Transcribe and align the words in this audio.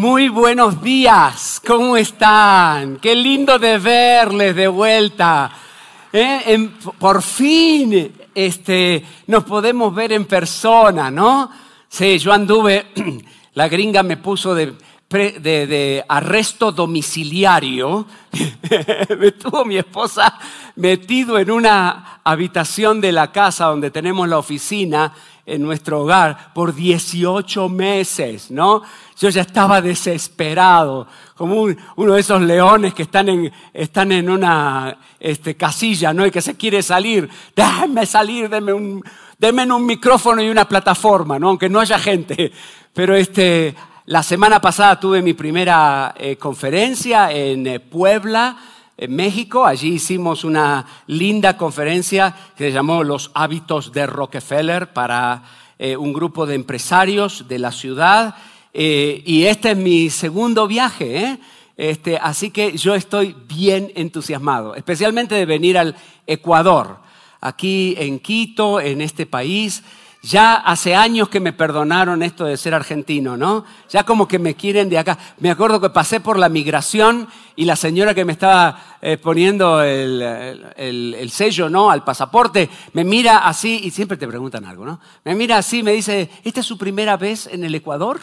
Muy 0.00 0.30
buenos 0.30 0.82
días, 0.82 1.60
¿cómo 1.66 1.94
están? 1.94 2.96
Qué 2.96 3.14
lindo 3.14 3.58
de 3.58 3.76
verles 3.76 4.56
de 4.56 4.66
vuelta. 4.66 5.52
¿Eh? 6.10 6.70
por 6.98 7.20
fin 7.20 8.10
este, 8.34 9.04
nos 9.26 9.44
podemos 9.44 9.94
ver 9.94 10.12
en 10.12 10.24
persona, 10.24 11.10
¿no? 11.10 11.50
Sí, 11.86 12.18
yo 12.18 12.32
anduve, 12.32 12.86
la 13.52 13.68
gringa 13.68 14.02
me 14.02 14.16
puso 14.16 14.54
de, 14.54 14.74
de, 15.10 16.02
arresto 16.08 16.72
domiciliario. 16.72 18.06
me 19.18 19.32
tuvo 19.32 19.66
mi 19.66 19.76
esposa 19.76 20.34
metido 20.76 21.38
en 21.38 21.50
una 21.50 22.22
habitación 22.24 23.02
de 23.02 23.12
la 23.12 23.32
casa 23.32 23.66
donde 23.66 23.90
tenemos 23.90 24.26
la 24.30 24.38
oficina 24.38 25.12
en 25.50 25.62
nuestro 25.62 26.02
hogar 26.02 26.52
por 26.54 26.74
18 26.74 27.68
meses, 27.68 28.50
¿no? 28.50 28.82
Yo 29.18 29.28
ya 29.28 29.42
estaba 29.42 29.82
desesperado, 29.82 31.06
como 31.34 31.66
uno 31.96 32.14
de 32.14 32.20
esos 32.20 32.40
leones 32.40 32.94
que 32.94 33.02
están 33.02 33.28
en, 33.28 33.52
están 33.74 34.12
en 34.12 34.30
una 34.30 34.96
este, 35.18 35.56
casilla, 35.56 36.14
¿no? 36.14 36.24
Y 36.24 36.30
que 36.30 36.40
se 36.40 36.56
quiere 36.56 36.82
salir. 36.82 37.28
Déjenme 37.54 38.06
salir, 38.06 38.48
denme 38.48 38.72
un, 38.72 39.02
un 39.40 39.86
micrófono 39.86 40.40
y 40.42 40.48
una 40.48 40.68
plataforma, 40.68 41.38
¿no? 41.38 41.48
Aunque 41.48 41.68
no 41.68 41.80
haya 41.80 41.98
gente. 41.98 42.52
Pero 42.92 43.16
este, 43.16 43.74
la 44.06 44.22
semana 44.22 44.60
pasada 44.60 44.98
tuve 44.98 45.22
mi 45.22 45.34
primera 45.34 46.14
eh, 46.16 46.36
conferencia 46.36 47.30
en 47.32 47.66
eh, 47.66 47.80
Puebla, 47.80 48.56
México. 49.08 49.64
Allí 49.64 49.94
hicimos 49.94 50.44
una 50.44 50.86
linda 51.06 51.56
conferencia 51.56 52.34
que 52.56 52.64
se 52.64 52.72
llamó 52.72 53.04
Los 53.04 53.30
hábitos 53.34 53.92
de 53.92 54.06
Rockefeller 54.06 54.92
para 54.92 55.42
eh, 55.78 55.96
un 55.96 56.12
grupo 56.12 56.46
de 56.46 56.54
empresarios 56.54 57.46
de 57.48 57.58
la 57.58 57.72
ciudad. 57.72 58.34
y 58.72 59.44
este 59.44 59.72
es 59.72 59.76
mi 59.76 60.10
segundo 60.10 60.66
viaje. 60.66 61.38
Este, 61.80 62.18
así 62.18 62.50
que 62.50 62.76
yo 62.76 62.94
estoy 62.94 63.34
bien 63.48 63.90
entusiasmado, 63.94 64.74
especialmente 64.74 65.34
de 65.34 65.46
venir 65.46 65.78
al 65.78 65.96
Ecuador, 66.26 66.98
aquí 67.40 67.94
en 67.96 68.18
Quito, 68.18 68.82
en 68.82 69.00
este 69.00 69.24
país. 69.24 69.82
Ya 70.22 70.56
hace 70.56 70.94
años 70.94 71.30
que 71.30 71.40
me 71.40 71.54
perdonaron 71.54 72.22
esto 72.22 72.44
de 72.44 72.58
ser 72.58 72.74
argentino, 72.74 73.38
¿no? 73.38 73.64
Ya 73.88 74.04
como 74.04 74.28
que 74.28 74.38
me 74.38 74.54
quieren 74.54 74.90
de 74.90 74.98
acá. 74.98 75.16
Me 75.38 75.50
acuerdo 75.50 75.80
que 75.80 75.88
pasé 75.88 76.20
por 76.20 76.38
la 76.38 76.50
migración 76.50 77.26
y 77.56 77.64
la 77.64 77.74
señora 77.74 78.14
que 78.14 78.26
me 78.26 78.32
estaba 78.32 78.98
eh, 79.00 79.16
poniendo 79.16 79.82
el, 79.82 81.30
sello, 81.30 81.70
¿no? 81.70 81.90
Al 81.90 82.04
pasaporte, 82.04 82.68
me 82.92 83.02
mira 83.02 83.48
así 83.48 83.80
y 83.82 83.90
siempre 83.90 84.18
te 84.18 84.28
preguntan 84.28 84.66
algo, 84.66 84.84
¿no? 84.84 85.00
Me 85.24 85.34
mira 85.34 85.56
así, 85.56 85.82
me 85.82 85.92
dice, 85.92 86.28
¿esta 86.44 86.60
es 86.60 86.66
su 86.66 86.76
primera 86.76 87.16
vez 87.16 87.46
en 87.46 87.64
el 87.64 87.74
Ecuador? 87.74 88.20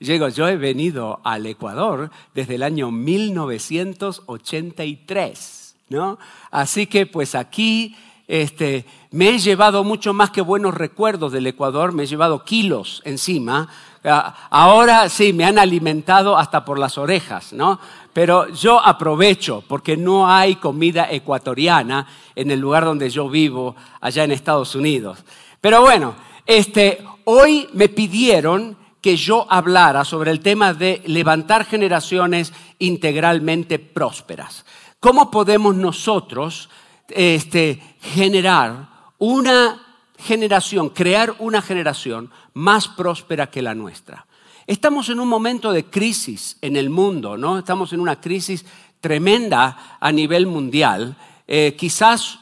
Llego, 0.00 0.28
yo 0.28 0.46
he 0.46 0.58
venido 0.58 1.22
al 1.24 1.46
Ecuador 1.46 2.10
desde 2.34 2.56
el 2.56 2.62
año 2.62 2.90
1983, 2.90 5.76
¿no? 5.88 6.18
Así 6.50 6.86
que 6.86 7.06
pues 7.06 7.34
aquí 7.34 7.96
este, 8.26 8.86
me 9.10 9.28
he 9.28 9.38
llevado 9.38 9.84
mucho 9.84 10.14
más 10.14 10.30
que 10.30 10.40
buenos 10.40 10.74
recuerdos 10.74 11.32
del 11.32 11.46
Ecuador, 11.46 11.92
me 11.92 12.04
he 12.04 12.06
llevado 12.06 12.44
kilos 12.44 13.02
encima. 13.04 13.68
Ah, 14.02 14.48
ahora 14.50 15.08
sí, 15.08 15.32
me 15.32 15.44
han 15.44 15.58
alimentado 15.58 16.36
hasta 16.36 16.64
por 16.64 16.78
las 16.78 16.98
orejas, 16.98 17.52
¿no? 17.52 17.78
Pero 18.12 18.48
yo 18.48 18.80
aprovecho 18.80 19.62
porque 19.66 19.96
no 19.96 20.30
hay 20.30 20.56
comida 20.56 21.08
ecuatoriana 21.10 22.06
en 22.34 22.50
el 22.50 22.60
lugar 22.60 22.84
donde 22.84 23.10
yo 23.10 23.28
vivo, 23.28 23.76
allá 24.00 24.24
en 24.24 24.32
Estados 24.32 24.74
Unidos. 24.74 25.24
Pero 25.60 25.80
bueno, 25.80 26.14
este, 26.46 27.04
hoy 27.24 27.68
me 27.72 27.88
pidieron 27.88 28.76
que 29.00 29.16
yo 29.16 29.46
hablara 29.50 30.04
sobre 30.04 30.30
el 30.30 30.40
tema 30.40 30.72
de 30.72 31.02
levantar 31.06 31.66
generaciones 31.66 32.52
integralmente 32.78 33.78
prósperas. 33.78 34.64
¿Cómo 34.98 35.30
podemos 35.30 35.74
nosotros 35.74 36.70
este, 37.08 37.82
generar 38.00 38.88
una 39.18 39.80
generación, 40.18 40.90
crear 40.90 41.34
una 41.38 41.60
generación 41.60 42.30
más 42.54 42.88
próspera 42.88 43.50
que 43.50 43.62
la 43.62 43.74
nuestra. 43.74 44.26
Estamos 44.66 45.10
en 45.10 45.20
un 45.20 45.28
momento 45.28 45.72
de 45.72 45.84
crisis 45.84 46.56
en 46.62 46.76
el 46.76 46.88
mundo, 46.88 47.36
¿no? 47.36 47.58
Estamos 47.58 47.92
en 47.92 48.00
una 48.00 48.20
crisis 48.20 48.64
tremenda 49.00 49.98
a 50.00 50.10
nivel 50.10 50.46
mundial. 50.46 51.16
Eh, 51.46 51.74
quizás 51.78 52.38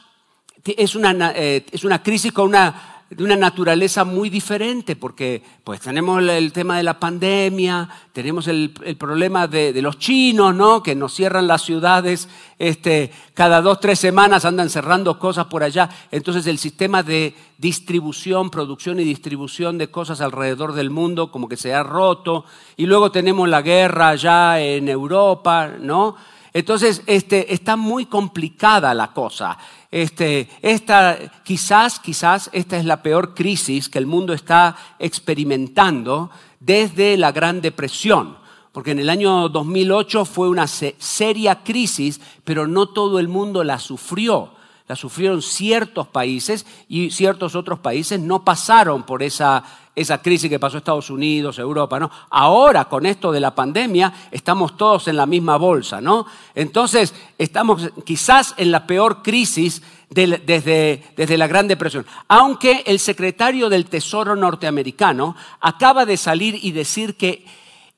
es 0.63 0.95
una, 0.95 1.33
eh, 1.35 1.65
es 1.69 1.83
una 1.83 2.01
crisis 2.01 2.31
con 2.31 2.47
una 2.47 2.92
de 3.15 3.23
una 3.23 3.35
naturaleza 3.35 4.03
muy 4.03 4.29
diferente, 4.29 4.95
porque 4.95 5.43
pues 5.63 5.79
tenemos 5.79 6.21
el 6.21 6.51
tema 6.51 6.77
de 6.77 6.83
la 6.83 6.99
pandemia, 6.99 7.89
tenemos 8.11 8.47
el, 8.47 8.71
problema 8.97 9.47
de, 9.47 9.81
los 9.81 9.99
chinos, 9.99 10.55
¿no? 10.55 10.81
que 10.81 10.95
nos 10.95 11.13
cierran 11.13 11.47
las 11.47 11.61
ciudades, 11.61 12.27
este, 12.59 13.11
cada 13.33 13.61
dos, 13.61 13.79
tres 13.79 13.99
semanas 13.99 14.45
andan 14.45 14.69
cerrando 14.69 15.19
cosas 15.19 15.45
por 15.45 15.63
allá, 15.63 15.89
entonces 16.11 16.47
el 16.47 16.57
sistema 16.57 17.03
de 17.03 17.35
distribución, 17.57 18.49
producción 18.49 18.99
y 18.99 19.03
distribución 19.03 19.77
de 19.77 19.89
cosas 19.89 20.21
alrededor 20.21 20.73
del 20.73 20.89
mundo 20.89 21.31
como 21.31 21.47
que 21.47 21.57
se 21.57 21.73
ha 21.73 21.83
roto, 21.83 22.45
y 22.77 22.85
luego 22.85 23.11
tenemos 23.11 23.47
la 23.47 23.61
guerra 23.61 24.09
allá 24.09 24.59
en 24.59 24.89
Europa, 24.89 25.71
¿no? 25.79 26.15
Entonces, 26.53 27.01
este, 27.07 27.51
está 27.53 27.75
muy 27.75 28.05
complicada 28.05 28.93
la 28.93 29.11
cosa. 29.11 29.57
Este, 29.89 30.49
esta, 30.61 31.17
quizás, 31.43 31.99
quizás 31.99 32.49
esta 32.53 32.77
es 32.77 32.85
la 32.85 33.01
peor 33.01 33.33
crisis 33.33 33.89
que 33.89 33.97
el 33.97 34.05
mundo 34.05 34.33
está 34.33 34.75
experimentando 34.99 36.29
desde 36.59 37.17
la 37.17 37.31
Gran 37.31 37.59
Depresión. 37.59 38.37
Porque 38.71 38.91
en 38.91 38.99
el 38.99 39.09
año 39.09 39.49
2008 39.49 40.25
fue 40.25 40.49
una 40.49 40.67
seria 40.67 41.63
crisis, 41.63 42.21
pero 42.43 42.67
no 42.67 42.87
todo 42.87 43.19
el 43.19 43.27
mundo 43.27 43.63
la 43.63 43.79
sufrió. 43.79 44.51
La 44.87 44.95
sufrieron 44.95 45.41
ciertos 45.41 46.07
países 46.07 46.65
y 46.87 47.09
ciertos 47.11 47.55
otros 47.55 47.79
países 47.79 48.19
no 48.19 48.43
pasaron 48.43 49.03
por 49.03 49.23
esa 49.23 49.63
esa 49.95 50.21
crisis 50.21 50.49
que 50.49 50.59
pasó 50.59 50.77
Estados 50.77 51.09
Unidos, 51.09 51.59
Europa, 51.59 51.99
¿no? 51.99 52.09
Ahora, 52.29 52.85
con 52.85 53.05
esto 53.05 53.31
de 53.31 53.39
la 53.39 53.53
pandemia, 53.53 54.11
estamos 54.31 54.75
todos 54.75 55.07
en 55.07 55.17
la 55.17 55.25
misma 55.25 55.57
bolsa, 55.57 56.01
¿no? 56.01 56.25
Entonces, 56.55 57.13
estamos 57.37 57.91
quizás 58.03 58.55
en 58.57 58.71
la 58.71 58.87
peor 58.87 59.21
crisis 59.21 59.83
desde, 60.09 61.03
desde 61.15 61.37
la 61.37 61.47
Gran 61.47 61.67
Depresión. 61.67 62.05
Aunque 62.27 62.83
el 62.87 62.99
secretario 62.99 63.69
del 63.69 63.85
Tesoro 63.85 64.35
norteamericano 64.35 65.35
acaba 65.59 66.05
de 66.05 66.17
salir 66.17 66.59
y 66.61 66.71
decir 66.71 67.15
que 67.15 67.45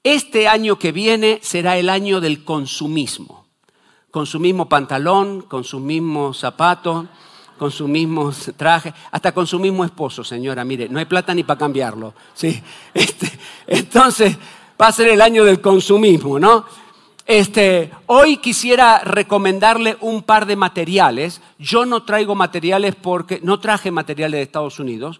este 0.03 0.47
año 0.47 0.77
que 0.77 0.91
viene 0.91 1.39
será 1.41 1.77
el 1.77 1.89
año 1.89 2.19
del 2.19 2.43
consumismo. 2.43 3.45
Consumismo 4.11 4.69
pantalón, 4.69 5.41
consumismo 5.41 6.33
zapato 6.33 7.07
con 7.57 7.71
su 7.71 7.87
mismo 7.87 8.31
traje, 8.57 8.93
hasta 9.11 9.31
con 9.33 9.47
su 9.47 9.59
mismo 9.59 9.83
esposo, 9.85 10.23
señora. 10.23 10.63
Mire, 10.63 10.89
no 10.89 10.99
hay 10.99 11.05
plata 11.05 11.33
ni 11.33 11.43
para 11.43 11.57
cambiarlo. 11.57 12.13
¿sí? 12.33 12.61
Este, 12.93 13.29
entonces, 13.67 14.37
va 14.81 14.87
a 14.87 14.91
ser 14.91 15.09
el 15.09 15.21
año 15.21 15.43
del 15.43 15.61
consumismo, 15.61 16.39
¿no? 16.39 16.65
Este, 17.25 17.89
hoy 18.05 18.37
quisiera 18.37 18.99
recomendarle 18.99 19.97
un 20.01 20.21
par 20.21 20.45
de 20.45 20.55
materiales. 20.55 21.41
Yo 21.57 21.85
no 21.85 22.03
traigo 22.03 22.35
materiales 22.35 22.93
porque 22.93 23.39
no 23.41 23.59
traje 23.59 23.89
materiales 23.89 24.37
de 24.37 24.43
Estados 24.43 24.79
Unidos. 24.79 25.19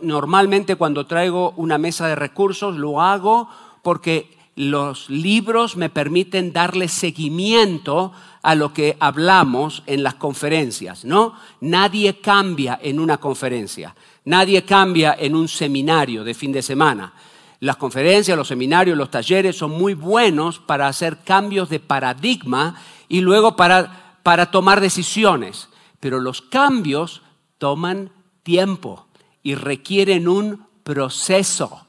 Normalmente 0.00 0.74
cuando 0.74 1.06
traigo 1.06 1.54
una 1.56 1.78
mesa 1.78 2.08
de 2.08 2.16
recursos 2.16 2.76
lo 2.76 3.00
hago 3.00 3.48
porque 3.82 4.36
los 4.56 5.08
libros 5.08 5.76
me 5.76 5.90
permiten 5.90 6.52
darle 6.52 6.88
seguimiento 6.88 8.12
a 8.42 8.54
lo 8.54 8.72
que 8.72 8.96
hablamos 8.98 9.82
en 9.86 10.02
las 10.02 10.14
conferencias, 10.14 11.04
¿no? 11.04 11.34
Nadie 11.60 12.20
cambia 12.20 12.78
en 12.82 12.98
una 12.98 13.18
conferencia, 13.18 13.94
nadie 14.24 14.64
cambia 14.64 15.16
en 15.18 15.36
un 15.36 15.48
seminario 15.48 16.24
de 16.24 16.34
fin 16.34 16.52
de 16.52 16.62
semana. 16.62 17.12
Las 17.60 17.76
conferencias, 17.76 18.36
los 18.36 18.48
seminarios, 18.48 18.98
los 18.98 19.10
talleres 19.10 19.56
son 19.56 19.70
muy 19.70 19.94
buenos 19.94 20.58
para 20.58 20.88
hacer 20.88 21.18
cambios 21.24 21.68
de 21.68 21.78
paradigma 21.78 22.74
y 23.08 23.20
luego 23.20 23.54
para, 23.54 24.16
para 24.24 24.50
tomar 24.50 24.80
decisiones, 24.80 25.68
pero 26.00 26.18
los 26.18 26.42
cambios 26.42 27.22
toman 27.58 28.10
tiempo 28.42 29.06
y 29.44 29.54
requieren 29.54 30.26
un 30.26 30.66
proceso. 30.82 31.86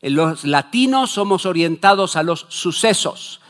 Los 0.00 0.44
latinos 0.44 1.12
somos 1.12 1.46
orientados 1.46 2.16
a 2.16 2.24
los 2.24 2.46
sucesos 2.48 3.41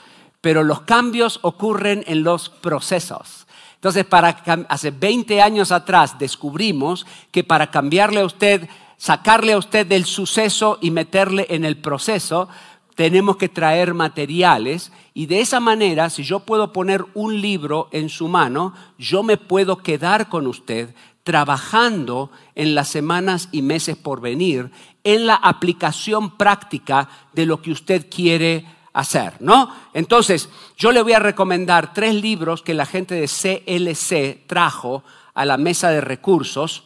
pero 0.43 0.65
los 0.65 0.83
cambios 0.83 1.39
ocurren 1.41 2.05
en 2.07 2.23
los 2.23 2.51
procesos. 2.51 3.47
Entonces, 3.77 4.05
para, 4.05 4.29
hace 4.69 4.91
20 4.91 5.41
años 5.41 5.73
atrás 5.73 6.19
descubrimos 6.19 7.07
que 7.31 7.43
para 7.43 7.71
cambiarle 7.71 8.21
a 8.21 8.27
usted, 8.27 8.69
sacarle 8.99 9.55
a 9.55 9.59
usted 9.59 9.87
del 9.87 10.05
suceso 10.05 10.79
y 10.83 10.91
meterle 10.91 11.47
en 11.49 11.65
el 11.65 11.79
proceso, 11.79 12.49
tenemos 12.95 13.37
que 13.37 13.49
traer 13.49 13.95
materiales 13.95 14.93
y 15.15 15.27
de 15.27 15.41
esa 15.41 15.61
manera, 15.61 16.11
si 16.11 16.25
yo 16.25 16.41
puedo 16.41 16.73
poner 16.73 17.05
un 17.15 17.41
libro 17.41 17.89
en 17.93 18.09
su 18.09 18.29
mano, 18.29 18.75
yo 18.99 19.23
me 19.23 19.37
puedo 19.37 19.79
quedar 19.79 20.29
con 20.29 20.47
usted 20.47 20.95
trabajando 21.23 22.33
en 22.57 22.75
las 22.75 22.89
semanas 22.89 23.49
y 23.53 23.63
meses 23.63 23.97
por 23.97 24.21
venir 24.21 24.73
en 25.05 25.27
la 25.27 25.37
aplicación 25.37 26.37
práctica 26.37 27.09
de 27.33 27.47
lo 27.47 27.63
que 27.63 27.71
usted 27.71 28.09
quiere 28.11 28.67
hacer, 28.93 29.35
¿no? 29.41 29.75
Entonces, 29.95 30.49
yo 30.77 30.93
le 30.93 31.03
voy 31.03 31.13
a 31.13 31.19
recomendar 31.19 31.93
tres 31.95 32.15
libros 32.15 32.63
que 32.63 32.75
la 32.75 32.87
gente 32.87 33.15
de 33.15 33.29
CLC 33.29 34.47
trajo 34.47 35.03
a 35.35 35.45
la 35.45 35.57
mesa 35.57 35.91
de 35.91 36.01
recursos 36.01 36.85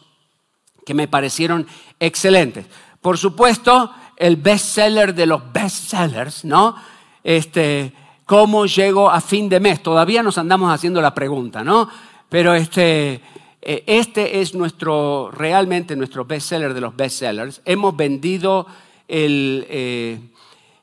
que 0.85 0.93
me 0.93 1.07
parecieron 1.07 1.67
excelentes. 1.99 2.65
Por 3.01 3.17
supuesto, 3.17 3.91
el 4.15 4.37
bestseller 4.37 5.13
de 5.13 5.25
los 5.25 5.41
bestsellers, 5.51 6.45
¿no? 6.45 6.75
Este, 7.23 7.93
¿cómo 8.25 8.65
llego 8.65 9.09
a 9.09 9.19
fin 9.19 9.49
de 9.49 9.59
mes? 9.59 9.83
Todavía 9.83 10.23
nos 10.23 10.37
andamos 10.37 10.73
haciendo 10.73 11.01
la 11.01 11.13
pregunta, 11.13 11.63
¿no? 11.63 11.89
Pero 12.29 12.55
este, 12.55 13.21
eh, 13.61 13.83
este 13.85 14.39
es 14.39 14.55
nuestro, 14.55 15.29
realmente 15.31 15.95
nuestro 15.95 16.23
bestseller 16.23 16.73
de 16.73 16.81
los 16.81 16.95
bestsellers. 16.95 17.61
Hemos 17.65 17.95
vendido 17.95 18.65
el, 19.07 19.65
eh, 19.69 20.19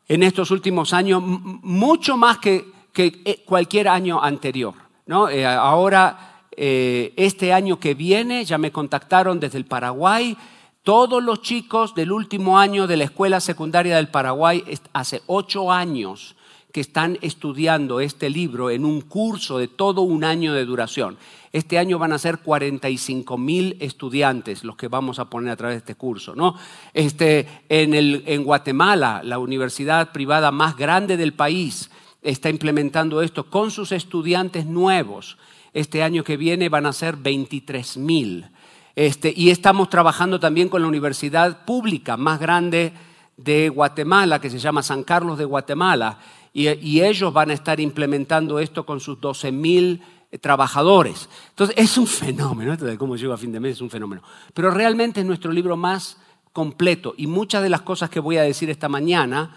en 0.08 0.22
estos 0.22 0.50
últimos 0.50 0.92
años 0.92 1.22
mucho 1.22 2.16
más 2.16 2.38
que, 2.38 2.72
eh, 2.96 3.42
cualquier 3.44 3.88
año 3.88 4.22
anterior. 4.22 4.74
¿no? 5.06 5.28
ahora 5.58 6.30
este 6.56 7.52
año 7.52 7.80
que 7.80 7.94
viene 7.94 8.44
ya 8.44 8.58
me 8.58 8.70
contactaron 8.72 9.40
desde 9.40 9.58
el 9.58 9.66
Paraguay. 9.66 10.36
Todos 10.82 11.22
los 11.22 11.42
chicos 11.42 11.94
del 11.94 12.12
último 12.12 12.58
año 12.58 12.86
de 12.86 12.96
la 12.96 13.04
escuela 13.04 13.40
secundaria 13.40 13.96
del 13.96 14.08
Paraguay, 14.08 14.64
hace 14.92 15.22
ocho 15.26 15.72
años 15.72 16.36
que 16.74 16.80
están 16.80 17.18
estudiando 17.22 18.00
este 18.00 18.28
libro 18.28 18.68
en 18.68 18.84
un 18.84 19.00
curso 19.02 19.58
de 19.58 19.68
todo 19.68 20.02
un 20.02 20.24
año 20.24 20.52
de 20.54 20.64
duración. 20.64 21.16
Este 21.52 21.78
año 21.78 22.00
van 22.00 22.12
a 22.12 22.18
ser 22.18 22.38
45 22.38 23.38
mil 23.38 23.76
estudiantes 23.78 24.64
los 24.64 24.74
que 24.74 24.88
vamos 24.88 25.20
a 25.20 25.30
poner 25.30 25.52
a 25.52 25.56
través 25.56 25.76
de 25.76 25.78
este 25.78 25.94
curso. 25.94 26.34
¿no? 26.34 26.56
Este, 26.92 27.46
en, 27.68 27.94
el, 27.94 28.24
en 28.26 28.42
Guatemala, 28.42 29.20
la 29.22 29.38
universidad 29.38 30.10
privada 30.10 30.50
más 30.50 30.76
grande 30.76 31.16
del 31.16 31.32
país 31.32 31.92
está 32.22 32.50
implementando 32.50 33.22
esto 33.22 33.48
con 33.48 33.70
sus 33.70 33.92
estudiantes 33.92 34.66
nuevos. 34.66 35.38
Este 35.74 36.02
año 36.02 36.24
que 36.24 36.36
viene 36.36 36.68
van 36.70 36.86
a 36.86 36.92
ser 36.92 37.14
23 37.14 37.98
mil. 37.98 38.48
Este, 38.96 39.32
y 39.36 39.50
estamos 39.50 39.90
trabajando 39.90 40.40
también 40.40 40.68
con 40.68 40.82
la 40.82 40.88
universidad 40.88 41.64
pública 41.66 42.16
más 42.16 42.40
grande 42.40 42.92
de 43.36 43.68
Guatemala, 43.68 44.40
que 44.40 44.50
se 44.50 44.58
llama 44.58 44.82
San 44.82 45.04
Carlos 45.04 45.38
de 45.38 45.44
Guatemala, 45.44 46.18
y, 46.54 46.70
y 46.70 47.02
ellos 47.02 47.30
van 47.34 47.50
a 47.50 47.54
estar 47.54 47.78
implementando 47.80 48.58
esto 48.58 48.86
con 48.86 49.00
sus 49.00 49.20
12 49.20 49.52
mil 49.52 50.02
trabajadores. 50.40 51.28
Entonces, 51.50 51.76
es 51.78 51.98
un 51.98 52.06
fenómeno, 52.06 52.72
esto 52.72 52.86
de 52.86 52.96
cómo 52.96 53.16
llego 53.16 53.34
a 53.34 53.38
fin 53.38 53.52
de 53.52 53.60
mes 53.60 53.74
es 53.74 53.80
un 53.82 53.90
fenómeno. 53.90 54.22
Pero 54.54 54.70
realmente 54.70 55.20
es 55.20 55.26
nuestro 55.26 55.52
libro 55.52 55.76
más 55.76 56.16
completo 56.54 57.14
y 57.18 57.26
muchas 57.26 57.62
de 57.62 57.68
las 57.68 57.82
cosas 57.82 58.08
que 58.08 58.20
voy 58.20 58.38
a 58.38 58.42
decir 58.42 58.70
esta 58.70 58.88
mañana 58.88 59.54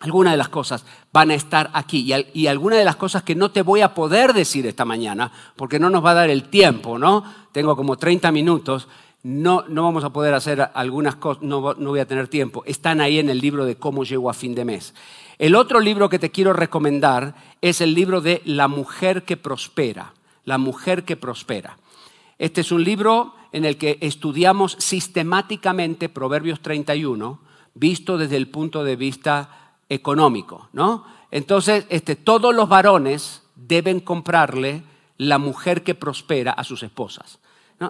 algunas 0.00 0.32
de 0.32 0.38
las 0.38 0.48
cosas 0.48 0.84
van 1.12 1.30
a 1.30 1.34
estar 1.34 1.70
aquí 1.74 2.10
y, 2.32 2.46
algunas 2.46 2.78
de 2.78 2.86
las 2.86 2.96
cosas 2.96 3.22
que 3.22 3.34
no 3.34 3.50
te 3.50 3.60
voy 3.60 3.82
a 3.82 3.92
poder 3.92 4.32
decir 4.32 4.66
esta 4.66 4.86
mañana, 4.86 5.30
porque 5.56 5.78
no 5.78 5.90
nos 5.90 6.02
va 6.02 6.12
a 6.12 6.14
dar 6.14 6.30
el 6.30 6.44
tiempo, 6.44 6.98
¿no? 6.98 7.22
Tengo 7.52 7.76
como 7.76 7.96
30 7.98 8.32
minutos, 8.32 8.88
no, 9.22 9.64
no 9.68 9.82
vamos 9.82 10.02
a 10.02 10.10
poder 10.10 10.32
hacer 10.32 10.70
algunas 10.72 11.16
cosas, 11.16 11.42
no, 11.42 11.74
no 11.74 11.90
voy 11.90 12.00
a 12.00 12.08
tener 12.08 12.28
tiempo. 12.28 12.62
Están 12.64 13.02
ahí 13.02 13.18
en 13.18 13.28
el 13.28 13.40
libro 13.40 13.66
de 13.66 13.76
cómo 13.76 14.04
llego 14.04 14.30
a 14.30 14.34
fin 14.34 14.54
de 14.54 14.64
mes. 14.64 14.94
El 15.40 15.54
otro 15.54 15.80
libro 15.80 16.10
que 16.10 16.18
te 16.18 16.30
quiero 16.30 16.52
recomendar 16.52 17.34
es 17.62 17.80
el 17.80 17.94
libro 17.94 18.20
de 18.20 18.42
La 18.44 18.68
mujer 18.68 19.24
que 19.24 19.38
prospera, 19.38 20.12
La 20.44 20.58
mujer 20.58 21.06
que 21.06 21.16
prospera. 21.16 21.78
Este 22.38 22.60
es 22.60 22.70
un 22.70 22.84
libro 22.84 23.32
en 23.50 23.64
el 23.64 23.78
que 23.78 23.96
estudiamos 24.02 24.76
sistemáticamente 24.78 26.10
Proverbios 26.10 26.60
31, 26.60 27.40
visto 27.72 28.18
desde 28.18 28.36
el 28.36 28.48
punto 28.48 28.84
de 28.84 28.96
vista 28.96 29.78
económico, 29.88 30.68
¿no? 30.74 31.06
Entonces, 31.30 31.86
este, 31.88 32.16
todos 32.16 32.54
los 32.54 32.68
varones 32.68 33.42
deben 33.56 34.00
comprarle 34.00 34.82
la 35.16 35.38
mujer 35.38 35.82
que 35.82 35.94
prospera 35.94 36.52
a 36.52 36.64
sus 36.64 36.82
esposas. 36.82 37.38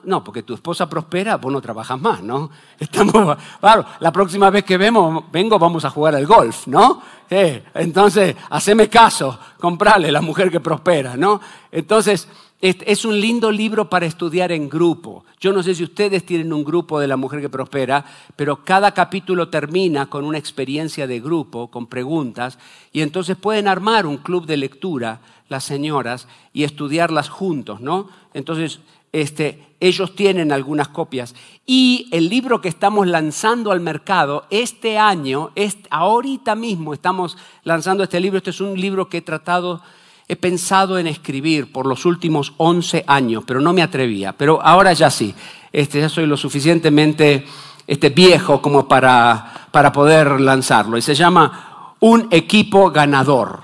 No, 0.05 0.23
porque 0.23 0.45
tu 0.45 0.55
esposa 0.55 0.89
prospera, 0.89 1.37
vos 1.37 1.53
no 1.53 1.61
trabajas 1.61 2.01
más, 2.01 2.23
¿no? 2.23 2.49
Estamos, 2.79 3.37
claro, 3.59 3.85
la 3.99 4.13
próxima 4.13 4.49
vez 4.49 4.63
que 4.63 4.77
vemos, 4.77 5.25
vengo 5.33 5.59
vamos 5.59 5.85
a 5.85 5.91
jugar 5.91 6.15
al 6.15 6.27
golf, 6.27 6.69
¿no? 6.69 7.03
Eh, 7.29 7.65
entonces, 7.75 8.37
haceme 8.51 8.89
caso, 8.89 9.37
comprarle 9.59 10.13
la 10.13 10.21
mujer 10.21 10.49
que 10.49 10.61
prospera, 10.61 11.17
¿no? 11.17 11.41
Entonces, 11.73 12.29
es 12.61 13.05
un 13.05 13.19
lindo 13.19 13.51
libro 13.51 13.89
para 13.91 14.07
estudiar 14.07 14.53
en 14.53 14.69
grupo. 14.69 15.25
Yo 15.41 15.53
no 15.53 15.63
sé 15.63 15.75
si 15.75 15.83
ustedes 15.83 16.25
tienen 16.25 16.53
un 16.53 16.63
grupo 16.63 17.01
de 17.01 17.09
la 17.09 17.17
mujer 17.17 17.41
que 17.41 17.49
prospera, 17.49 18.05
pero 18.37 18.63
cada 18.65 18.93
capítulo 18.93 19.49
termina 19.49 20.07
con 20.07 20.25
una 20.25 20.39
experiencia 20.39 21.09
de 21.09 21.19
grupo, 21.19 21.69
con 21.69 21.89
preguntas, 21.89 22.59
y 22.93 23.01
entonces 23.01 23.37
pueden 23.37 23.67
armar 23.67 24.07
un 24.07 24.19
club 24.19 24.47
de 24.47 24.57
lectura, 24.57 25.21
las 25.49 25.65
señoras, 25.65 26.29
y 26.53 26.63
estudiarlas 26.63 27.29
juntos, 27.29 27.81
¿no? 27.81 28.09
Entonces, 28.35 28.81
este, 29.13 29.63
ellos 29.81 30.15
tienen 30.15 30.53
algunas 30.53 30.89
copias. 30.89 31.35
Y 31.67 32.09
el 32.13 32.29
libro 32.29 32.61
que 32.61 32.69
estamos 32.69 33.07
lanzando 33.07 33.73
al 33.73 33.81
mercado 33.81 34.47
este 34.51 34.99
año, 34.99 35.51
ahorita 35.91 36.55
mismo 36.55 36.95
estamos 36.95 37.37
lanzando 37.65 38.05
este 38.05 38.21
libro, 38.21 38.39
este 38.39 38.51
es 38.51 38.61
un 38.61 38.81
libro 38.81 39.09
que 39.09 39.19
he 39.19 39.23
tratado 39.23 39.83
he 40.31 40.37
pensado 40.37 40.97
en 40.97 41.09
escribir 41.09 41.73
por 41.73 41.87
los 41.87 42.07
últimos 42.07 42.53
11 42.57 43.03
años, 43.09 43.43
pero 43.45 43.61
no 43.61 43.73
me 43.73 43.83
atrevía. 43.83 44.33
Pero 44.33 44.63
ahora 44.63 44.93
ya 44.93 45.11
sí, 45.11 45.35
este, 45.73 46.01
ya 46.01 46.09
soy 46.09 46.27
lo 46.27 46.37
suficientemente 46.37 47.45
este, 47.85 48.11
viejo 48.11 48.63
como 48.63 48.87
para, 48.87 49.67
para 49.73 49.93
poder 49.93 50.41
lanzarlo. 50.41 50.97
Y 50.97 51.03
se 51.03 51.17
llama 51.17 51.97
Un 51.99 52.29
equipo 52.31 52.93
ganador. 52.93 53.63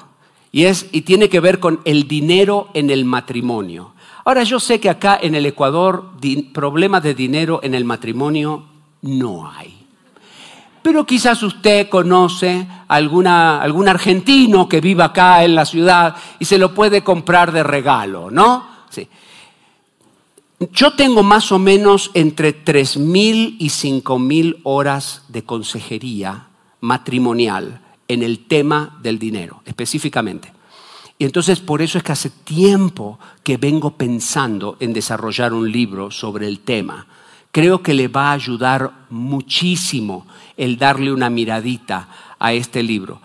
Y, 0.50 0.64
es, 0.64 0.88
y 0.90 1.02
tiene 1.02 1.28
que 1.28 1.38
ver 1.38 1.60
con 1.60 1.82
el 1.84 2.08
dinero 2.08 2.69
en 2.75 2.90
el 2.90 3.04
matrimonio. 3.04 3.92
Ahora 4.26 4.43
yo 4.43 4.61
sé 4.61 4.78
que 4.78 4.90
acá 4.90 5.19
en 5.20 5.34
el 5.34 5.46
Ecuador 5.46 6.11
problemas 6.52 7.02
de 7.02 7.14
dinero 7.14 7.61
en 7.62 7.75
el 7.75 7.87
matrimonio 7.87 8.67
no 9.00 9.50
hay 9.50 9.87
pero 10.87 11.05
quizás 11.05 11.43
usted 11.43 11.88
conoce 11.88 12.64
alguna, 12.87 13.61
algún 13.61 13.88
argentino 13.88 14.69
que 14.69 14.81
viva 14.81 15.06
acá 15.06 15.43
en 15.43 15.56
la 15.56 15.64
ciudad 15.64 16.14
y 16.38 16.44
se 16.44 16.58
lo 16.58 16.73
puede 16.73 17.02
comprar 17.02 17.50
de 17.50 17.64
regalo, 17.64 18.31
¿no? 18.31 18.69
Sí. 18.88 19.08
Yo 20.70 20.93
tengo 20.93 21.25
más 21.25 21.50
o 21.50 21.59
menos 21.59 22.12
entre 22.14 22.64
3.000 22.64 23.56
y 23.59 23.68
5.000 23.68 24.61
horas 24.62 25.25
de 25.26 25.42
consejería 25.42 26.47
matrimonial 26.83 27.80
en 28.06 28.23
el 28.23 28.47
tema 28.47 28.97
del 29.02 29.18
dinero, 29.18 29.62
específicamente. 29.64 30.52
Y 31.18 31.25
entonces 31.25 31.61
por 31.61 31.80
eso 31.80 31.99
es 31.99 32.04
que 32.04 32.12
hace 32.12 32.30
tiempo 32.30 33.18
que 33.42 33.56
vengo 33.56 33.92
pensando 33.92 34.76
en 34.80 34.92
desarrollar 34.92 35.52
un 35.52 35.70
libro 35.70 36.11
sobre 36.11 36.46
el 36.46 36.61
tema. 36.61 37.06
Creo 37.52 37.82
que 37.82 37.94
le 37.94 38.08
va 38.08 38.30
a 38.30 38.35
ayudar 38.35 38.92
muchísimo 39.08 40.26
el 40.58 40.76
darle 40.76 41.12
una 41.12 41.30
miradita 41.30 42.08
a 42.38 42.52
este 42.52 42.82
libro. 42.82 43.23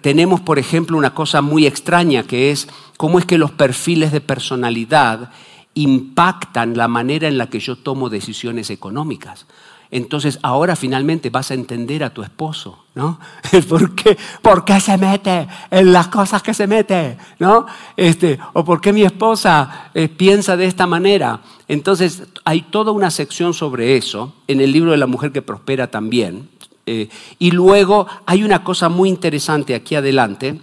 Tenemos, 0.00 0.40
por 0.40 0.58
ejemplo, 0.58 0.96
una 0.96 1.12
cosa 1.12 1.42
muy 1.42 1.66
extraña 1.66 2.22
que 2.22 2.50
es 2.50 2.66
cómo 2.96 3.18
es 3.18 3.26
que 3.26 3.36
los 3.36 3.50
perfiles 3.50 4.10
de 4.10 4.22
personalidad 4.22 5.30
impactan 5.74 6.76
la 6.76 6.88
manera 6.88 7.28
en 7.28 7.36
la 7.36 7.50
que 7.50 7.60
yo 7.60 7.76
tomo 7.76 8.08
decisiones 8.08 8.70
económicas. 8.70 9.46
Entonces 9.94 10.40
ahora 10.42 10.74
finalmente 10.74 11.30
vas 11.30 11.52
a 11.52 11.54
entender 11.54 12.02
a 12.02 12.12
tu 12.12 12.24
esposo, 12.24 12.84
¿no? 12.96 13.20
¿Por 13.68 13.94
qué, 13.94 14.18
¿Por 14.42 14.64
qué 14.64 14.80
se 14.80 14.98
mete 14.98 15.46
en 15.70 15.92
las 15.92 16.08
cosas 16.08 16.42
que 16.42 16.52
se 16.52 16.66
mete, 16.66 17.16
¿no? 17.38 17.64
Este, 17.96 18.40
o 18.54 18.64
por 18.64 18.80
qué 18.80 18.92
mi 18.92 19.04
esposa 19.04 19.92
eh, 19.94 20.08
piensa 20.08 20.56
de 20.56 20.66
esta 20.66 20.88
manera. 20.88 21.42
Entonces 21.68 22.24
hay 22.44 22.62
toda 22.62 22.90
una 22.90 23.12
sección 23.12 23.54
sobre 23.54 23.96
eso 23.96 24.34
en 24.48 24.60
el 24.60 24.72
libro 24.72 24.90
de 24.90 24.96
la 24.96 25.06
mujer 25.06 25.30
que 25.30 25.42
prospera 25.42 25.86
también. 25.86 26.48
Eh, 26.86 27.08
y 27.38 27.52
luego 27.52 28.08
hay 28.26 28.42
una 28.42 28.64
cosa 28.64 28.88
muy 28.88 29.08
interesante 29.08 29.76
aquí 29.76 29.94
adelante 29.94 30.60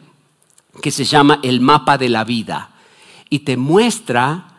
que 0.81 0.91
se 0.91 1.05
llama 1.05 1.39
el 1.41 1.61
mapa 1.61 1.97
de 1.97 2.09
la 2.09 2.25
vida 2.25 2.71
y 3.29 3.39
te 3.39 3.55
muestra 3.55 4.49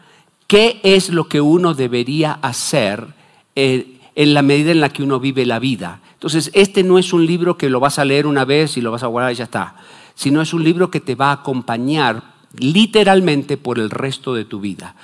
qué 0.46 0.80
es 0.82 1.10
lo 1.10 1.28
que 1.28 1.42
uno 1.42 1.74
debería 1.74 2.38
hacer. 2.40 3.06
Eh, 3.54 3.98
en 4.14 4.34
la 4.34 4.42
medida 4.42 4.70
en 4.70 4.80
la 4.80 4.90
que 4.90 5.02
uno 5.02 5.20
vive 5.20 5.46
la 5.46 5.58
vida. 5.58 6.00
Entonces, 6.14 6.50
este 6.54 6.82
no 6.82 6.98
es 6.98 7.12
un 7.12 7.26
libro 7.26 7.56
que 7.56 7.70
lo 7.70 7.80
vas 7.80 7.98
a 7.98 8.04
leer 8.04 8.26
una 8.26 8.44
vez 8.44 8.76
y 8.76 8.80
lo 8.80 8.90
vas 8.90 9.02
a 9.02 9.08
guardar 9.08 9.32
y 9.32 9.36
ya 9.36 9.44
está, 9.44 9.76
sino 10.14 10.42
es 10.42 10.52
un 10.52 10.64
libro 10.64 10.90
que 10.90 11.00
te 11.00 11.14
va 11.14 11.30
a 11.30 11.40
acompañar 11.40 12.22
literalmente 12.58 13.56
por 13.56 13.78
el 13.78 13.90
resto 13.90 14.34
de 14.34 14.44
tu 14.44 14.60
vida. 14.60 14.94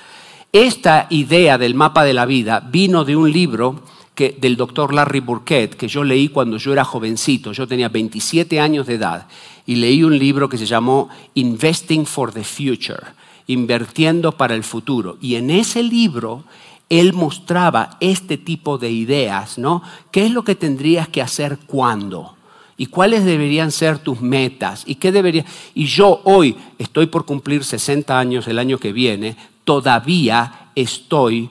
Esta 0.51 1.07
idea 1.09 1.57
del 1.57 1.75
mapa 1.75 2.03
de 2.03 2.13
la 2.13 2.25
vida 2.25 2.59
vino 2.59 3.05
de 3.05 3.15
un 3.15 3.31
libro 3.31 3.83
que, 4.15 4.35
del 4.39 4.55
doctor 4.55 4.93
Larry 4.93 5.19
Burkett 5.19 5.75
que 5.75 5.87
yo 5.87 6.03
leí 6.03 6.29
cuando 6.29 6.57
yo 6.57 6.73
era 6.73 6.83
jovencito, 6.83 7.51
yo 7.51 7.67
tenía 7.67 7.89
27 7.89 8.59
años 8.59 8.87
de 8.87 8.95
edad, 8.95 9.27
y 9.65 9.75
leí 9.75 10.03
un 10.03 10.17
libro 10.17 10.49
que 10.49 10.57
se 10.57 10.65
llamó 10.65 11.09
Investing 11.35 12.05
for 12.05 12.31
the 12.31 12.43
Future, 12.43 13.03
invirtiendo 13.45 14.31
para 14.31 14.55
el 14.55 14.63
futuro. 14.63 15.17
Y 15.21 15.35
en 15.35 15.51
ese 15.51 15.83
libro 15.83 16.43
él 16.89 17.13
mostraba 17.13 17.97
este 17.99 18.37
tipo 18.37 18.77
de 18.77 18.91
ideas, 18.91 19.57
¿no? 19.57 19.83
¿Qué 20.11 20.25
es 20.25 20.31
lo 20.31 20.43
que 20.43 20.55
tendrías 20.55 21.07
que 21.07 21.21
hacer 21.21 21.59
cuándo? 21.67 22.35
¿Y 22.77 22.87
cuáles 22.87 23.25
deberían 23.25 23.71
ser 23.71 23.99
tus 23.99 24.21
metas? 24.21 24.83
¿Y 24.87 24.95
qué 24.95 25.11
debería? 25.11 25.45
Y 25.75 25.85
yo 25.85 26.21
hoy 26.23 26.55
estoy 26.79 27.05
por 27.05 27.25
cumplir 27.25 27.63
60 27.63 28.17
años 28.17 28.47
el 28.47 28.57
año 28.57 28.79
que 28.79 28.91
viene, 28.91 29.37
todavía 29.63 30.71
estoy 30.75 31.49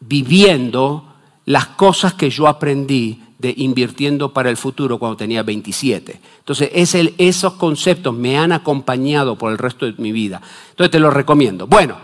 viviendo 0.00 1.04
las 1.46 1.66
cosas 1.66 2.14
que 2.14 2.30
yo 2.30 2.46
aprendí 2.46 3.22
de 3.38 3.54
invirtiendo 3.56 4.32
para 4.32 4.50
el 4.50 4.56
futuro 4.56 4.98
cuando 4.98 5.16
tenía 5.16 5.42
27. 5.42 6.20
Entonces, 6.38 6.70
esos 7.18 7.54
conceptos 7.54 8.14
me 8.14 8.38
han 8.38 8.52
acompañado 8.52 9.36
por 9.36 9.50
el 9.52 9.58
resto 9.58 9.86
de 9.86 9.94
mi 9.98 10.12
vida. 10.12 10.40
Entonces, 10.70 10.90
te 10.90 11.00
los 11.00 11.12
recomiendo. 11.12 11.66
Bueno, 11.66 11.96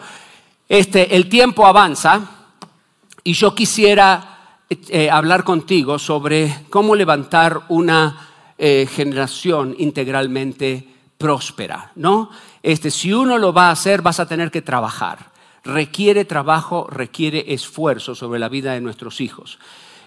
este, 0.69 1.15
el 1.15 1.29
tiempo 1.29 1.67
avanza 1.67 2.42
y 3.25 3.33
yo 3.35 3.55
quisiera 3.55 4.57
eh, 4.69 5.11
hablar 5.11 5.45
contigo 5.45 5.99
sobre 5.99 6.65
cómo 6.71 6.97
levantar 6.97 7.63
una 7.69 8.29
eh, 8.57 8.87
generación 8.91 9.75
integralmente 9.79 10.87
próspera, 11.19 11.93
¿no? 11.95 12.31
Este, 12.63 12.91
si 12.91 13.13
uno 13.13 13.39
lo 13.39 13.53
va 13.53 13.69
a 13.69 13.73
hacer, 13.73 14.03
vas 14.03 14.21
a 14.21 14.27
tener 14.27 14.51
que 14.51 14.63
trabajar. 14.63 15.31
Requiere 15.65 16.25
trabajo, 16.25 16.87
requiere 16.91 17.53
esfuerzo 17.53 18.15
sobre 18.15 18.41
la 18.41 18.49
vida 18.49 18.73
de 18.73 18.81
nuestros 18.81 19.21
hijos. 19.21 19.59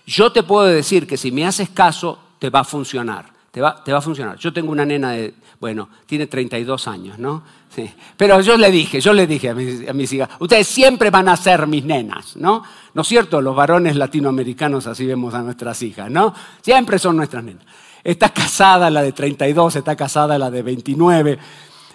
Yo 0.05 0.31
te 0.31 0.43
puedo 0.43 0.65
decir 0.65 1.07
que 1.07 1.17
si 1.17 1.31
me 1.31 1.45
haces 1.45 1.69
caso, 1.69 2.19
te 2.39 2.49
va 2.49 2.61
a 2.61 2.65
funcionar. 2.65 3.34
Te 3.55 3.61
va, 3.61 3.81
te 3.81 3.93
va 3.93 3.99
a 3.99 4.01
funcionar. 4.01 4.37
Yo 4.37 4.51
tengo 4.51 4.69
una 4.69 4.83
nena 4.83 5.11
de, 5.11 5.33
bueno, 5.61 5.87
tiene 6.05 6.27
32 6.27 6.89
años, 6.89 7.17
¿no? 7.17 7.41
Sí. 7.73 7.89
Pero 8.17 8.41
yo 8.41 8.57
le 8.57 8.69
dije, 8.69 8.99
yo 8.99 9.13
le 9.13 9.25
dije 9.25 9.51
a 9.51 9.55
mis, 9.55 9.87
a 9.87 9.93
mis, 9.93 10.11
hijas, 10.11 10.27
ustedes 10.39 10.67
siempre 10.67 11.09
van 11.09 11.29
a 11.29 11.37
ser 11.37 11.65
mis 11.65 11.85
nenas, 11.85 12.35
¿no? 12.35 12.63
¿No 12.93 13.01
es 13.01 13.07
cierto? 13.07 13.39
Los 13.39 13.55
varones 13.55 13.95
latinoamericanos 13.95 14.87
así 14.87 15.05
vemos 15.05 15.33
a 15.33 15.41
nuestras 15.41 15.81
hijas, 15.83 16.11
¿no? 16.11 16.33
Siempre 16.59 16.99
son 16.99 17.15
nuestras 17.15 17.45
nenas. 17.45 17.63
Está 18.03 18.27
casada 18.27 18.89
la 18.89 19.01
de 19.01 19.13
32, 19.13 19.77
está 19.77 19.95
casada 19.95 20.37
la 20.37 20.51
de 20.51 20.61
29. 20.61 21.39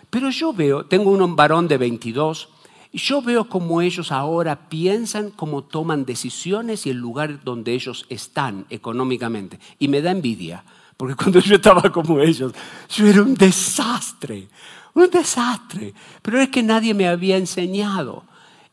Pero 0.09 0.31
yo 0.31 0.55
veo, 0.55 0.87
tengo 0.87 1.11
un 1.11 1.37
varón 1.37 1.69
de 1.69 1.77
22 1.77 2.49
y 2.91 2.97
yo 2.97 3.21
veo 3.21 3.51
cómo 3.51 3.83
ellos 3.83 4.13
ahora 4.13 4.71
piensan, 4.71 5.31
cómo 5.31 5.63
toman 5.63 6.07
decisiones 6.07 6.87
y 6.87 6.91
el 6.91 6.97
lugar 6.97 7.45
donde 7.45 7.75
ellos 7.75 8.07
están 8.09 8.65
económicamente. 8.71 9.61
Y 9.79 9.89
me 9.89 10.01
da 10.01 10.11
envidia, 10.11 10.65
porque 11.01 11.15
cuando 11.15 11.41
yo 11.41 11.55
estaba 11.55 11.91
como 11.91 12.21
ellos, 12.21 12.53
yo 12.91 13.07
era 13.07 13.23
un 13.23 13.35
desastre, 13.35 14.49
un 14.93 15.09
desastre. 15.09 15.95
Pero 16.21 16.39
es 16.39 16.51
que 16.51 16.63
nadie 16.63 16.93
me 16.93 17.09
había 17.09 17.39
enseñado. 17.39 18.23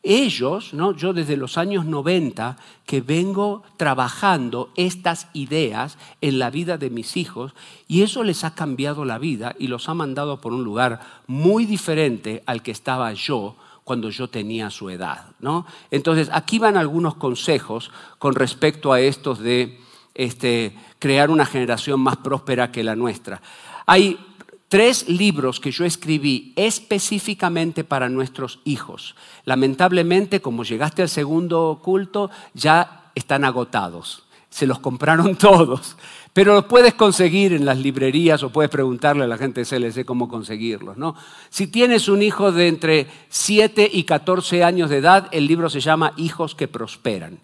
Ellos, 0.03 0.73
¿no? 0.73 0.91
yo 0.91 1.13
desde 1.13 1.37
los 1.37 1.57
años 1.57 1.85
90 1.85 2.57
que 2.85 2.99
vengo 2.99 3.63
trabajando 3.77 4.71
estas 4.75 5.29
ideas 5.31 5.97
en 6.19 6.37
la 6.37 6.49
vida 6.49 6.77
de 6.77 6.89
mis 6.89 7.15
hijos 7.15 7.53
y 7.87 8.01
eso 8.01 8.25
les 8.25 8.43
ha 8.43 8.53
cambiado 8.53 9.05
la 9.05 9.19
vida 9.19 9.55
y 9.57 9.67
los 9.67 9.87
ha 9.87 9.93
mandado 9.93 10.41
por 10.41 10.51
un 10.51 10.65
lugar 10.65 10.99
muy 11.27 11.65
diferente 11.65 12.43
al 12.45 12.61
que 12.61 12.71
estaba 12.71 13.13
yo 13.13 13.55
cuando 13.85 14.09
yo 14.09 14.27
tenía 14.27 14.69
su 14.69 14.89
edad. 14.89 15.27
¿no? 15.39 15.65
Entonces, 15.91 16.29
aquí 16.33 16.59
van 16.59 16.75
algunos 16.75 17.15
consejos 17.15 17.89
con 18.19 18.35
respecto 18.35 18.91
a 18.91 18.99
estos 18.99 19.39
de 19.39 19.86
este, 20.17 20.75
crear 20.99 21.29
una 21.29 21.45
generación 21.45 22.01
más 22.01 22.17
próspera 22.17 22.71
que 22.71 22.83
la 22.83 22.95
nuestra. 22.95 23.41
Hay 23.85 24.19
tres 24.67 25.07
libros 25.07 25.59
que 25.59 25.71
yo 25.71 25.85
escribí 25.85 26.53
específicamente 26.55 27.83
para 27.83 28.09
nuestros 28.09 28.59
hijos. 28.65 29.15
Lamentablemente, 29.45 30.41
como 30.41 30.63
llegaste 30.63 31.03
al 31.03 31.09
segundo 31.09 31.79
culto, 31.81 32.29
ya 32.53 33.11
están 33.15 33.45
agotados. 33.45 34.23
Se 34.49 34.67
los 34.67 34.79
compraron 34.79 35.35
todos. 35.37 35.95
Pero 36.33 36.53
los 36.53 36.65
puedes 36.65 36.93
conseguir 36.93 37.53
en 37.53 37.65
las 37.65 37.79
librerías 37.79 38.43
o 38.43 38.51
puedes 38.51 38.69
preguntarle 38.69 39.23
a 39.23 39.27
la 39.27 39.37
gente 39.37 39.63
de 39.63 39.65
CLC 39.65 40.05
cómo 40.05 40.27
conseguirlos. 40.27 40.97
¿no? 40.97 41.15
Si 41.49 41.67
tienes 41.67 42.09
un 42.09 42.21
hijo 42.21 42.51
de 42.51 42.67
entre 42.67 43.07
7 43.29 43.89
y 43.91 44.03
14 44.03 44.63
años 44.63 44.89
de 44.89 44.97
edad, 44.97 45.29
el 45.31 45.47
libro 45.47 45.69
se 45.69 45.79
llama 45.79 46.13
Hijos 46.17 46.53
que 46.53 46.67
Prosperan. 46.67 47.39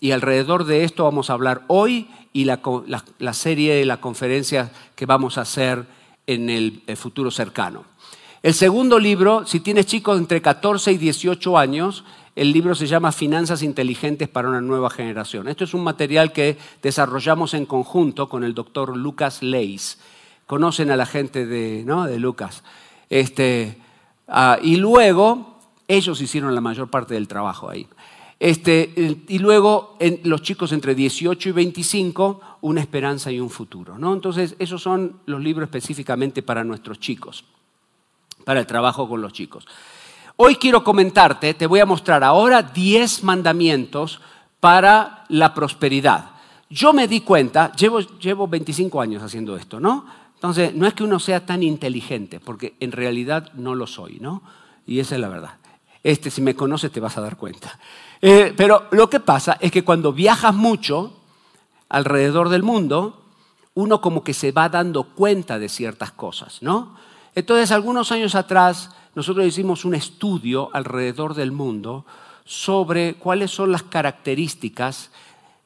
Y 0.00 0.12
alrededor 0.12 0.64
de 0.64 0.84
esto 0.84 1.04
vamos 1.04 1.28
a 1.28 1.34
hablar 1.34 1.62
hoy 1.68 2.08
y 2.32 2.44
la, 2.44 2.60
la, 3.18 3.32
serie 3.34 3.74
de 3.74 3.84
la 3.84 4.00
conferencia 4.00 4.70
que 4.96 5.04
vamos 5.04 5.36
a 5.36 5.42
hacer 5.42 5.84
en 6.26 6.48
el, 6.48 6.82
futuro 6.96 7.30
cercano. 7.30 7.84
El 8.42 8.54
segundo 8.54 8.98
libro, 8.98 9.46
si 9.46 9.60
tienes 9.60 9.86
chicos 9.86 10.18
entre 10.18 10.40
14 10.40 10.92
y 10.92 10.96
18 10.96 11.58
años, 11.58 12.04
el 12.36 12.52
libro 12.52 12.74
se 12.74 12.86
llama 12.86 13.12
Finanzas 13.12 13.62
Inteligentes 13.62 14.28
para 14.28 14.48
una 14.48 14.62
nueva 14.62 14.88
generación. 14.88 15.48
Esto 15.48 15.64
es 15.64 15.74
un 15.74 15.82
material 15.82 16.32
que 16.32 16.56
desarrollamos 16.82 17.52
en 17.52 17.66
conjunto 17.66 18.28
con 18.28 18.44
el 18.44 18.54
doctor 18.54 18.96
Lucas 18.96 19.42
Leis. 19.42 19.98
Conocen 20.46 20.90
a 20.90 20.96
la 20.96 21.04
gente 21.04 21.44
de, 21.44 21.82
¿no? 21.84 22.06
de 22.06 22.18
Lucas. 22.18 22.62
Este, 23.10 23.76
uh, 24.28 24.62
y 24.62 24.76
luego, 24.76 25.58
ellos 25.86 26.20
hicieron 26.22 26.54
la 26.54 26.60
mayor 26.60 26.88
parte 26.88 27.14
del 27.14 27.28
trabajo 27.28 27.68
ahí. 27.68 27.86
Este, 28.40 29.18
y 29.28 29.38
luego 29.38 29.98
los 30.24 30.40
chicos 30.40 30.72
entre 30.72 30.94
18 30.94 31.50
y 31.50 31.52
25, 31.52 32.40
una 32.62 32.80
esperanza 32.80 33.30
y 33.30 33.38
un 33.38 33.50
futuro. 33.50 33.98
¿no? 33.98 34.14
Entonces, 34.14 34.56
esos 34.58 34.82
son 34.82 35.20
los 35.26 35.42
libros 35.42 35.66
específicamente 35.66 36.42
para 36.42 36.64
nuestros 36.64 36.98
chicos, 36.98 37.44
para 38.46 38.60
el 38.60 38.66
trabajo 38.66 39.06
con 39.06 39.20
los 39.20 39.34
chicos. 39.34 39.68
Hoy 40.36 40.56
quiero 40.56 40.82
comentarte, 40.82 41.52
te 41.52 41.66
voy 41.66 41.80
a 41.80 41.86
mostrar 41.86 42.24
ahora 42.24 42.62
10 42.62 43.24
mandamientos 43.24 44.22
para 44.58 45.26
la 45.28 45.52
prosperidad. 45.52 46.30
Yo 46.70 46.94
me 46.94 47.08
di 47.08 47.20
cuenta, 47.20 47.72
llevo, 47.72 48.00
llevo 48.00 48.48
25 48.48 49.02
años 49.02 49.22
haciendo 49.22 49.54
esto, 49.54 49.78
¿no? 49.80 50.06
Entonces, 50.34 50.74
no 50.74 50.86
es 50.86 50.94
que 50.94 51.04
uno 51.04 51.18
sea 51.18 51.44
tan 51.44 51.62
inteligente, 51.62 52.40
porque 52.40 52.74
en 52.80 52.92
realidad 52.92 53.52
no 53.52 53.74
lo 53.74 53.86
soy, 53.86 54.18
¿no? 54.18 54.42
Y 54.86 55.00
esa 55.00 55.16
es 55.16 55.20
la 55.20 55.28
verdad. 55.28 55.58
Este, 56.02 56.30
si 56.30 56.40
me 56.40 56.54
conoces, 56.54 56.90
te 56.90 57.00
vas 57.00 57.18
a 57.18 57.20
dar 57.20 57.36
cuenta. 57.36 57.78
Eh, 58.22 58.52
pero 58.56 58.86
lo 58.90 59.08
que 59.08 59.20
pasa 59.20 59.56
es 59.60 59.72
que 59.72 59.84
cuando 59.84 60.12
viajas 60.12 60.54
mucho 60.54 61.16
alrededor 61.88 62.48
del 62.48 62.62
mundo, 62.62 63.22
uno 63.74 64.00
como 64.00 64.22
que 64.22 64.34
se 64.34 64.52
va 64.52 64.68
dando 64.68 65.04
cuenta 65.04 65.58
de 65.58 65.68
ciertas 65.68 66.12
cosas, 66.12 66.62
¿no? 66.62 66.96
Entonces, 67.34 67.70
algunos 67.70 68.12
años 68.12 68.34
atrás, 68.34 68.90
nosotros 69.14 69.46
hicimos 69.46 69.84
un 69.84 69.94
estudio 69.94 70.70
alrededor 70.72 71.34
del 71.34 71.52
mundo 71.52 72.04
sobre 72.44 73.14
cuáles 73.14 73.52
son 73.52 73.70
las 73.70 73.84
características 73.84 75.10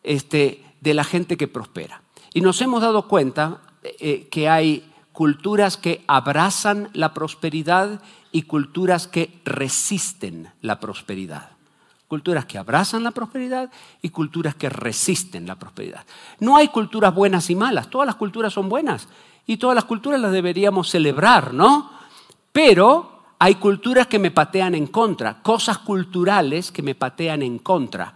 este, 0.03 0.63
de 0.81 0.95
la 0.95 1.05
gente 1.05 1.37
que 1.37 1.49
prospera. 1.49 2.03
Y 2.35 2.43
nos 2.43 2.61
hemos 2.61 2.83
dado 2.83 3.09
cuenta 3.09 3.63
eh, 3.83 4.29
que 4.31 4.49
hay 4.49 4.91
culturas 5.13 5.77
que 5.77 6.05
abrazan 6.07 6.91
la 6.93 7.15
prosperidad 7.15 8.03
y 8.33 8.43
culturas 8.43 9.07
que 9.07 9.41
resisten 9.45 10.51
la 10.61 10.81
prosperidad. 10.81 11.54
Culturas 12.09 12.45
que 12.45 12.59
abrazan 12.59 13.03
la 13.03 13.11
prosperidad 13.11 13.71
y 14.03 14.11
culturas 14.11 14.55
que 14.55 14.69
resisten 14.69 15.47
la 15.47 15.57
prosperidad. 15.57 16.05
No 16.39 16.57
hay 16.57 16.69
culturas 16.69 17.15
buenas 17.15 17.51
y 17.51 17.57
malas, 17.57 17.89
todas 17.89 18.07
las 18.07 18.17
culturas 18.17 18.53
son 18.53 18.69
buenas 18.69 19.09
y 19.47 19.57
todas 19.57 19.75
las 19.75 19.85
culturas 19.85 20.21
las 20.21 20.33
deberíamos 20.33 20.91
celebrar, 20.91 21.55
¿no? 21.55 21.91
Pero 22.53 23.15
hay 23.39 23.57
culturas 23.57 24.07
que 24.07 24.19
me 24.19 24.31
patean 24.31 24.75
en 24.75 24.87
contra, 24.87 25.43
cosas 25.43 25.79
culturales 25.79 26.71
que 26.71 26.83
me 26.83 26.95
patean 26.95 27.43
en 27.43 27.59
contra. 27.59 28.15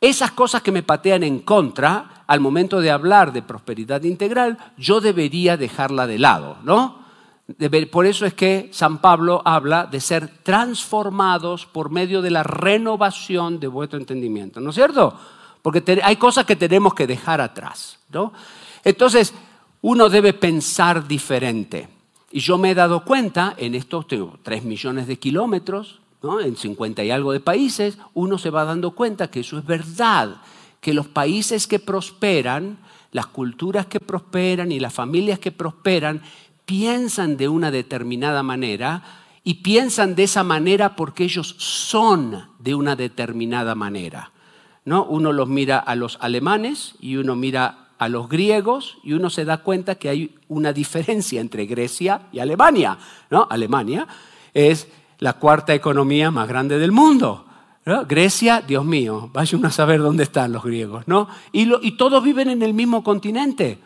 Esas 0.00 0.32
cosas 0.32 0.62
que 0.62 0.72
me 0.72 0.82
patean 0.82 1.22
en 1.22 1.40
contra, 1.40 2.24
al 2.26 2.40
momento 2.40 2.80
de 2.80 2.90
hablar 2.90 3.32
de 3.32 3.42
prosperidad 3.42 4.02
integral, 4.02 4.58
yo 4.76 5.00
debería 5.00 5.56
dejarla 5.56 6.06
de 6.06 6.18
lado, 6.18 6.58
¿no? 6.62 7.03
Por 7.90 8.06
eso 8.06 8.24
es 8.24 8.32
que 8.32 8.70
San 8.72 8.98
Pablo 8.98 9.42
habla 9.44 9.84
de 9.84 10.00
ser 10.00 10.28
transformados 10.42 11.66
por 11.66 11.90
medio 11.90 12.22
de 12.22 12.30
la 12.30 12.42
renovación 12.42 13.60
de 13.60 13.66
vuestro 13.66 13.98
entendimiento, 13.98 14.60
¿no 14.60 14.70
es 14.70 14.76
cierto? 14.76 15.18
Porque 15.60 16.00
hay 16.02 16.16
cosas 16.16 16.46
que 16.46 16.56
tenemos 16.56 16.94
que 16.94 17.06
dejar 17.06 17.40
atrás, 17.40 17.98
¿no? 18.10 18.32
Entonces, 18.82 19.34
uno 19.82 20.08
debe 20.08 20.32
pensar 20.32 21.06
diferente. 21.06 21.88
Y 22.30 22.40
yo 22.40 22.56
me 22.56 22.70
he 22.70 22.74
dado 22.74 23.04
cuenta, 23.04 23.54
en 23.58 23.74
estos 23.74 24.08
tengo 24.08 24.38
3 24.42 24.64
millones 24.64 25.06
de 25.06 25.18
kilómetros, 25.18 26.00
en 26.42 26.56
50 26.56 27.04
y 27.04 27.10
algo 27.10 27.32
de 27.32 27.40
países, 27.40 27.98
uno 28.14 28.38
se 28.38 28.50
va 28.50 28.64
dando 28.64 28.92
cuenta 28.92 29.30
que 29.30 29.40
eso 29.40 29.58
es 29.58 29.66
verdad, 29.66 30.36
que 30.80 30.94
los 30.94 31.06
países 31.08 31.66
que 31.66 31.78
prosperan, 31.78 32.78
las 33.12 33.26
culturas 33.26 33.86
que 33.86 34.00
prosperan 34.00 34.72
y 34.72 34.80
las 34.80 34.92
familias 34.92 35.38
que 35.38 35.52
prosperan, 35.52 36.22
piensan 36.66 37.36
de 37.36 37.48
una 37.48 37.70
determinada 37.70 38.42
manera 38.42 39.02
y 39.42 39.54
piensan 39.54 40.14
de 40.14 40.24
esa 40.24 40.42
manera 40.42 40.96
porque 40.96 41.24
ellos 41.24 41.54
son 41.58 42.48
de 42.58 42.74
una 42.74 42.96
determinada 42.96 43.74
manera. 43.74 44.32
¿no? 44.84 45.04
Uno 45.04 45.32
los 45.32 45.48
mira 45.48 45.78
a 45.78 45.94
los 45.94 46.18
alemanes 46.20 46.94
y 47.00 47.16
uno 47.16 47.36
mira 47.36 47.88
a 47.98 48.08
los 48.08 48.28
griegos 48.28 48.98
y 49.02 49.12
uno 49.12 49.30
se 49.30 49.44
da 49.44 49.58
cuenta 49.58 49.94
que 49.96 50.08
hay 50.08 50.34
una 50.48 50.72
diferencia 50.72 51.40
entre 51.40 51.66
Grecia 51.66 52.22
y 52.32 52.38
Alemania. 52.38 52.98
¿no? 53.30 53.46
Alemania 53.50 54.06
es 54.54 54.88
la 55.18 55.34
cuarta 55.34 55.74
economía 55.74 56.30
más 56.30 56.48
grande 56.48 56.78
del 56.78 56.92
mundo. 56.92 57.46
Grecia, 58.08 58.62
Dios 58.66 58.84
mío, 58.84 59.28
vaya 59.32 59.58
uno 59.58 59.68
a 59.68 59.70
saber 59.70 60.00
dónde 60.00 60.22
están 60.22 60.52
los 60.52 60.64
griegos, 60.64 61.06
¿no? 61.06 61.28
Y, 61.52 61.70
y 61.86 61.98
todos 61.98 62.24
viven 62.24 62.48
en 62.48 62.62
el 62.62 62.72
mismo 62.72 63.04
continente. 63.04 63.78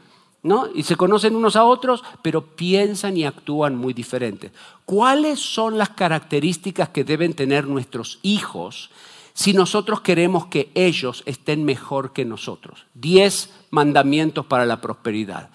¿No? 0.42 0.68
Y 0.72 0.84
se 0.84 0.96
conocen 0.96 1.34
unos 1.34 1.56
a 1.56 1.64
otros, 1.64 2.04
pero 2.22 2.42
piensan 2.54 3.16
y 3.16 3.24
actúan 3.24 3.76
muy 3.76 3.92
diferentes. 3.92 4.52
¿Cuáles 4.84 5.40
son 5.40 5.76
las 5.78 5.90
características 5.90 6.90
que 6.90 7.04
deben 7.04 7.34
tener 7.34 7.66
nuestros 7.66 8.20
hijos 8.22 8.90
si 9.34 9.52
nosotros 9.52 10.00
queremos 10.00 10.46
que 10.46 10.70
ellos 10.74 11.24
estén 11.26 11.64
mejor 11.64 12.12
que 12.12 12.24
nosotros? 12.24 12.86
Diez 12.94 13.50
mandamientos 13.70 14.46
para 14.46 14.64
la 14.64 14.80
prosperidad. 14.80 15.50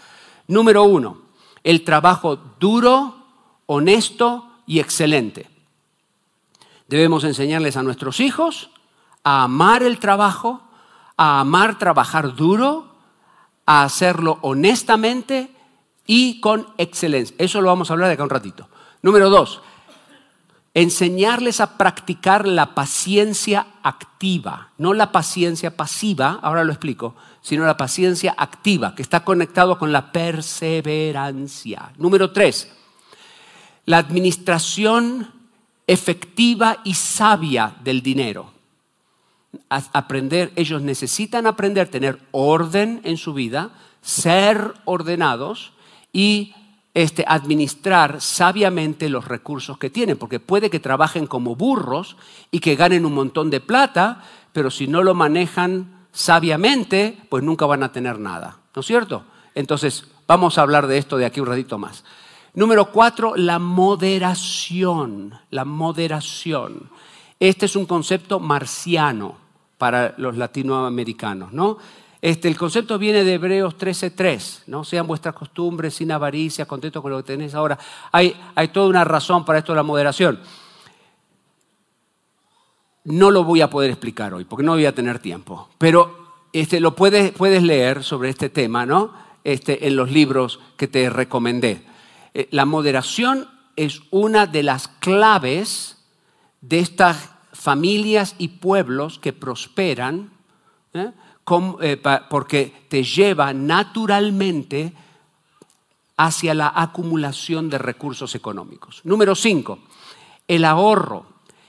Número 0.47 0.83
uno, 0.83 1.19
el 1.63 1.85
trabajo 1.85 2.37
duro, 2.59 3.15
honesto 3.65 4.49
y 4.67 4.79
excelente. 4.79 5.49
Debemos 6.87 7.23
enseñarles 7.23 7.77
a 7.77 7.83
nuestros 7.83 8.19
hijos 8.19 8.69
a 9.23 9.43
amar 9.43 9.83
el 9.83 9.99
trabajo, 9.99 10.61
a 11.17 11.39
amar 11.39 11.77
trabajar 11.77 12.35
duro, 12.35 12.92
a 13.65 13.83
hacerlo 13.83 14.39
honestamente 14.41 15.49
y 16.05 16.39
con 16.41 16.67
excelencia. 16.77 17.35
Eso 17.39 17.61
lo 17.61 17.67
vamos 17.67 17.89
a 17.89 17.93
hablar 17.93 18.09
de 18.09 18.15
acá 18.15 18.23
un 18.23 18.29
ratito. 18.29 18.67
Número 19.01 19.29
dos, 19.29 19.61
enseñarles 20.73 21.59
a 21.61 21.77
practicar 21.77 22.47
la 22.47 22.73
paciencia 22.73 23.67
activa, 23.83 24.69
no 24.77 24.93
la 24.93 25.11
paciencia 25.11 25.75
pasiva, 25.75 26.39
ahora 26.41 26.63
lo 26.63 26.71
explico, 26.71 27.15
sino 27.41 27.65
la 27.65 27.77
paciencia 27.77 28.33
activa, 28.37 28.95
que 28.95 29.01
está 29.01 29.23
conectado 29.23 29.77
con 29.77 29.91
la 29.91 30.11
perseverancia. 30.11 31.91
Número 31.97 32.31
tres, 32.31 32.71
la 33.85 33.97
administración 33.97 35.31
efectiva 35.85 36.79
y 36.85 36.93
sabia 36.93 37.75
del 37.83 38.01
dinero 38.01 38.52
aprender, 39.69 40.51
ellos 40.55 40.81
necesitan 40.81 41.47
aprender, 41.47 41.87
tener 41.89 42.19
orden 42.31 43.01
en 43.03 43.17
su 43.17 43.33
vida, 43.33 43.71
ser 44.01 44.73
ordenados 44.85 45.73
y 46.11 46.53
este, 46.93 47.25
administrar 47.27 48.21
sabiamente 48.21 49.09
los 49.09 49.27
recursos 49.27 49.77
que 49.77 49.89
tienen, 49.89 50.17
porque 50.17 50.39
puede 50.39 50.69
que 50.69 50.79
trabajen 50.79 51.25
como 51.25 51.55
burros 51.55 52.17
y 52.51 52.59
que 52.59 52.75
ganen 52.75 53.05
un 53.05 53.13
montón 53.13 53.49
de 53.49 53.61
plata, 53.61 54.23
pero 54.51 54.69
si 54.69 54.87
no 54.87 55.01
lo 55.03 55.15
manejan 55.15 56.05
sabiamente, 56.11 57.17
pues 57.29 57.43
nunca 57.43 57.65
van 57.65 57.83
a 57.83 57.91
tener 57.91 58.19
nada, 58.19 58.59
¿no 58.75 58.81
es 58.81 58.85
cierto? 58.85 59.23
Entonces, 59.55 60.07
vamos 60.27 60.57
a 60.57 60.61
hablar 60.61 60.87
de 60.87 60.97
esto 60.97 61.17
de 61.17 61.25
aquí 61.25 61.39
un 61.39 61.47
ratito 61.47 61.77
más. 61.77 62.03
Número 62.53 62.91
cuatro, 62.91 63.33
la 63.35 63.57
moderación, 63.57 65.33
la 65.49 65.65
moderación. 65.65 66.91
Este 67.39 67.65
es 67.65 67.75
un 67.75 67.87
concepto 67.87 68.39
marciano 68.39 69.42
para 69.83 70.13
los 70.15 70.37
latinoamericanos, 70.37 71.51
¿no? 71.51 71.77
Este, 72.21 72.47
el 72.47 72.55
concepto 72.55 72.97
viene 72.97 73.25
de 73.25 73.33
Hebreos 73.33 73.77
13:3, 73.77 74.63
¿no? 74.67 74.85
Sean 74.85 75.05
vuestras 75.05 75.35
costumbres 75.35 75.95
sin 75.95 76.09
avaricia, 76.09 76.65
contentos 76.65 77.01
con 77.01 77.11
lo 77.11 77.17
que 77.17 77.33
tenéis 77.33 77.53
ahora. 77.53 77.77
Hay, 78.13 78.33
hay 78.55 78.69
toda 78.69 78.87
una 78.87 79.03
razón 79.03 79.43
para 79.43 79.59
esto 79.59 79.73
de 79.73 79.75
la 79.75 79.83
moderación. 79.83 80.39
No 83.03 83.29
lo 83.29 83.43
voy 83.43 83.59
a 83.59 83.69
poder 83.69 83.89
explicar 83.89 84.33
hoy, 84.33 84.45
porque 84.45 84.63
no 84.63 84.71
voy 84.71 84.85
a 84.85 84.95
tener 84.95 85.19
tiempo. 85.19 85.67
Pero 85.77 86.45
este, 86.53 86.79
lo 86.79 86.95
puedes, 86.95 87.33
puedes 87.33 87.61
leer 87.61 88.05
sobre 88.05 88.29
este 88.29 88.47
tema, 88.47 88.85
¿no? 88.85 89.11
Este, 89.43 89.85
en 89.85 89.97
los 89.97 90.09
libros 90.09 90.61
que 90.77 90.87
te 90.87 91.09
recomendé. 91.09 91.85
Eh, 92.33 92.47
la 92.51 92.63
moderación 92.63 93.49
es 93.75 93.99
una 94.11 94.47
de 94.47 94.63
las 94.63 94.87
claves 94.87 95.97
de 96.61 96.79
estas 96.79 97.32
familias 97.63 98.35
y 98.37 98.49
pueblos 98.49 99.19
que 99.19 99.31
prosperan, 99.31 100.31
¿eh? 100.93 101.11
Eh, 101.81 102.01
porque 102.29 102.85
te 102.89 103.03
lleva 103.03 103.53
naturalmente 103.53 104.93
hacia 106.17 106.53
la 106.53 106.73
acumulación 106.75 107.69
de 107.69 107.77
recursos 107.77 108.35
económicos. 108.35 108.99
Número 109.05 109.33
cinco, 109.33 109.79
el 110.45 110.65
ahorro. 110.65 111.25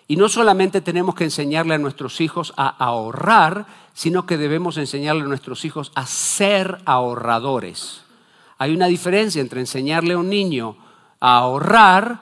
Y 0.09 0.17
no 0.17 0.29
solamente 0.29 0.81
tenemos 0.81 1.15
que 1.15 1.25
enseñarle 1.25 1.75
a 1.75 1.79
nuestros 1.79 2.21
hijos 2.21 2.53
a 2.57 2.69
ahorrar, 2.69 3.67
sino 3.95 4.27
que 4.27 4.37
debemos 4.37 4.77
enseñarle 4.79 5.23
a 5.23 5.29
nuestros 5.29 5.65
hijos 5.65 5.93
a 5.95 6.07
ser 6.07 6.79
ahorradores. 6.87 8.03
Hay 8.59 8.75
una 8.75 8.87
diferencia 8.87 9.41
entre 9.41 9.61
enseñarle 9.61 10.15
a 10.15 10.19
un 10.19 10.29
niño 10.29 10.77
a 11.21 11.39
ahorrar 11.39 12.21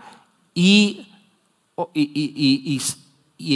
y, 0.54 1.08
y, 1.94 2.74
y 2.74 2.80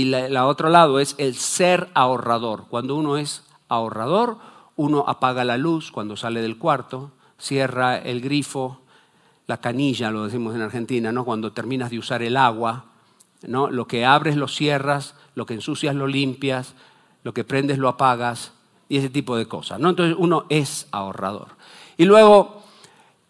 la, 0.05 0.47
otro 0.47 0.69
lado 0.69 1.01
es 1.01 1.15
el 1.19 1.35
ser 1.35 1.89
ahorrador. 1.95 2.67
Cuando 2.69 2.97
uno 2.97 3.17
es 3.17 3.45
ahorrador, 3.69 4.39
uno 4.77 5.05
apaga 5.07 5.45
la 5.45 5.57
luz 5.57 5.91
cuando 5.91 6.17
sale 6.17 6.43
del 6.43 6.59
cuarto, 6.59 7.13
cierra 7.39 7.97
el 7.97 8.21
grifo, 8.21 8.81
la 9.47 9.59
canilla, 9.59 10.11
lo 10.11 10.25
decimos 10.25 10.55
en 10.55 10.63
Argentina, 10.63 11.13
¿no? 11.13 11.25
Cuando 11.25 11.53
terminas 11.53 11.91
de 11.91 11.99
usar 11.99 12.23
el 12.23 12.37
agua, 12.37 12.87
¿no? 13.43 13.71
Lo 13.71 13.87
que 13.87 14.05
abres 14.05 14.37
lo 14.37 14.49
cierras, 14.49 15.15
lo 15.35 15.47
que 15.47 15.55
ensucias 15.55 15.95
lo 15.95 16.07
limpias, 16.07 16.75
lo 17.23 17.33
que 17.33 17.45
prendes 17.45 17.79
lo 17.79 17.89
apagas 17.89 18.53
y 18.89 18.99
ese 18.99 19.09
tipo 19.09 19.37
de 19.37 19.47
cosas, 19.47 19.79
¿no? 19.79 19.91
Entonces 19.91 20.17
uno 20.19 20.47
es 20.49 20.89
ahorrador. 20.91 21.49
Y 21.97 22.05
luego 22.05 22.63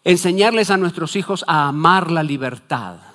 enseñarles 0.03 0.71
a 0.71 0.77
nuestros 0.77 1.15
hijos 1.15 1.45
a 1.47 1.67
amar 1.67 2.11
la 2.11 2.23
libertad 2.23 3.06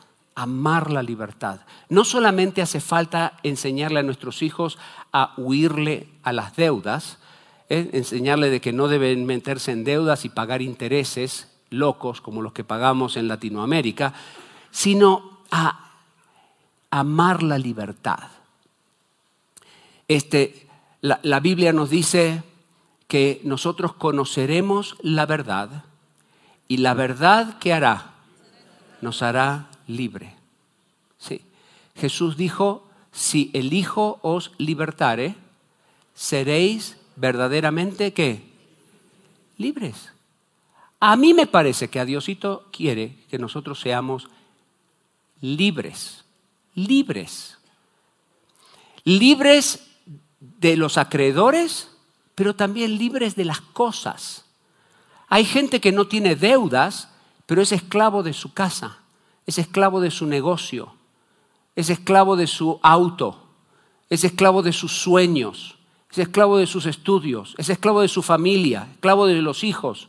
amar 0.42 0.90
la 0.90 1.02
libertad. 1.02 1.60
No 1.88 2.04
solamente 2.04 2.62
hace 2.62 2.80
falta 2.80 3.38
enseñarle 3.42 4.00
a 4.00 4.02
nuestros 4.02 4.42
hijos 4.42 4.78
a 5.12 5.34
huirle 5.36 6.08
a 6.22 6.32
las 6.32 6.56
deudas, 6.56 7.18
¿eh? 7.68 7.90
enseñarle 7.92 8.50
de 8.50 8.60
que 8.60 8.72
no 8.72 8.88
deben 8.88 9.26
meterse 9.26 9.72
en 9.72 9.84
deudas 9.84 10.24
y 10.24 10.28
pagar 10.28 10.62
intereses 10.62 11.48
locos 11.70 12.20
como 12.20 12.42
los 12.42 12.52
que 12.52 12.64
pagamos 12.64 13.16
en 13.16 13.28
Latinoamérica, 13.28 14.14
sino 14.70 15.40
a 15.50 15.92
amar 16.90 17.42
la 17.42 17.58
libertad. 17.58 18.28
Este, 20.08 20.68
la, 21.00 21.20
la 21.22 21.40
Biblia 21.40 21.72
nos 21.72 21.90
dice 21.90 22.42
que 23.08 23.40
nosotros 23.44 23.94
conoceremos 23.94 24.96
la 25.02 25.26
verdad 25.26 25.84
y 26.68 26.78
la 26.78 26.94
verdad 26.94 27.58
que 27.58 27.72
hará 27.72 28.12
nos 29.02 29.20
hará 29.20 29.66
libre. 29.96 30.34
Sí. 31.18 31.42
Jesús 31.96 32.36
dijo, 32.36 32.88
si 33.12 33.50
el 33.52 33.72
Hijo 33.72 34.18
os 34.22 34.52
libertare, 34.58 35.34
seréis 36.14 36.96
verdaderamente 37.16 38.12
qué? 38.12 38.42
Libres. 39.58 40.10
A 40.98 41.16
mí 41.16 41.34
me 41.34 41.46
parece 41.46 41.88
que 41.88 42.00
a 42.00 42.04
Diosito 42.04 42.68
quiere 42.72 43.16
que 43.28 43.38
nosotros 43.38 43.80
seamos 43.80 44.28
libres, 45.40 46.24
libres. 46.74 47.58
Libres 49.04 49.84
de 50.40 50.76
los 50.76 50.96
acreedores, 50.96 51.90
pero 52.34 52.54
también 52.54 52.98
libres 52.98 53.36
de 53.36 53.44
las 53.44 53.60
cosas. 53.60 54.44
Hay 55.28 55.44
gente 55.44 55.80
que 55.80 55.92
no 55.92 56.06
tiene 56.06 56.36
deudas, 56.36 57.08
pero 57.46 57.62
es 57.62 57.72
esclavo 57.72 58.22
de 58.22 58.32
su 58.32 58.52
casa 58.54 59.01
es 59.46 59.58
esclavo 59.58 60.00
de 60.00 60.10
su 60.10 60.26
negocio, 60.26 60.94
es 61.74 61.90
esclavo 61.90 62.36
de 62.36 62.46
su 62.46 62.78
auto, 62.82 63.42
es 64.08 64.24
esclavo 64.24 64.62
de 64.62 64.72
sus 64.72 64.92
sueños, 64.92 65.76
es 66.10 66.18
esclavo 66.18 66.58
de 66.58 66.66
sus 66.66 66.86
estudios, 66.86 67.54
es 67.58 67.70
esclavo 67.70 68.02
de 68.02 68.08
su 68.08 68.22
familia, 68.22 68.88
esclavo 68.92 69.26
de 69.26 69.40
los 69.40 69.64
hijos. 69.64 70.08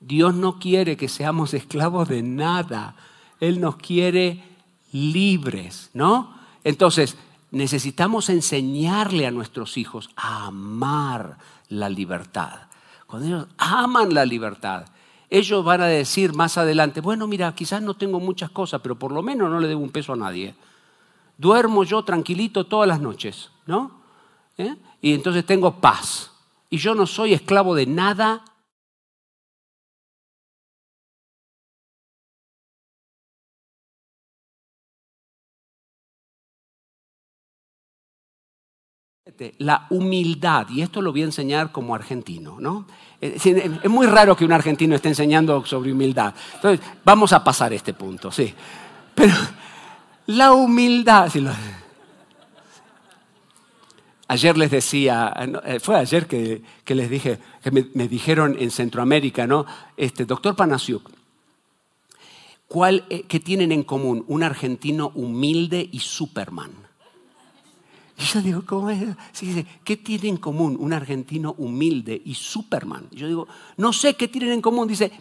Dios 0.00 0.34
no 0.34 0.58
quiere 0.58 0.96
que 0.96 1.08
seamos 1.08 1.54
esclavos 1.54 2.08
de 2.08 2.22
nada. 2.22 2.96
Él 3.40 3.60
nos 3.60 3.76
quiere 3.76 4.42
libres, 4.92 5.90
¿no? 5.94 6.34
Entonces, 6.64 7.16
necesitamos 7.50 8.28
enseñarle 8.28 9.26
a 9.26 9.30
nuestros 9.30 9.76
hijos 9.76 10.10
a 10.16 10.46
amar 10.46 11.38
la 11.68 11.88
libertad. 11.88 12.68
Cuando 13.06 13.26
ellos 13.26 13.46
aman 13.56 14.12
la 14.12 14.24
libertad, 14.24 14.86
ellos 15.30 15.64
van 15.64 15.82
a 15.82 15.86
decir 15.86 16.34
más 16.34 16.56
adelante, 16.56 17.00
bueno, 17.00 17.26
mira, 17.26 17.54
quizás 17.54 17.82
no 17.82 17.94
tengo 17.94 18.18
muchas 18.20 18.50
cosas, 18.50 18.80
pero 18.82 18.98
por 18.98 19.12
lo 19.12 19.22
menos 19.22 19.50
no 19.50 19.60
le 19.60 19.68
debo 19.68 19.82
un 19.82 19.90
peso 19.90 20.14
a 20.14 20.16
nadie. 20.16 20.54
Duermo 21.36 21.84
yo 21.84 22.02
tranquilito 22.02 22.64
todas 22.64 22.88
las 22.88 23.00
noches, 23.00 23.50
¿no? 23.66 24.00
¿Eh? 24.56 24.74
Y 25.00 25.14
entonces 25.14 25.44
tengo 25.44 25.80
paz. 25.80 26.32
Y 26.70 26.78
yo 26.78 26.94
no 26.94 27.06
soy 27.06 27.32
esclavo 27.32 27.74
de 27.74 27.86
nada 27.86 28.44
La 39.58 39.86
humildad, 39.90 40.68
y 40.70 40.80
esto 40.82 41.02
lo 41.02 41.12
voy 41.12 41.22
a 41.22 41.26
enseñar 41.26 41.70
como 41.70 41.94
argentino, 41.94 42.58
¿no? 42.60 42.86
Es 43.20 43.90
muy 43.90 44.06
raro 44.06 44.36
que 44.36 44.44
un 44.44 44.52
argentino 44.52 44.94
esté 44.94 45.08
enseñando 45.08 45.64
sobre 45.66 45.92
humildad. 45.92 46.34
Entonces, 46.54 46.84
vamos 47.04 47.32
a 47.32 47.44
pasar 47.44 47.72
este 47.72 47.92
punto, 47.92 48.30
sí. 48.30 48.54
Pero 49.14 49.34
la 50.26 50.52
humildad, 50.52 51.30
Ayer 54.30 54.58
les 54.58 54.70
decía, 54.70 55.32
eh, 55.64 55.80
fue 55.80 55.96
ayer 55.96 56.26
que, 56.26 56.62
les 56.86 57.08
dije, 57.08 57.38
que 57.62 57.70
me, 57.70 58.08
dijeron 58.08 58.56
en 58.58 58.70
Centroamérica, 58.70 59.46
¿no? 59.46 59.64
Este, 59.96 60.26
doctor 60.26 60.54
Panasiuk, 60.54 61.08
¿cuál, 62.66 63.06
eh, 63.08 63.22
¿qué 63.22 63.40
tienen 63.40 63.72
en 63.72 63.84
común 63.84 64.26
un 64.28 64.42
argentino 64.42 65.12
humilde 65.14 65.88
y 65.90 66.00
Superman? 66.00 66.87
Y 68.18 68.22
yo 68.24 68.42
digo, 68.42 68.64
¿cómo 68.66 68.90
es? 68.90 69.00
¿qué 69.84 69.96
tiene 69.96 70.28
en 70.28 70.36
común 70.38 70.76
un 70.80 70.92
argentino 70.92 71.54
humilde 71.56 72.20
y 72.24 72.34
Superman? 72.34 73.06
Y 73.12 73.16
yo 73.16 73.28
digo, 73.28 73.48
no 73.76 73.92
sé 73.92 74.14
qué 74.14 74.26
tienen 74.26 74.52
en 74.52 74.60
común. 74.60 74.88
Dice, 74.88 75.12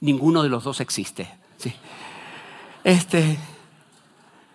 ninguno 0.00 0.42
de 0.42 0.48
los 0.48 0.62
dos 0.62 0.80
existe. 0.80 1.28
Este, 2.84 3.38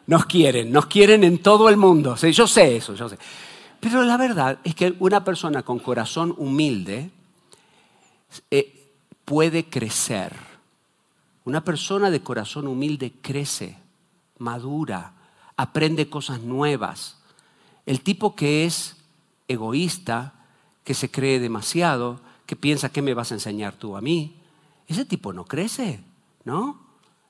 nos 0.07 0.25
quieren, 0.27 0.71
nos 0.71 0.85
quieren 0.85 1.25
en 1.25 1.39
todo 1.39 1.67
el 1.67 1.75
mundo. 1.75 2.15
Yo 2.15 2.47
sé 2.47 2.77
eso, 2.77 2.95
yo 2.95 3.09
sé. 3.09 3.17
Pero 3.81 4.03
la 4.03 4.15
verdad 4.15 4.59
es 4.63 4.75
que 4.75 4.95
una 4.99 5.23
persona 5.25 5.63
con 5.63 5.79
corazón 5.79 6.33
humilde 6.37 7.11
eh, 8.49 8.93
puede 9.25 9.65
crecer. 9.65 10.33
Una 11.43 11.63
persona 11.63 12.11
de 12.11 12.21
corazón 12.21 12.67
humilde 12.67 13.13
crece, 13.21 13.77
madura, 14.37 15.13
aprende 15.57 16.09
cosas 16.09 16.41
nuevas. 16.41 17.18
El 17.89 18.01
tipo 18.01 18.35
que 18.35 18.67
es 18.67 18.97
egoísta, 19.47 20.35
que 20.83 20.93
se 20.93 21.09
cree 21.09 21.39
demasiado, 21.39 22.21
que 22.45 22.55
piensa 22.55 22.91
que 22.91 23.01
me 23.01 23.15
vas 23.15 23.31
a 23.31 23.33
enseñar 23.33 23.73
tú 23.73 23.97
a 23.97 24.01
mí, 24.01 24.35
ese 24.87 25.05
tipo 25.05 25.33
no 25.33 25.45
crece, 25.45 25.99
¿no? 26.45 26.79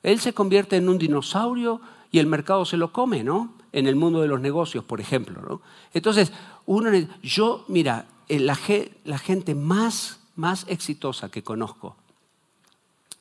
Él 0.03 0.19
se 0.19 0.33
convierte 0.33 0.75
en 0.75 0.89
un 0.89 0.97
dinosaurio 0.97 1.79
y 2.11 2.19
el 2.19 2.27
mercado 2.27 2.65
se 2.65 2.75
lo 2.75 2.91
come, 2.91 3.23
¿no? 3.23 3.53
En 3.71 3.87
el 3.87 3.95
mundo 3.95 4.19
de 4.19 4.27
los 4.27 4.41
negocios, 4.41 4.83
por 4.83 4.99
ejemplo, 4.99 5.41
¿no? 5.41 5.61
Entonces, 5.93 6.33
uno, 6.65 6.89
yo, 7.23 7.63
mira, 7.69 8.07
eh, 8.27 8.41
la, 8.41 8.55
gente 8.55 9.55
más, 9.55 10.19
más 10.35 10.65
exitosa 10.67 11.31
que 11.31 11.41
conozco 11.41 11.95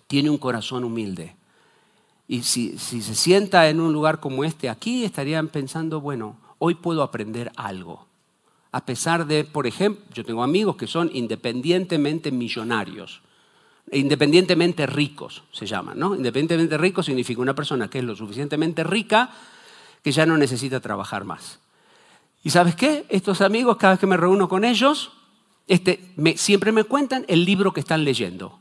tiene 0.09 0.29
un 0.29 0.39
corazón 0.39 0.83
humilde. 0.83 1.37
Y 2.27 2.43
si, 2.43 2.77
si 2.79 3.01
se 3.01 3.15
sienta 3.15 3.69
en 3.69 3.79
un 3.79 3.93
lugar 3.93 4.19
como 4.19 4.43
este 4.43 4.69
aquí, 4.69 5.05
estarían 5.05 5.47
pensando, 5.47 6.01
bueno, 6.01 6.48
hoy 6.59 6.75
puedo 6.75 7.03
aprender 7.03 7.53
algo. 7.57 8.07
A 8.73 8.85
pesar 8.85 9.27
de, 9.27 9.45
por 9.45 9.67
ejemplo, 9.67 10.05
yo 10.13 10.25
tengo 10.25 10.43
amigos 10.43 10.77
que 10.77 10.87
son 10.87 11.11
independientemente 11.13 12.31
millonarios 12.31 13.23
independientemente 13.93 14.87
ricos 14.87 15.45
se 15.53 15.67
llaman, 15.67 15.99
¿no? 15.99 16.15
Independientemente 16.15 16.79
rico 16.79 17.03
significa 17.03 17.41
una 17.41 17.55
persona 17.55 17.89
que 17.89 17.99
es 17.99 18.05
lo 18.05 18.15
suficientemente 18.15 18.85
rica 18.85 19.31
que 20.03 20.13
ya 20.13 20.27
no 20.27 20.37
necesita 20.37 20.81
trabajar 20.81 21.25
más. 21.25 21.59
¿Y 22.45 22.51
sabes 22.51 22.77
qué? 22.77 23.07
Estos 23.09 23.41
amigos, 23.41 23.77
cada 23.77 23.95
vez 23.95 24.01
que 24.01 24.07
me 24.07 24.17
reúno 24.17 24.49
con 24.49 24.65
ellos, 24.65 25.13
este, 25.67 26.01
siempre 26.37 26.73
me 26.73 26.85
cuentan 26.85 27.25
el 27.29 27.45
libro 27.45 27.73
que 27.73 27.81
están 27.81 28.05
leyendo. 28.05 28.59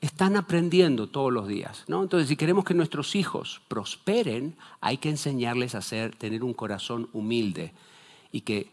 Están 0.00 0.36
aprendiendo 0.36 1.08
todos 1.08 1.32
los 1.32 1.46
días. 1.46 1.84
¿no? 1.86 2.02
Entonces, 2.02 2.28
si 2.28 2.36
queremos 2.36 2.64
que 2.64 2.74
nuestros 2.74 3.14
hijos 3.14 3.60
prosperen, 3.68 4.56
hay 4.80 4.96
que 4.96 5.10
enseñarles 5.10 5.74
a 5.74 5.80
tener 6.10 6.42
un 6.42 6.54
corazón 6.54 7.08
humilde 7.12 7.72
y 8.32 8.42
que 8.42 8.70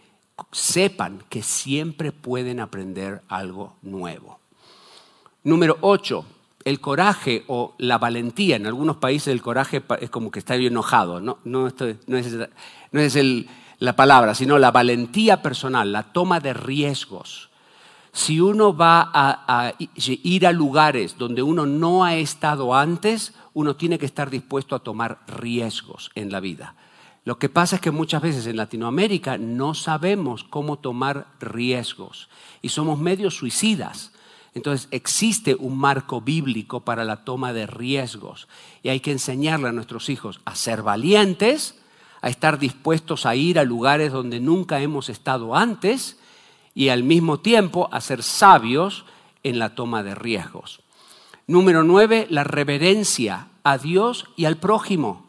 sepan 0.52 1.24
que 1.30 1.42
siempre 1.42 2.12
pueden 2.12 2.60
aprender 2.60 3.22
algo 3.28 3.76
nuevo. 3.82 4.40
Número 5.44 5.78
8, 5.82 6.26
el 6.66 6.82
coraje 6.82 7.44
o 7.48 7.74
la 7.78 7.98
valentía. 7.98 8.58
En 8.58 8.68
algunos 8.68 8.98
países 8.98 9.30
el 9.30 9.42
coraje 9.42 9.82
es 10.02 10.10
como 10.10 10.32
que 10.32 10.40
está 10.40 10.56
enojado. 10.56 11.22
No, 11.22 11.40
no, 11.46 11.68
es, 11.68 13.18
la 13.80 13.96
palabra, 13.96 14.36
sino 14.36 14.58
la 14.58 14.72
valentía 14.72 15.42
personal, 15.42 15.92
la 15.92 16.12
toma 16.12 16.40
de 16.40 16.54
riesgos. 16.54 17.47
Si 18.18 18.42
uno 18.42 18.76
va 18.76 19.12
a, 19.14 19.74
ir 19.96 20.48
a 20.48 20.52
lugares 20.52 21.20
donde 21.20 21.44
uno 21.44 21.68
no 21.68 22.04
ha 22.04 22.16
estado 22.16 22.74
antes, 22.74 23.36
uno 23.54 23.76
tiene 23.76 24.00
que 24.00 24.08
estar 24.08 24.32
dispuesto 24.32 24.76
a 24.76 24.80
tomar 24.80 25.20
riesgos 25.28 26.10
en 26.16 26.32
la 26.32 26.40
vida. 26.40 26.74
Lo 27.26 27.38
que 27.38 27.48
pasa 27.48 27.76
es 27.76 27.82
que 27.84 27.92
muchas 27.92 28.24
veces 28.24 28.48
en 28.48 28.58
Latinoamérica 28.58 29.38
no 29.38 29.76
sabemos 29.76 30.44
cómo 30.44 30.80
tomar 30.80 31.28
riesgos 31.40 32.28
y 32.64 32.70
somos 32.70 32.98
medio 32.98 33.30
suicidas. 33.30 34.14
Entonces 34.56 34.88
existe 34.90 35.54
un 35.54 35.78
marco 35.78 36.20
bíblico 36.20 36.80
para 36.80 37.06
la 37.06 37.24
toma 37.24 37.54
de 37.54 37.68
riesgos 37.68 38.48
y 38.82 38.90
hay 38.90 39.00
que 39.00 39.12
enseñarle 39.12 39.70
a 39.70 39.74
nuestros 39.74 40.10
hijos 40.10 40.42
a 40.44 40.56
ser 40.56 40.82
valientes, 40.82 41.76
a 42.24 42.30
estar 42.30 42.58
dispuestos 42.58 43.28
a 43.28 43.36
ir 43.36 43.60
a 43.60 43.64
lugares 43.64 44.12
donde 44.12 44.40
nunca 44.40 44.82
hemos 44.82 45.08
estado 45.08 45.56
antes 45.56 46.17
y 46.78 46.90
al 46.90 47.02
mismo 47.02 47.40
tiempo 47.40 47.90
a 47.92 48.00
ser 48.02 48.22
sabios 48.22 49.04
en 49.42 49.58
la 49.58 49.74
toma 49.74 50.04
de 50.04 50.14
riesgos. 50.14 50.82
Número 51.48 51.84
nueve, 51.84 52.28
la 52.30 52.44
reverencia 52.44 53.48
a 53.64 53.80
Dios 53.80 54.26
y 54.36 54.46
al 54.46 54.58
prójimo. 54.58 55.26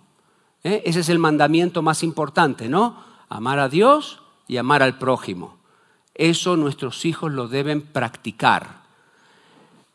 ¿Eh? 0.63 0.83
Ese 0.85 1.01
es 1.01 1.09
el 1.09 1.19
mandamiento 1.19 1.81
más 1.81 2.03
importante, 2.03 2.69
¿no? 2.69 3.03
Amar 3.31 3.61
a 3.61 3.71
Dios 3.71 4.21
y 4.47 4.59
amar 4.59 4.83
al 4.83 4.99
prójimo. 4.99 5.57
Eso 6.15 6.55
nuestros 6.59 7.07
hijos 7.07 7.33
lo 7.33 7.49
deben 7.49 7.81
practicar. 7.81 8.83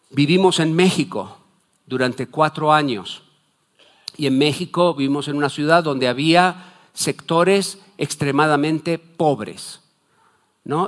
Vivimos 0.10 0.60
en 0.60 0.74
México 0.74 1.38
durante 1.86 2.26
cuatro 2.26 2.74
años 2.74 3.22
y 4.18 4.26
en 4.26 4.40
México 4.40 4.96
vivimos 4.96 5.28
en 5.28 5.38
una 5.38 5.50
ciudad 5.50 5.84
donde 5.84 6.08
había 6.08 6.74
sectores 6.94 7.78
extremadamente 8.00 8.98
pobres. 8.98 9.83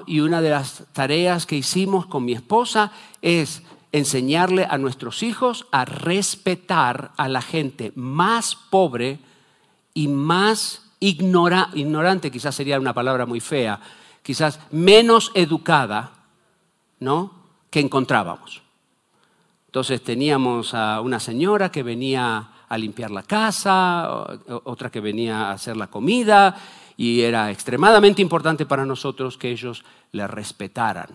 Y 0.07 0.19
una 0.21 0.41
de 0.41 0.49
las 0.49 0.83
tareas 0.93 1.45
que 1.45 1.57
hicimos 1.57 2.05
con 2.05 2.23
mi 2.23 2.33
esposa 2.33 2.91
es 3.21 3.61
enseñarle 3.91 4.67
a 4.69 4.77
nuestros 4.77 5.21
hijos 5.23 5.67
a 5.71 5.85
respetar 5.85 7.11
a 7.17 7.27
la 7.27 7.41
gente 7.41 7.91
más 7.95 8.55
pobre 8.55 9.19
y 9.93 10.07
más 10.07 10.81
ignorante, 10.99 12.31
quizás 12.31 12.55
sería 12.55 12.79
una 12.79 12.93
palabra 12.93 13.25
muy 13.25 13.39
fea, 13.39 13.79
quizás 14.23 14.59
menos 14.71 15.31
educada, 15.35 16.11
¿no? 16.99 17.31
que 17.69 17.79
encontrábamos. 17.79 18.61
Entonces 19.67 20.01
teníamos 20.01 20.73
a 20.73 21.01
una 21.01 21.19
señora 21.19 21.69
que 21.69 21.83
venía 21.83 22.49
a 22.67 22.77
limpiar 22.77 23.11
la 23.11 23.23
casa, 23.23 24.09
otra 24.63 24.89
que 24.89 25.01
venía 25.01 25.49
a 25.49 25.51
hacer 25.51 25.77
la 25.77 25.87
comida, 25.87 26.55
y 26.97 27.21
era 27.21 27.51
extremadamente 27.51 28.21
importante 28.21 28.65
para 28.65 28.85
nosotros 28.85 29.37
que 29.37 29.49
ellos 29.49 29.83
le 30.11 30.27
respetaran, 30.27 31.09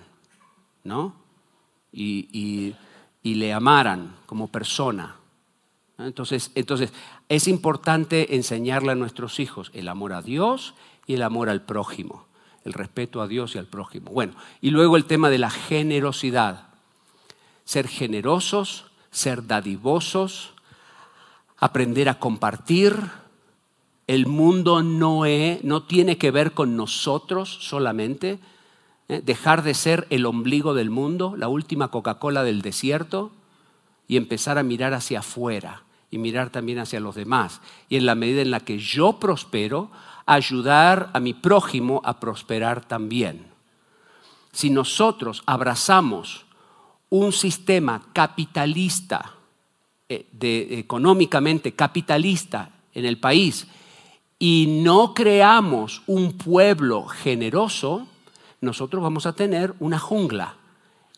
¿no? 0.85 1.15
Y, 1.93 2.75
le 3.23 3.53
amaran 3.53 4.17
como 4.27 4.49
persona. 4.49 5.17
Entonces, 5.99 6.51
entonces, 6.55 6.93
es 7.29 7.49
importante 7.49 8.35
enseñarle 8.35 8.93
a 8.93 8.95
nuestros 8.95 9.39
hijos 9.41 9.71
el 9.75 9.89
amor 9.89 10.13
a 10.13 10.23
Dios 10.23 10.75
y 11.07 11.15
el 11.15 11.23
amor 11.23 11.49
al 11.49 11.63
prójimo, 11.63 12.27
el 12.65 12.73
respeto 12.73 13.21
a 13.21 13.29
Dios 13.29 13.55
y 13.55 13.59
al 13.59 13.67
prójimo. 13.67 14.11
Bueno, 14.11 14.35
y 14.61 14.71
luego 14.71 14.97
el 14.97 15.05
tema 15.05 15.29
de 15.31 15.39
la 15.39 15.51
generosidad 15.51 16.71
ser 17.71 17.87
generosos, 17.87 18.87
ser 19.13 19.47
dadivosos, 19.47 20.55
aprender 21.57 22.09
a 22.09 22.19
compartir. 22.19 22.97
El 24.11 24.27
mundo 24.27 24.83
no, 24.83 25.23
no 25.63 25.83
tiene 25.85 26.19
que 26.19 26.33
ver 26.33 26.51
con 26.51 26.75
nosotros 26.75 27.59
solamente. 27.61 28.41
¿eh? 29.09 29.23
Dejar 29.25 29.63
de 29.63 29.73
ser 29.73 30.09
el 30.11 30.27
ombligo 30.27 30.75
del 30.75 30.91
mundo, 30.91 31.37
la 31.37 31.47
última 31.47 31.93
Coca-Cola 31.93 32.43
del 32.43 32.61
desierto, 32.61 33.31
y 34.09 34.17
empezar 34.17 34.59
a 34.59 34.65
mirar 34.65 34.95
hacia 34.95 35.21
afuera 35.21 35.85
y 36.11 36.19
mirar 36.19 36.51
también 36.51 36.81
hacia 36.81 36.99
los 36.99 37.15
demás. 37.15 37.61
Y 37.89 37.99
en 37.99 38.05
la 38.05 38.17
medida 38.17 38.43
en 38.43 38.51
la 38.51 38.59
que 38.59 38.81
yo 38.81 39.21
prospero, 39.21 39.93
ayudar 40.27 41.11
a 41.13 41.21
mi 41.21 41.33
prójimo 41.33 42.01
a 42.05 42.19
prosperar 42.19 42.85
también. 42.85 43.47
Si 44.51 44.71
nosotros 44.71 45.45
abrazamos 45.47 46.47
un 47.11 47.31
sistema 47.31 48.03
capitalista, 48.13 49.35
eh, 50.09 50.27
económicamente 50.41 51.77
capitalista 51.77 52.71
en 52.93 53.07
el 53.07 53.19
país, 53.19 53.69
y 54.41 54.81
no 54.83 55.15
creamos 55.15 56.03
un 56.09 56.33
pueblo 56.33 57.05
generoso, 57.05 58.09
nosotros 58.61 59.03
vamos 59.03 59.27
a 59.27 59.35
tener 59.35 59.75
una 59.79 59.99
jungla 59.99 60.57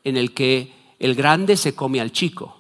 en 0.05 0.19
el 0.19 0.35
que 0.35 0.75
el 0.99 1.15
grande 1.15 1.57
se 1.57 1.75
come 1.75 2.01
al 2.01 2.13
chico. 2.13 2.59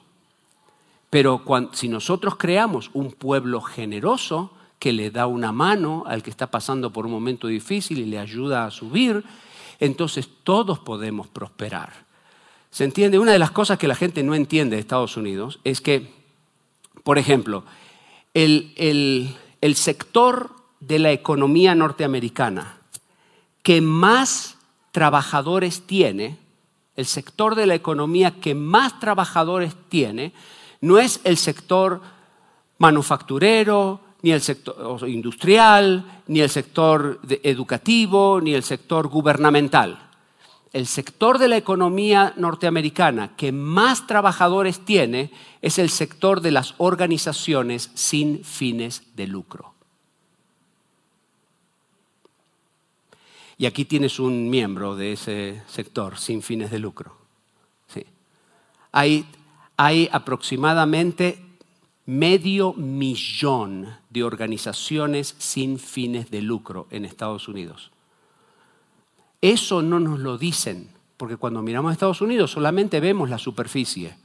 Pero 1.10 1.44
si 1.72 1.88
nosotros 1.88 2.36
creamos 2.36 2.90
un 2.94 3.12
pueblo 3.12 3.60
generoso 3.60 4.52
que 4.78 4.92
le 4.92 5.10
da 5.10 5.26
una 5.26 5.52
mano 5.52 6.04
al 6.06 6.22
que 6.22 6.30
está 6.30 6.50
pasando 6.50 6.92
por 6.92 7.06
un 7.06 7.12
momento 7.12 7.48
difícil 7.48 7.98
y 7.98 8.06
le 8.06 8.18
ayuda 8.18 8.64
a 8.64 8.70
subir, 8.70 9.22
entonces 9.78 10.28
todos 10.42 10.78
podemos 10.78 11.26
prosperar. 11.26 11.92
¿Se 12.70 12.84
entiende? 12.84 13.18
Una 13.18 13.32
de 13.32 13.38
las 13.38 13.50
cosas 13.50 13.78
que 13.78 13.88
la 13.88 13.94
gente 13.94 14.22
no 14.22 14.34
entiende 14.34 14.76
de 14.76 14.80
Estados 14.80 15.16
Unidos 15.16 15.58
es 15.64 15.80
que, 15.80 16.10
por 17.02 17.18
ejemplo, 17.18 17.64
el, 18.32 19.36
sector 19.76 20.50
de 20.80 20.98
la 20.98 21.12
economía 21.12 21.74
norteamericana 21.74 22.78
que 23.62 23.80
más 23.80 24.58
trabajadores 24.90 25.86
tiene, 25.86 26.38
el 26.96 27.06
sector 27.06 27.54
de 27.54 27.66
la 27.66 27.74
economía 27.74 28.32
que 28.40 28.54
más 28.54 28.98
trabajadores 29.00 29.74
tiene, 29.88 30.32
no 30.80 30.98
es 30.98 31.20
el 31.24 31.36
sector 31.36 32.00
manufacturero, 32.78 34.00
ni 34.22 34.32
el 34.32 34.40
sector 34.40 35.08
industrial, 35.08 36.22
ni 36.26 36.40
el 36.40 36.50
sector 36.50 37.20
educativo, 37.42 38.40
ni 38.40 38.54
el 38.54 38.62
sector 38.62 39.08
gubernamental. 39.08 40.10
El 40.72 40.86
sector 40.86 41.38
de 41.38 41.48
la 41.48 41.58
economía 41.58 42.32
norteamericana 42.36 43.36
que 43.36 43.52
más 43.52 44.06
trabajadores 44.06 44.80
tiene 44.84 45.30
es 45.60 45.78
el 45.78 45.90
sector 45.90 46.40
de 46.40 46.50
las 46.50 46.74
organizaciones 46.78 47.90
sin 47.94 48.42
fines 48.42 49.02
de 49.14 49.26
lucro. 49.26 49.74
Y 53.58 53.66
aquí 53.66 53.84
tienes 53.84 54.18
un 54.18 54.48
miembro 54.48 54.96
de 54.96 55.12
ese 55.12 55.62
sector 55.68 56.18
sin 56.18 56.42
fines 56.42 56.70
de 56.70 56.78
lucro. 56.78 57.16
Sí. 57.86 58.04
Hay, 58.92 59.26
hay 59.76 60.08
aproximadamente 60.10 61.38
medio 62.06 62.72
millón 62.72 63.94
de 64.10 64.24
organizaciones 64.24 65.36
sin 65.38 65.78
fines 65.78 66.30
de 66.30 66.42
lucro 66.42 66.88
en 66.90 67.04
Estados 67.04 67.46
Unidos. 67.46 67.91
Eso 69.42 69.82
no 69.82 70.00
nos 70.00 70.20
lo 70.20 70.38
dicen, 70.38 70.88
porque 71.18 71.36
cuando 71.36 71.60
miramos 71.60 71.90
a 71.90 71.92
Estados 71.92 72.22
Unidos 72.22 72.50
solamente 72.50 72.98
vemos 73.00 73.28
la 73.28 73.36
superficie, 73.36 74.16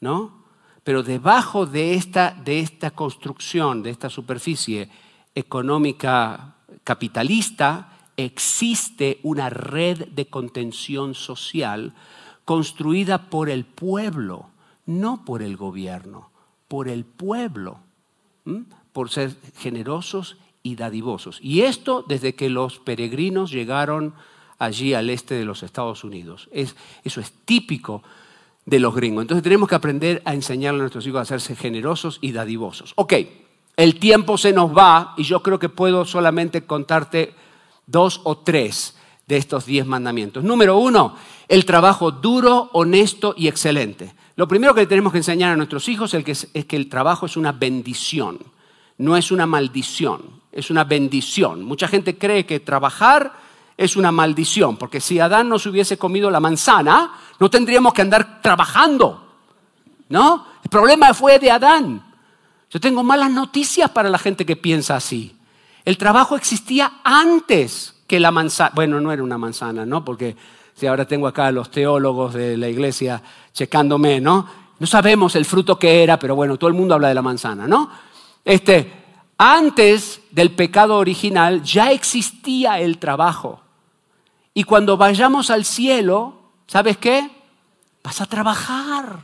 ¿no? 0.00 0.44
Pero 0.84 1.02
debajo 1.02 1.64
de 1.64 1.94
esta, 1.94 2.36
de 2.44 2.60
esta 2.60 2.90
construcción, 2.90 3.82
de 3.82 3.88
esta 3.88 4.10
superficie 4.10 4.90
económica 5.34 6.56
capitalista, 6.84 7.96
existe 8.18 9.20
una 9.22 9.48
red 9.48 10.08
de 10.08 10.26
contención 10.26 11.14
social 11.14 11.94
construida 12.44 13.30
por 13.30 13.48
el 13.48 13.64
pueblo, 13.64 14.50
no 14.84 15.24
por 15.24 15.40
el 15.40 15.56
gobierno 15.56 16.28
por 16.68 16.88
el 16.88 17.04
pueblo, 17.04 17.80
por 18.92 19.10
ser 19.10 19.34
generosos 19.56 20.36
y 20.62 20.76
dadivosos. 20.76 21.40
Y 21.42 21.62
esto 21.62 22.04
desde 22.06 22.34
que 22.34 22.50
los 22.50 22.78
peregrinos 22.78 23.50
llegaron 23.50 24.14
allí 24.58 24.94
al 24.94 25.10
este 25.10 25.34
de 25.34 25.44
los 25.44 25.62
Estados 25.62 26.04
Unidos. 26.04 26.48
Es, 26.52 26.74
eso 27.04 27.20
es 27.20 27.32
típico 27.44 28.02
de 28.66 28.80
los 28.80 28.94
gringos. 28.94 29.22
Entonces 29.22 29.42
tenemos 29.42 29.68
que 29.68 29.74
aprender 29.74 30.22
a 30.24 30.34
enseñarle 30.34 30.80
a 30.80 30.82
nuestros 30.82 31.06
hijos 31.06 31.18
a 31.18 31.22
hacerse 31.22 31.56
generosos 31.56 32.18
y 32.20 32.32
dadivosos. 32.32 32.92
Ok, 32.96 33.14
el 33.76 33.98
tiempo 33.98 34.36
se 34.36 34.52
nos 34.52 34.76
va 34.76 35.14
y 35.16 35.22
yo 35.22 35.42
creo 35.42 35.58
que 35.58 35.68
puedo 35.68 36.04
solamente 36.04 36.66
contarte 36.66 37.34
dos 37.86 38.20
o 38.24 38.38
tres 38.38 38.96
de 39.26 39.36
estos 39.36 39.66
diez 39.66 39.86
mandamientos. 39.86 40.42
Número 40.42 40.78
uno, 40.78 41.16
el 41.48 41.64
trabajo 41.64 42.10
duro, 42.10 42.70
honesto 42.72 43.34
y 43.36 43.48
excelente. 43.48 44.14
Lo 44.36 44.48
primero 44.48 44.74
que 44.74 44.86
tenemos 44.86 45.12
que 45.12 45.18
enseñar 45.18 45.52
a 45.52 45.56
nuestros 45.56 45.88
hijos 45.88 46.14
es 46.14 46.64
que 46.64 46.76
el 46.76 46.88
trabajo 46.88 47.26
es 47.26 47.36
una 47.36 47.52
bendición, 47.52 48.38
no 48.98 49.16
es 49.16 49.30
una 49.30 49.46
maldición, 49.46 50.22
es 50.52 50.70
una 50.70 50.84
bendición. 50.84 51.64
Mucha 51.64 51.88
gente 51.88 52.18
cree 52.18 52.46
que 52.46 52.60
trabajar 52.60 53.47
es 53.78 53.96
una 53.96 54.10
maldición, 54.10 54.76
porque 54.76 55.00
si 55.00 55.20
Adán 55.20 55.48
no 55.48 55.56
se 55.56 55.68
hubiese 55.68 55.96
comido 55.96 56.32
la 56.32 56.40
manzana, 56.40 57.12
no 57.38 57.48
tendríamos 57.48 57.94
que 57.94 58.02
andar 58.02 58.42
trabajando. 58.42 59.24
¿No? 60.08 60.46
El 60.64 60.68
problema 60.68 61.14
fue 61.14 61.38
de 61.38 61.50
Adán. 61.52 62.02
Yo 62.70 62.80
tengo 62.80 63.04
malas 63.04 63.30
noticias 63.30 63.88
para 63.90 64.10
la 64.10 64.18
gente 64.18 64.44
que 64.44 64.56
piensa 64.56 64.96
así. 64.96 65.36
El 65.84 65.96
trabajo 65.96 66.34
existía 66.34 66.94
antes 67.04 67.94
que 68.08 68.18
la 68.18 68.32
manzana. 68.32 68.72
Bueno, 68.74 69.00
no 69.00 69.12
era 69.12 69.22
una 69.22 69.38
manzana, 69.38 69.86
¿no? 69.86 70.04
Porque 70.04 70.34
si 70.74 70.86
ahora 70.86 71.06
tengo 71.06 71.28
acá 71.28 71.46
a 71.46 71.52
los 71.52 71.70
teólogos 71.70 72.34
de 72.34 72.56
la 72.56 72.68
iglesia 72.68 73.22
checándome, 73.52 74.20
¿no? 74.20 74.44
No 74.78 74.86
sabemos 74.88 75.36
el 75.36 75.44
fruto 75.44 75.78
que 75.78 76.02
era, 76.02 76.18
pero 76.18 76.34
bueno, 76.34 76.56
todo 76.56 76.68
el 76.68 76.74
mundo 76.74 76.94
habla 76.94 77.08
de 77.08 77.14
la 77.14 77.22
manzana, 77.22 77.68
¿no? 77.68 77.90
Este, 78.44 78.92
antes 79.38 80.22
del 80.32 80.50
pecado 80.50 80.96
original 80.96 81.62
ya 81.62 81.92
existía 81.92 82.80
el 82.80 82.98
trabajo. 82.98 83.67
Y 84.58 84.64
cuando 84.64 84.96
vayamos 84.96 85.50
al 85.50 85.64
cielo, 85.64 86.34
¿sabes 86.66 86.96
qué? 86.96 87.30
Vas 88.02 88.20
a 88.20 88.26
trabajar. 88.26 89.20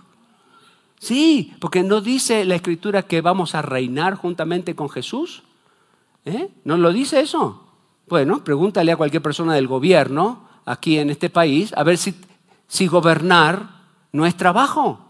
Sí, 1.00 1.56
porque 1.58 1.82
no 1.82 2.00
dice 2.00 2.44
la 2.44 2.54
escritura 2.54 3.02
que 3.02 3.20
vamos 3.20 3.56
a 3.56 3.60
reinar 3.60 4.14
juntamente 4.14 4.76
con 4.76 4.88
Jesús. 4.88 5.42
¿Eh? 6.24 6.50
¿No 6.62 6.76
lo 6.76 6.92
dice 6.92 7.18
eso? 7.18 7.66
Bueno, 8.06 8.44
pregúntale 8.44 8.92
a 8.92 8.96
cualquier 8.96 9.22
persona 9.22 9.54
del 9.54 9.66
gobierno 9.66 10.46
aquí 10.66 10.98
en 10.98 11.10
este 11.10 11.30
país 11.30 11.72
a 11.76 11.82
ver 11.82 11.98
si, 11.98 12.14
si 12.68 12.86
gobernar 12.86 13.70
no 14.12 14.26
es 14.26 14.36
trabajo. 14.36 15.00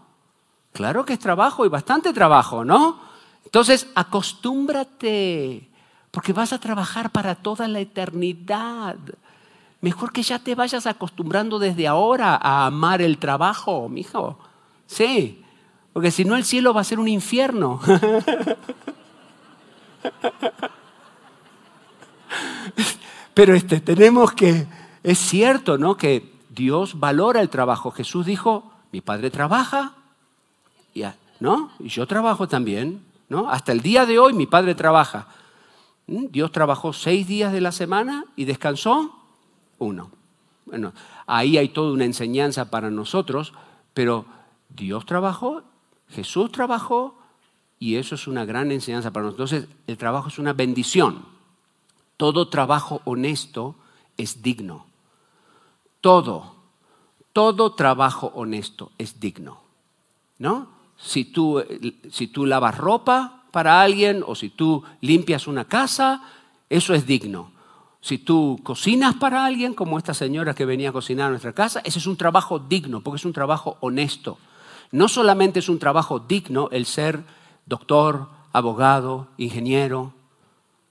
Claro 0.73 1.05
que 1.05 1.13
es 1.13 1.19
trabajo 1.19 1.67
y 1.67 1.69
bastante 1.69 2.13
trabajo, 2.13 2.65
¿no? 2.65 2.99
Entonces, 3.43 3.85
acostúmbrate, 3.93 5.69
porque 6.09 6.33
vas 6.33 6.51
a 6.51 6.59
trabajar 6.59 7.11
para 7.11 7.35
toda 7.35 7.67
la 7.67 7.79
eternidad. 7.79 8.97
Mejor 9.85 10.11
que 10.11 10.23
ya 10.23 10.39
te 10.39 10.55
vayas 10.55 10.87
acostumbrando 10.87 11.59
desde 11.59 11.87
ahora 11.87 12.39
a 12.41 12.65
amar 12.65 13.03
el 13.03 13.19
trabajo, 13.19 13.87
mijo. 13.87 14.39
Sí, 14.87 15.45
porque 15.93 16.09
si 16.09 16.25
no 16.25 16.35
el 16.35 16.43
cielo 16.43 16.73
va 16.73 16.81
a 16.81 16.83
ser 16.83 16.99
un 16.99 17.07
infierno. 17.07 17.79
Pero 23.35 23.53
este, 23.53 23.79
tenemos 23.79 24.31
que 24.33 24.65
es 25.03 25.19
cierto, 25.19 25.77
¿no? 25.77 25.95
Que 25.97 26.33
Dios 26.49 26.99
valora 26.99 27.41
el 27.41 27.49
trabajo. 27.49 27.91
Jesús 27.91 28.25
dijo, 28.25 28.71
mi 28.91 29.01
padre 29.01 29.29
trabaja, 29.29 29.93
¿no? 31.39 31.69
Y 31.77 31.89
yo 31.89 32.07
trabajo 32.07 32.47
también, 32.47 33.05
¿no? 33.29 33.51
Hasta 33.51 33.71
el 33.71 33.81
día 33.81 34.07
de 34.07 34.17
hoy 34.17 34.33
mi 34.33 34.47
padre 34.47 34.73
trabaja. 34.73 35.27
¿Mm? 36.07 36.25
Dios 36.31 36.51
trabajó 36.51 36.91
seis 36.91 37.27
días 37.27 37.53
de 37.53 37.61
la 37.61 37.71
semana 37.71 38.25
y 38.35 38.45
descansó 38.45 39.14
uno. 39.79 40.11
Bueno, 40.65 40.93
ahí 41.27 41.57
hay 41.57 41.69
toda 41.69 41.91
una 41.91 42.05
enseñanza 42.05 42.71
para 42.71 42.89
nosotros, 42.89 43.53
pero 43.93 44.25
Dios 44.69 45.05
trabajó, 45.05 45.63
Jesús 46.09 46.51
trabajó 46.51 47.15
y 47.79 47.95
eso 47.95 48.15
es 48.15 48.27
una 48.27 48.45
gran 48.45 48.71
enseñanza 48.71 49.11
para 49.11 49.25
nosotros. 49.25 49.51
Entonces, 49.51 49.77
el 49.87 49.97
trabajo 49.97 50.29
es 50.29 50.39
una 50.39 50.53
bendición. 50.53 51.25
Todo 52.17 52.47
trabajo 52.47 53.01
honesto 53.05 53.75
es 54.17 54.41
digno. 54.41 54.85
Todo, 56.01 56.55
todo 57.33 57.73
trabajo 57.73 58.31
honesto 58.35 58.91
es 58.97 59.19
digno. 59.19 59.59
¿No? 60.37 60.69
Si 60.97 61.25
tú, 61.25 61.63
si 62.11 62.27
tú 62.27 62.45
lavas 62.45 62.77
ropa 62.77 63.43
para 63.51 63.81
alguien 63.81 64.23
o 64.25 64.35
si 64.35 64.49
tú 64.49 64.83
limpias 65.01 65.47
una 65.47 65.65
casa, 65.65 66.23
eso 66.69 66.93
es 66.93 67.05
digno. 67.05 67.51
Si 68.05 68.19
tú 68.19 68.59
cocinas 68.61 69.15
para 69.15 69.45
alguien, 69.45 69.73
como 69.73 69.97
esta 69.97 70.13
señora 70.13 70.53
que 70.53 70.67
venía 70.67 70.89
a 70.89 70.93
cocinar 70.93 71.25
a 71.25 71.29
nuestra 71.31 71.53
casa, 71.53 71.81
ese 71.83 71.97
es 71.97 72.05
un 72.05 72.17
trabajo 72.17 72.59
digno, 72.59 73.01
porque 73.01 73.17
es 73.17 73.25
un 73.25 73.33
trabajo 73.33 73.77
honesto. 73.79 74.37
No 74.91 75.07
solamente 75.07 75.57
es 75.57 75.69
un 75.69 75.79
trabajo 75.79 76.19
digno 76.19 76.69
el 76.71 76.85
ser 76.85 77.23
doctor, 77.65 78.27
abogado, 78.53 79.29
ingeniero, 79.37 80.13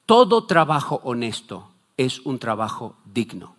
todo 0.06 0.46
trabajo 0.46 1.00
honesto 1.04 1.68
es 1.96 2.18
un 2.26 2.40
trabajo 2.40 2.96
digno. 3.04 3.54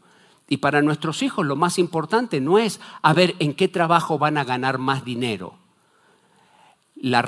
Y 0.50 0.58
para 0.58 0.82
nuestros 0.82 1.24
hijos 1.24 1.46
lo 1.46 1.56
más 1.56 1.80
importante 1.80 2.42
no 2.42 2.60
es 2.60 2.82
a 3.02 3.14
ver 3.14 3.38
en 3.40 3.54
qué 3.54 3.70
trabajo 3.70 4.20
van 4.20 4.38
a 4.38 4.44
ganar 4.44 4.80
más 4.80 5.06
dinero. 5.06 5.54
La, 6.98 7.24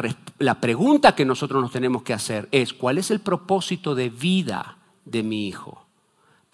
pregunta 0.60 1.16
que 1.16 1.24
nosotros 1.24 1.62
nos 1.62 1.72
tenemos 1.72 2.04
que 2.04 2.14
hacer 2.14 2.50
es, 2.52 2.74
¿cuál 2.74 2.98
es 2.98 3.12
el 3.12 3.22
propósito 3.22 3.96
de 3.96 4.10
vida 4.10 4.78
de 5.06 5.24
mi 5.24 5.48
hijo? 5.48 5.87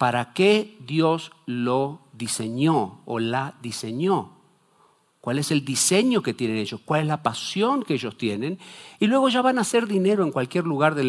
¿Para 0.04 0.34
qué 0.34 0.76
Dios 0.86 1.32
lo 1.46 2.02
diseñó 2.12 3.00
o 3.06 3.20
la 3.20 3.54
diseñó? 3.62 4.32
¿Cuál 5.22 5.40
es 5.40 5.50
el 5.50 5.64
diseño 5.64 6.22
que 6.22 6.34
tienen 6.34 6.58
ellos? 6.58 6.82
¿Cuál 6.84 7.04
es 7.04 7.08
la 7.08 7.24
pasión 7.24 7.84
que 7.84 7.94
ellos 7.94 8.18
tienen? 8.18 8.60
Y 9.00 9.08
luego 9.08 9.30
ya 9.30 9.42
van 9.42 9.60
a 9.60 9.62
hacer 9.62 9.88
dinero 9.88 10.26
en 10.26 10.34
cualquier 10.34 10.66
lugar 10.66 10.94
de 10.94 11.06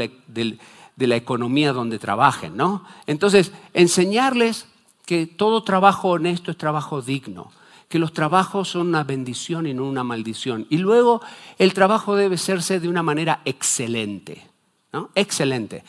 la, 0.96 1.16
economía 1.16 1.72
donde 1.72 1.98
trabajen, 1.98 2.56
¿no? 2.56 2.84
Entonces, 3.08 3.50
enseñarles 3.72 4.68
que 5.04 5.26
todo 5.26 5.64
trabajo 5.64 6.10
honesto 6.10 6.52
es 6.52 6.56
trabajo 6.56 7.02
digno, 7.02 7.50
que 7.88 7.98
los 7.98 8.12
trabajos 8.12 8.68
son 8.68 8.86
una 8.86 9.02
bendición 9.02 9.66
y 9.66 9.74
no 9.74 9.86
una 9.86 10.04
maldición. 10.04 10.68
Y 10.70 10.78
luego 10.78 11.20
el 11.58 11.74
trabajo 11.74 12.14
debe 12.14 12.36
hacerse 12.36 12.78
de 12.78 12.88
una 12.88 13.02
manera 13.02 13.40
excelente, 13.44 14.46
¿no? 14.92 15.10
Excelente. 15.16 15.82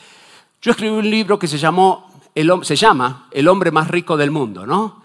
Yo 0.60 0.72
escribí 0.72 0.92
un 0.92 1.08
libro 1.08 1.38
que 1.38 1.46
se, 1.46 1.58
llamó, 1.58 2.15
se 2.62 2.76
llama 2.76 3.28
El 3.30 3.48
hombre 3.48 3.70
más 3.70 3.88
rico 3.88 4.16
del 4.16 4.30
mundo, 4.30 4.66
¿no? 4.66 5.02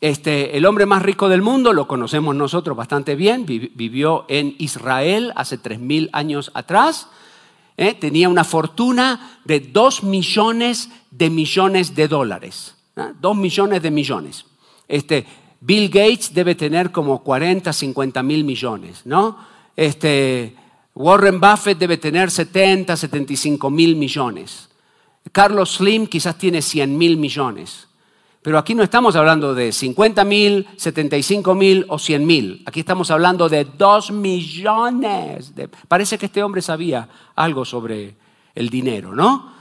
Este, 0.00 0.56
el 0.56 0.66
hombre 0.66 0.84
más 0.84 1.00
rico 1.02 1.28
del 1.28 1.42
mundo, 1.42 1.72
lo 1.72 1.86
conocemos 1.86 2.34
nosotros 2.34 2.76
bastante 2.76 3.14
bien, 3.14 3.46
vivió 3.46 4.24
en 4.28 4.56
Israel 4.58 5.32
hace 5.36 5.62
3.000 5.62 6.10
años 6.12 6.50
atrás, 6.54 7.08
¿eh? 7.76 7.94
tenía 7.94 8.28
una 8.28 8.42
fortuna 8.42 9.38
de 9.44 9.60
2 9.60 10.02
millones 10.02 10.90
de 11.12 11.30
millones 11.30 11.94
de 11.94 12.08
dólares. 12.08 12.74
¿ah? 12.96 13.12
Dos 13.20 13.36
millones 13.36 13.80
de 13.80 13.90
millones. 13.92 14.44
Este, 14.88 15.24
Bill 15.60 15.88
Gates 15.88 16.34
debe 16.34 16.56
tener 16.56 16.90
como 16.90 17.22
40, 17.22 17.72
50 17.72 18.22
mil 18.24 18.42
millones, 18.42 19.02
¿no? 19.04 19.38
Este, 19.76 20.56
Warren 20.96 21.40
Buffett 21.40 21.78
debe 21.78 21.96
tener 21.98 22.30
70, 22.32 22.96
75 22.96 23.70
mil 23.70 23.94
millones. 23.94 24.68
Carlos 25.30 25.76
Slim 25.76 26.06
quizás 26.06 26.36
tiene 26.36 26.60
100 26.60 26.98
mil 26.98 27.16
millones. 27.16 27.88
Pero 28.42 28.58
aquí 28.58 28.74
no 28.74 28.82
estamos 28.82 29.14
hablando 29.14 29.54
de 29.54 29.70
50 29.70 30.24
mil, 30.24 30.66
75 30.76 31.54
mil 31.54 31.86
o 31.88 31.98
100 31.98 32.26
mil. 32.26 32.62
Aquí 32.66 32.80
estamos 32.80 33.12
hablando 33.12 33.48
de 33.48 33.64
2 33.64 34.10
millones. 34.10 35.52
Parece 35.86 36.18
que 36.18 36.26
este 36.26 36.42
hombre 36.42 36.60
sabía 36.60 37.08
algo 37.36 37.64
sobre 37.64 38.16
el 38.56 38.68
dinero, 38.68 39.14
¿no? 39.14 39.52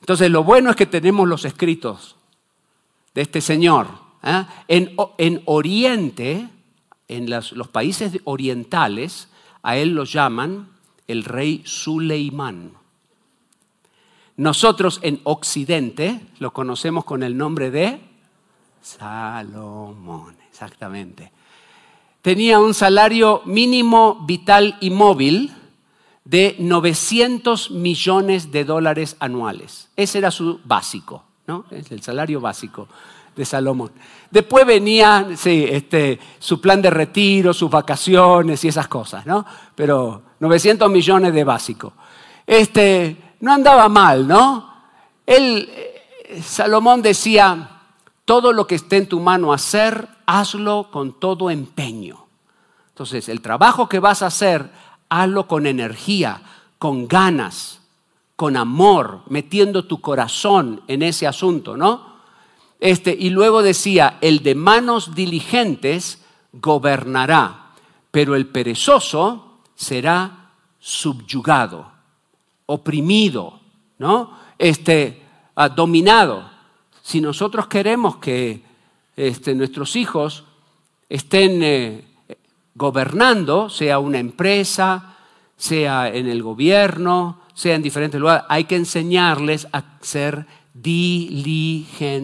Entonces 0.00 0.30
lo 0.30 0.44
bueno 0.44 0.70
es 0.70 0.76
que 0.76 0.86
tenemos 0.86 1.26
los 1.26 1.44
escritos 1.44 2.14
de 3.12 3.22
este 3.22 3.40
señor. 3.40 3.88
¿eh? 4.22 4.44
En, 4.68 5.42
Oriente, 5.46 6.48
en 7.08 7.28
los 7.28 7.68
países 7.68 8.20
orientales, 8.22 9.28
a 9.62 9.76
él 9.76 9.90
lo 9.90 10.04
llaman 10.04 10.68
el 11.08 11.24
rey 11.24 11.62
Suleimán. 11.64 12.72
Nosotros 14.38 15.00
en 15.02 15.20
Occidente 15.24 16.20
lo 16.38 16.52
conocemos 16.52 17.04
con 17.04 17.24
el 17.24 17.36
nombre 17.36 17.72
de 17.72 18.00
Salomón, 18.80 20.36
exactamente. 20.48 21.32
Tenía 22.22 22.60
un 22.60 22.72
salario 22.72 23.42
mínimo 23.46 24.24
vital 24.26 24.76
y 24.80 24.90
móvil 24.90 25.52
de 26.24 26.54
900 26.60 27.72
millones 27.72 28.52
de 28.52 28.64
dólares 28.64 29.16
anuales. 29.18 29.88
Ese 29.96 30.18
era 30.18 30.30
su 30.30 30.60
básico, 30.64 31.24
¿no? 31.48 31.64
Es 31.72 31.90
el 31.90 32.00
salario 32.00 32.40
básico 32.40 32.86
de 33.34 33.44
Salomón. 33.44 33.90
Después 34.30 34.64
venía 34.64 35.30
sí, 35.36 35.66
este, 35.68 36.20
su 36.38 36.60
plan 36.60 36.80
de 36.80 36.90
retiro, 36.90 37.52
sus 37.52 37.68
vacaciones 37.68 38.62
y 38.62 38.68
esas 38.68 38.86
cosas, 38.86 39.26
¿no? 39.26 39.44
Pero 39.74 40.22
900 40.38 40.88
millones 40.88 41.34
de 41.34 41.42
básico. 41.42 41.92
Este, 42.46 43.27
no 43.40 43.52
andaba 43.52 43.88
mal, 43.88 44.26
¿no? 44.26 44.72
Él, 45.26 45.68
eh, 45.70 46.42
Salomón 46.42 47.02
decía, 47.02 47.80
todo 48.24 48.52
lo 48.52 48.66
que 48.66 48.74
esté 48.74 48.98
en 48.98 49.08
tu 49.08 49.20
mano 49.20 49.52
hacer, 49.52 50.08
hazlo 50.26 50.90
con 50.90 51.18
todo 51.18 51.50
empeño. 51.50 52.26
Entonces, 52.90 53.28
el 53.28 53.40
trabajo 53.40 53.88
que 53.88 54.00
vas 54.00 54.22
a 54.22 54.26
hacer, 54.26 54.70
hazlo 55.08 55.46
con 55.46 55.66
energía, 55.66 56.42
con 56.78 57.08
ganas, 57.08 57.80
con 58.36 58.56
amor, 58.56 59.22
metiendo 59.28 59.84
tu 59.86 60.00
corazón 60.00 60.82
en 60.88 61.02
ese 61.02 61.26
asunto, 61.26 61.76
¿no? 61.76 62.18
Este, 62.80 63.16
y 63.18 63.30
luego 63.30 63.62
decía, 63.62 64.18
el 64.20 64.42
de 64.42 64.54
manos 64.54 65.14
diligentes 65.14 66.22
gobernará, 66.52 67.72
pero 68.10 68.36
el 68.36 68.46
perezoso 68.46 69.58
será 69.74 70.50
subyugado, 70.78 71.90
oprimido, 72.70 73.60
¿no? 73.98 74.38
Este, 74.58 75.22
ah, 75.56 75.70
dominado. 75.70 76.50
Si 77.02 77.20
nosotros 77.20 77.66
queremos 77.66 78.18
que 78.18 78.62
este, 79.16 79.54
nuestros 79.54 79.96
hijos 79.96 80.44
estén 81.08 81.62
eh, 81.62 82.04
gobernando, 82.74 83.70
sea 83.70 83.98
una 83.98 84.18
empresa, 84.18 85.16
sea 85.56 86.08
en 86.08 86.28
el 86.28 86.42
gobierno, 86.42 87.40
sea 87.54 87.74
en 87.74 87.82
diferentes 87.82 88.20
lugares, 88.20 88.44
hay 88.48 88.64
que 88.64 88.76
enseñarles 88.76 89.66
a 89.72 89.84
ser 90.02 90.46
diligentes. 90.74 92.14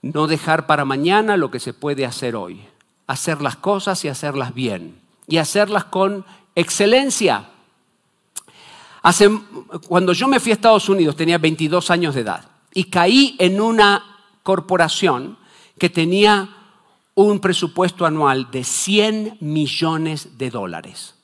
No 0.00 0.28
dejar 0.28 0.66
para 0.66 0.84
mañana 0.84 1.36
lo 1.36 1.50
que 1.50 1.58
se 1.58 1.74
puede 1.74 2.06
hacer 2.06 2.36
hoy. 2.36 2.64
Hacer 3.08 3.42
las 3.42 3.56
cosas 3.56 4.04
y 4.04 4.08
hacerlas 4.08 4.54
bien. 4.54 5.00
Y 5.26 5.38
hacerlas 5.38 5.82
con 5.84 6.24
excelencia. 6.54 7.50
Cuando 9.88 10.12
yo 10.12 10.28
me 10.28 10.40
fui 10.40 10.52
a 10.52 10.54
Estados 10.54 10.88
Unidos 10.88 11.16
tenía 11.16 11.38
22 11.38 11.90
años 11.90 12.14
de 12.14 12.22
edad 12.22 12.48
y 12.74 12.84
caí 12.84 13.36
en 13.38 13.60
una 13.60 14.04
corporación 14.42 15.38
que 15.78 15.88
tenía 15.88 16.48
un 17.14 17.40
presupuesto 17.40 18.06
anual 18.06 18.50
de 18.50 18.64
100 18.64 19.38
millones 19.40 20.38
de 20.38 20.50
dólares. 20.50 21.14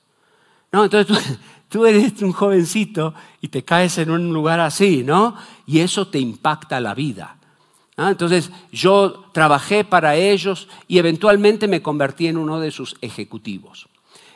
¿No? 0.73 0.85
Entonces 0.85 1.39
tú 1.69 1.87
eres 1.87 2.21
un 2.23 2.33
jovencito 2.33 3.15
y 3.41 3.49
te 3.49 3.65
caes 3.65 3.99
en 3.99 4.11
un 4.11 4.33
lugar 4.33 4.61
así, 4.61 5.03
¿no? 5.05 5.37
Y 5.67 5.81
eso 5.81 6.09
te 6.09 6.19
impacta 6.19 6.81
la 6.81 6.95
vida. 6.95 7.37
Entonces 7.97 8.51
yo 8.73 9.27
trabajé 9.33 9.85
para 9.85 10.17
ellos 10.17 10.69
y 10.89 10.99
eventualmente 10.99 11.69
me 11.69 11.83
convertí 11.83 12.27
en 12.27 12.39
uno 12.39 12.59
de 12.59 12.73
sus 12.73 12.97
ejecutivos. 13.01 13.89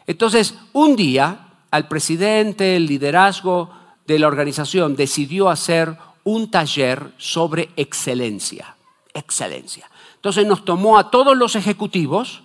Entonces 0.06 0.54
un 0.72 0.94
día 0.94 1.47
al 1.70 1.88
presidente, 1.88 2.76
el 2.76 2.86
liderazgo 2.86 3.70
de 4.06 4.18
la 4.18 4.26
organización 4.26 4.96
decidió 4.96 5.50
hacer 5.50 5.96
un 6.24 6.50
taller 6.50 7.12
sobre 7.18 7.70
excelencia. 7.76 8.76
Excelencia. 9.12 9.90
Entonces 10.16 10.46
nos 10.46 10.64
tomó 10.64 10.98
a 10.98 11.10
todos 11.10 11.36
los 11.36 11.56
ejecutivos, 11.56 12.42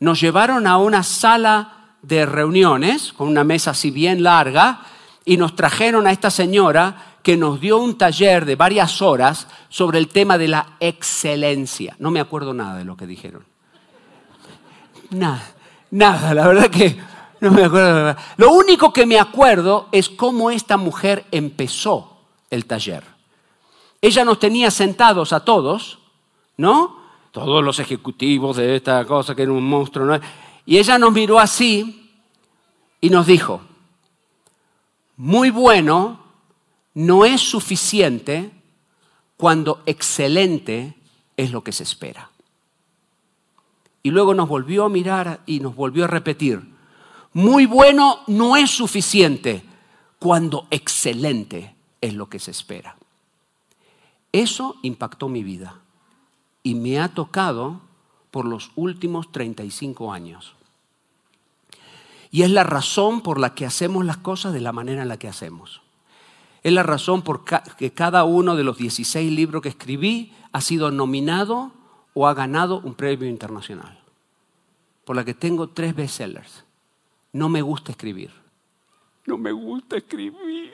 nos 0.00 0.20
llevaron 0.20 0.66
a 0.66 0.78
una 0.78 1.02
sala 1.02 1.96
de 2.02 2.26
reuniones, 2.26 3.12
con 3.12 3.28
una 3.28 3.44
mesa 3.44 3.70
así 3.70 3.90
bien 3.90 4.22
larga, 4.22 4.80
y 5.24 5.36
nos 5.36 5.54
trajeron 5.54 6.06
a 6.06 6.12
esta 6.12 6.30
señora 6.30 7.18
que 7.22 7.36
nos 7.36 7.60
dio 7.60 7.78
un 7.78 7.96
taller 7.96 8.44
de 8.44 8.56
varias 8.56 9.00
horas 9.00 9.46
sobre 9.68 9.98
el 9.98 10.08
tema 10.08 10.38
de 10.38 10.48
la 10.48 10.66
excelencia. 10.80 11.94
No 11.98 12.10
me 12.10 12.20
acuerdo 12.20 12.52
nada 12.52 12.76
de 12.76 12.84
lo 12.84 12.96
que 12.96 13.06
dijeron. 13.06 13.44
Nada, 15.10 15.42
nada, 15.90 16.34
la 16.34 16.48
verdad 16.48 16.70
que 16.70 16.98
no 17.42 17.50
me 17.50 17.64
acuerdo. 17.64 18.16
Lo 18.36 18.52
único 18.52 18.92
que 18.92 19.04
me 19.04 19.18
acuerdo 19.18 19.88
es 19.90 20.08
cómo 20.08 20.50
esta 20.50 20.76
mujer 20.76 21.26
empezó 21.32 22.18
el 22.50 22.66
taller. 22.66 23.02
Ella 24.00 24.24
nos 24.24 24.38
tenía 24.38 24.70
sentados 24.70 25.32
a 25.32 25.44
todos, 25.44 25.98
¿no? 26.56 27.02
Todos 27.32 27.64
los 27.64 27.80
ejecutivos 27.80 28.58
de 28.58 28.76
esta 28.76 29.04
cosa 29.04 29.34
que 29.34 29.42
era 29.42 29.50
un 29.50 29.68
monstruo, 29.68 30.06
¿no? 30.06 30.20
Y 30.64 30.78
ella 30.78 30.98
nos 30.98 31.12
miró 31.12 31.40
así 31.40 32.12
y 33.00 33.10
nos 33.10 33.26
dijo, 33.26 33.60
muy 35.16 35.50
bueno 35.50 36.20
no 36.94 37.24
es 37.24 37.40
suficiente 37.40 38.52
cuando 39.36 39.82
excelente 39.86 40.94
es 41.36 41.50
lo 41.50 41.64
que 41.64 41.72
se 41.72 41.82
espera. 41.82 42.30
Y 44.04 44.10
luego 44.10 44.32
nos 44.32 44.48
volvió 44.48 44.84
a 44.84 44.88
mirar 44.88 45.40
y 45.44 45.58
nos 45.58 45.74
volvió 45.74 46.04
a 46.04 46.08
repetir, 46.08 46.71
muy 47.32 47.66
bueno 47.66 48.20
no 48.26 48.56
es 48.56 48.70
suficiente 48.70 49.62
cuando 50.18 50.66
excelente 50.70 51.74
es 52.00 52.14
lo 52.14 52.28
que 52.28 52.38
se 52.38 52.50
espera. 52.50 52.96
Eso 54.32 54.76
impactó 54.82 55.28
mi 55.28 55.42
vida 55.42 55.80
y 56.62 56.74
me 56.74 57.00
ha 57.00 57.08
tocado 57.08 57.80
por 58.30 58.46
los 58.46 58.70
últimos 58.76 59.30
35 59.30 60.12
años. 60.12 60.54
Y 62.30 62.42
es 62.42 62.50
la 62.50 62.64
razón 62.64 63.20
por 63.20 63.38
la 63.38 63.54
que 63.54 63.66
hacemos 63.66 64.06
las 64.06 64.16
cosas 64.16 64.54
de 64.54 64.60
la 64.60 64.72
manera 64.72 65.02
en 65.02 65.08
la 65.08 65.18
que 65.18 65.28
hacemos. 65.28 65.82
Es 66.62 66.72
la 66.72 66.82
razón 66.82 67.22
por 67.22 67.44
que 67.44 67.92
cada 67.92 68.24
uno 68.24 68.56
de 68.56 68.64
los 68.64 68.78
16 68.78 69.30
libros 69.32 69.62
que 69.62 69.68
escribí 69.68 70.32
ha 70.52 70.60
sido 70.60 70.90
nominado 70.90 71.72
o 72.14 72.26
ha 72.26 72.34
ganado 72.34 72.80
un 72.80 72.94
premio 72.94 73.28
internacional. 73.28 73.98
Por 75.04 75.16
la 75.16 75.24
que 75.24 75.34
tengo 75.34 75.68
tres 75.68 75.94
bestsellers. 75.94 76.64
No 77.32 77.48
me 77.48 77.62
gusta 77.62 77.92
escribir. 77.92 78.30
No 79.26 79.38
me 79.38 79.52
gusta 79.52 79.96
escribir. 79.96 80.72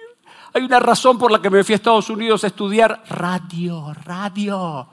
Hay 0.53 0.63
una 0.63 0.81
razón 0.81 1.19
por 1.19 1.31
la 1.31 1.41
que 1.41 1.51
me 1.51 1.63
fui 1.63 1.75
a 1.75 1.77
Estados 1.77 2.11
Unidos 2.11 2.45
a 2.45 2.49
estudiar 2.49 3.03
radio, 3.09 3.93
radio. 4.05 4.89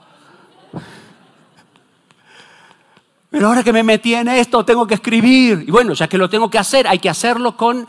Pero 3.30 3.48
ahora 3.48 3.64
que 3.64 3.72
me 3.72 3.82
metí 3.82 4.14
en 4.14 4.28
esto, 4.28 4.64
tengo 4.64 4.86
que 4.86 4.94
escribir. 4.94 5.64
Y 5.66 5.70
bueno, 5.70 5.94
ya 5.94 6.08
que 6.08 6.18
lo 6.18 6.28
tengo 6.30 6.50
que 6.50 6.58
hacer, 6.58 6.86
hay 6.86 6.98
que 6.98 7.10
hacerlo 7.10 7.56
con 7.56 7.86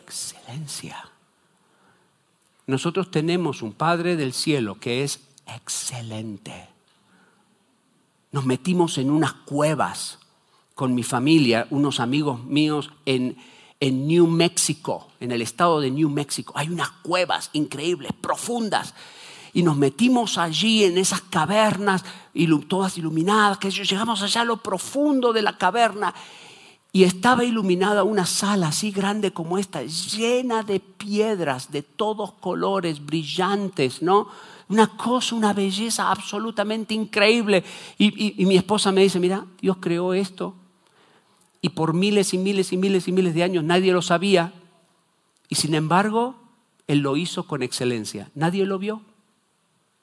excelencia. 0.00 1.08
Nosotros 2.66 3.10
tenemos 3.10 3.62
un 3.62 3.72
Padre 3.72 4.16
del 4.16 4.32
cielo 4.32 4.78
que 4.78 5.04
es 5.04 5.20
excelente. 5.46 6.68
Nos 8.32 8.46
metimos 8.46 8.98
en 8.98 9.10
unas 9.10 9.32
cuevas 9.32 10.18
con 10.82 10.96
mi 10.96 11.04
familia, 11.04 11.68
unos 11.70 12.00
amigos 12.00 12.42
míos 12.42 12.90
en, 13.06 13.36
en 13.78 14.08
New 14.08 14.26
Mexico, 14.26 15.06
en 15.20 15.30
el 15.30 15.40
estado 15.40 15.80
de 15.80 15.92
New 15.92 16.10
Mexico. 16.10 16.54
Hay 16.56 16.70
unas 16.70 16.90
cuevas 17.04 17.50
increíbles, 17.52 18.10
profundas 18.20 18.92
y 19.52 19.62
nos 19.62 19.76
metimos 19.76 20.38
allí 20.38 20.82
en 20.82 20.98
esas 20.98 21.20
cavernas, 21.20 22.04
todas 22.66 22.98
iluminadas, 22.98 23.58
que 23.58 23.70
llegamos 23.70 24.22
allá 24.22 24.40
a 24.40 24.44
lo 24.44 24.56
profundo 24.56 25.32
de 25.32 25.42
la 25.42 25.56
caverna 25.56 26.12
y 26.90 27.04
estaba 27.04 27.44
iluminada 27.44 28.02
una 28.02 28.26
sala 28.26 28.66
así 28.66 28.90
grande 28.90 29.32
como 29.32 29.58
esta, 29.58 29.84
llena 29.84 30.64
de 30.64 30.80
piedras 30.80 31.70
de 31.70 31.82
todos 31.82 32.32
colores, 32.32 33.06
brillantes, 33.06 34.02
¿no? 34.02 34.26
una 34.68 34.88
cosa, 34.96 35.36
una 35.36 35.52
belleza 35.52 36.10
absolutamente 36.10 36.92
increíble. 36.92 37.62
Y, 37.98 38.44
mi 38.46 38.56
esposa 38.56 38.90
me 38.90 39.02
dice, 39.02 39.20
mira, 39.20 39.44
Dios 39.60 39.76
creó 39.78 40.12
esto 40.12 40.56
y 41.62 41.70
por 41.70 41.94
miles 41.94 42.34
y 42.34 42.38
miles 42.38 42.72
y 42.72 42.76
miles 42.76 43.06
y 43.06 43.12
miles 43.12 43.34
de 43.34 43.44
años 43.44 43.62
nadie 43.64 43.92
lo 43.92 44.02
sabía. 44.02 44.52
Y 45.48 45.54
sin 45.54 45.74
embargo, 45.74 46.34
Él 46.88 46.98
lo 46.98 47.16
hizo 47.16 47.46
con 47.46 47.62
excelencia. 47.62 48.30
Nadie 48.34 48.66
lo 48.66 48.78
vio, 48.78 49.00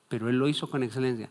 pero 0.07 0.29
Él 0.29 0.39
lo 0.39 0.47
hizo 0.47 0.69
con 0.69 0.83
excelencia. 0.83 1.29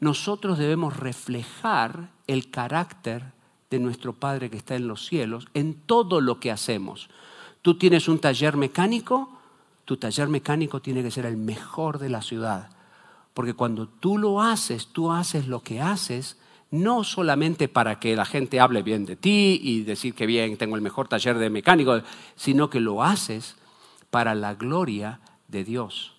Nosotros 0.00 0.58
debemos 0.58 0.96
reflejar 0.96 2.10
el 2.26 2.50
carácter 2.50 3.32
de 3.70 3.78
nuestro 3.78 4.14
Padre 4.14 4.50
que 4.50 4.56
está 4.56 4.74
en 4.74 4.88
los 4.88 5.06
cielos 5.06 5.46
en 5.54 5.74
todo 5.74 6.20
lo 6.20 6.40
que 6.40 6.50
hacemos. 6.50 7.08
Tú 7.62 7.78
tienes 7.78 8.08
un 8.08 8.18
taller 8.18 8.56
mecánico, 8.56 9.38
tu 9.84 9.96
taller 9.96 10.28
mecánico 10.28 10.82
tiene 10.82 11.02
que 11.02 11.10
ser 11.10 11.26
el 11.26 11.36
mejor 11.36 11.98
de 11.98 12.08
la 12.08 12.22
ciudad. 12.22 12.70
Porque 13.32 13.54
cuando 13.54 13.86
tú 13.86 14.18
lo 14.18 14.42
haces, 14.42 14.88
tú 14.88 15.12
haces 15.12 15.46
lo 15.46 15.62
que 15.62 15.80
haces, 15.80 16.36
no 16.70 17.04
solamente 17.04 17.68
para 17.68 17.98
que 17.98 18.14
la 18.14 18.24
gente 18.24 18.60
hable 18.60 18.82
bien 18.82 19.06
de 19.06 19.16
ti 19.16 19.60
y 19.62 19.82
decir 19.82 20.14
que 20.14 20.26
bien, 20.26 20.56
tengo 20.56 20.76
el 20.76 20.82
mejor 20.82 21.08
taller 21.08 21.38
de 21.38 21.50
mecánico, 21.50 22.00
sino 22.36 22.68
que 22.68 22.80
lo 22.80 23.02
haces 23.02 23.56
para 24.10 24.34
la 24.34 24.54
gloria 24.54 25.20
de 25.48 25.64
Dios. 25.64 26.12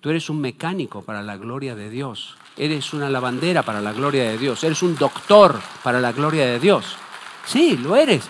Tú 0.00 0.10
eres 0.10 0.30
un 0.30 0.40
mecánico 0.40 1.02
para 1.02 1.22
la 1.22 1.36
gloria 1.36 1.74
de 1.74 1.90
Dios. 1.90 2.36
Eres 2.56 2.92
una 2.92 3.10
lavandera 3.10 3.62
para 3.62 3.80
la 3.80 3.92
gloria 3.92 4.24
de 4.24 4.38
Dios. 4.38 4.62
Eres 4.64 4.82
un 4.82 4.96
doctor 4.96 5.60
para 5.82 6.00
la 6.00 6.12
gloria 6.12 6.46
de 6.46 6.60
Dios. 6.60 6.96
Sí, 7.44 7.76
lo 7.76 7.96
eres. 7.96 8.28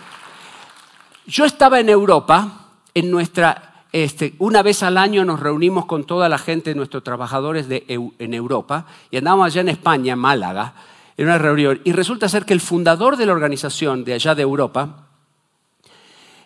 Yo 1.26 1.44
estaba 1.44 1.80
en 1.80 1.88
Europa, 1.88 2.68
en 2.94 3.10
nuestra 3.10 3.68
este, 3.92 4.34
una 4.38 4.62
vez 4.62 4.82
al 4.82 4.98
año 4.98 5.24
nos 5.24 5.40
reunimos 5.40 5.86
con 5.86 6.04
toda 6.04 6.28
la 6.28 6.38
gente, 6.38 6.74
nuestros 6.74 7.02
trabajadores 7.02 7.68
de, 7.68 7.84
en 7.88 8.34
Europa, 8.34 8.84
y 9.10 9.16
andábamos 9.16 9.46
allá 9.46 9.62
en 9.62 9.70
España, 9.70 10.12
en 10.12 10.18
Málaga, 10.18 10.74
en 11.18 11.26
una 11.26 11.36
reunión. 11.36 11.80
Y 11.84 11.92
resulta 11.92 12.28
ser 12.28 12.46
que 12.46 12.54
el 12.54 12.60
fundador 12.60 13.16
de 13.16 13.26
la 13.26 13.32
organización 13.32 14.04
de 14.04 14.14
allá 14.14 14.34
de 14.34 14.42
Europa, 14.42 15.08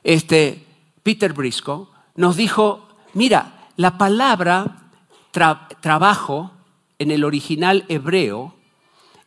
este, 0.03 0.67
Peter 1.03 1.33
Briscoe, 1.35 1.87
nos 2.17 2.37
dijo, 2.37 2.89
mira, 3.13 3.69
la 3.77 3.97
palabra 3.99 4.89
trabajo 5.31 6.51
en 6.99 7.11
el 7.11 7.25
original 7.25 7.85
hebreo 7.89 8.55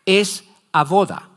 es 0.05 0.43
aboda. 0.71 1.29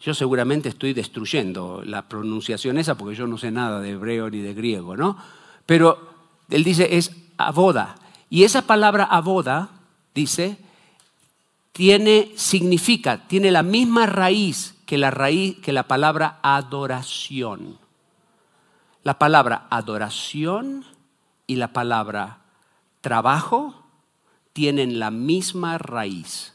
Yo 0.00 0.12
seguramente 0.12 0.68
estoy 0.68 0.92
destruyendo 0.92 1.82
la 1.84 2.02
pronunciación 2.02 2.76
esa 2.76 2.96
porque 2.96 3.16
yo 3.16 3.26
no 3.26 3.38
sé 3.38 3.50
nada 3.50 3.80
de 3.80 3.90
hebreo 3.90 4.28
ni 4.28 4.40
de 4.40 4.52
griego, 4.52 4.96
¿no? 4.96 5.16
Pero 5.64 6.10
él 6.50 6.62
dice 6.62 6.96
es 6.96 7.10
aboda. 7.38 7.96
Y 8.28 8.44
esa 8.44 8.62
palabra 8.62 9.04
aboda, 9.04 9.70
dice, 10.14 10.58
tiene, 11.74 12.32
significa, 12.36 13.26
tiene 13.26 13.50
la 13.50 13.64
misma 13.64 14.06
raíz 14.06 14.76
que 14.86 14.96
la 14.96 15.10
raíz, 15.10 15.58
que 15.58 15.72
la 15.72 15.88
palabra 15.88 16.38
adoración. 16.42 17.78
La 19.02 19.18
palabra 19.18 19.66
adoración 19.70 20.84
y 21.48 21.56
la 21.56 21.72
palabra 21.72 22.38
trabajo 23.00 23.74
tienen 24.52 25.00
la 25.00 25.10
misma 25.10 25.76
raíz. 25.78 26.54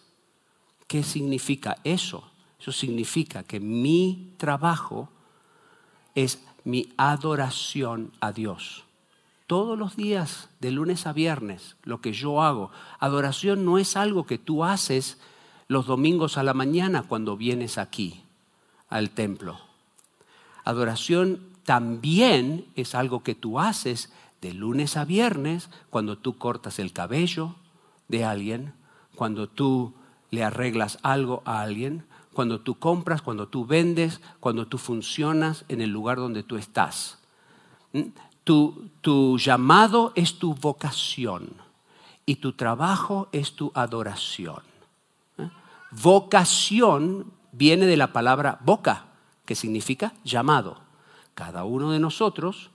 ¿Qué 0.88 1.04
significa 1.04 1.76
eso? 1.84 2.32
Eso 2.58 2.72
significa 2.72 3.44
que 3.44 3.60
mi 3.60 4.34
trabajo 4.38 5.10
es 6.16 6.42
mi 6.64 6.94
adoración 6.98 8.14
a 8.22 8.32
Dios 8.32 8.86
todos 9.50 9.80
los 9.80 9.96
días, 9.96 10.48
de 10.60 10.70
lunes 10.70 11.08
a 11.08 11.12
viernes, 11.12 11.76
lo 11.84 12.02
que 12.02 12.14
yo 12.14 12.44
hago. 12.44 12.70
Adoración 13.00 13.66
no 13.66 13.80
es 13.80 13.98
algo 13.98 14.28
que 14.28 14.38
tú 14.38 14.64
haces 14.64 15.18
los 15.68 15.88
domingos 15.88 16.38
a 16.38 16.44
la 16.44 16.54
mañana 16.54 17.02
cuando 17.02 17.36
vienes 17.36 17.80
aquí 17.80 18.22
al 18.90 19.10
templo. 19.10 19.60
Adoración 20.64 21.40
también 21.64 22.68
es 22.76 22.94
algo 22.94 23.24
que 23.24 23.34
tú 23.34 23.60
haces 23.60 24.14
de 24.40 24.54
lunes 24.54 24.98
a 24.98 25.04
viernes 25.04 25.72
cuando 25.90 26.16
tú 26.16 26.38
cortas 26.38 26.78
el 26.78 26.94
cabello 26.94 27.56
de 28.08 28.26
alguien, 28.26 28.74
cuando 29.16 29.50
tú 29.50 29.96
le 30.30 30.44
arreglas 30.44 31.00
algo 31.02 31.42
a 31.46 31.62
alguien, 31.62 32.06
cuando 32.34 32.62
tú 32.62 32.78
compras, 32.78 33.24
cuando 33.24 33.48
tú 33.48 33.66
vendes, 33.66 34.22
cuando 34.40 34.68
tú 34.68 34.78
funcionas 34.78 35.66
en 35.70 35.82
el 35.82 35.90
lugar 35.90 36.18
donde 36.18 36.44
tú 36.44 36.56
estás. 36.56 37.18
Tu, 38.50 39.38
llamado 39.38 40.12
es 40.16 40.40
tu 40.40 40.56
vocación 40.56 41.52
y 42.26 42.38
tu 42.38 42.54
trabajo 42.54 43.30
es 43.32 43.56
tu 43.56 43.72
adoración. 43.76 44.64
¿eh? 45.38 45.48
Vocación 45.92 47.32
viene 47.52 47.86
de 47.86 47.96
la 47.96 48.12
palabra 48.12 48.58
boca, 48.66 49.06
que 49.46 49.54
significa 49.54 50.14
llamado. 50.24 50.80
Cada 51.36 51.64
uno 51.64 51.92
de 51.92 52.00
nosotros 52.00 52.72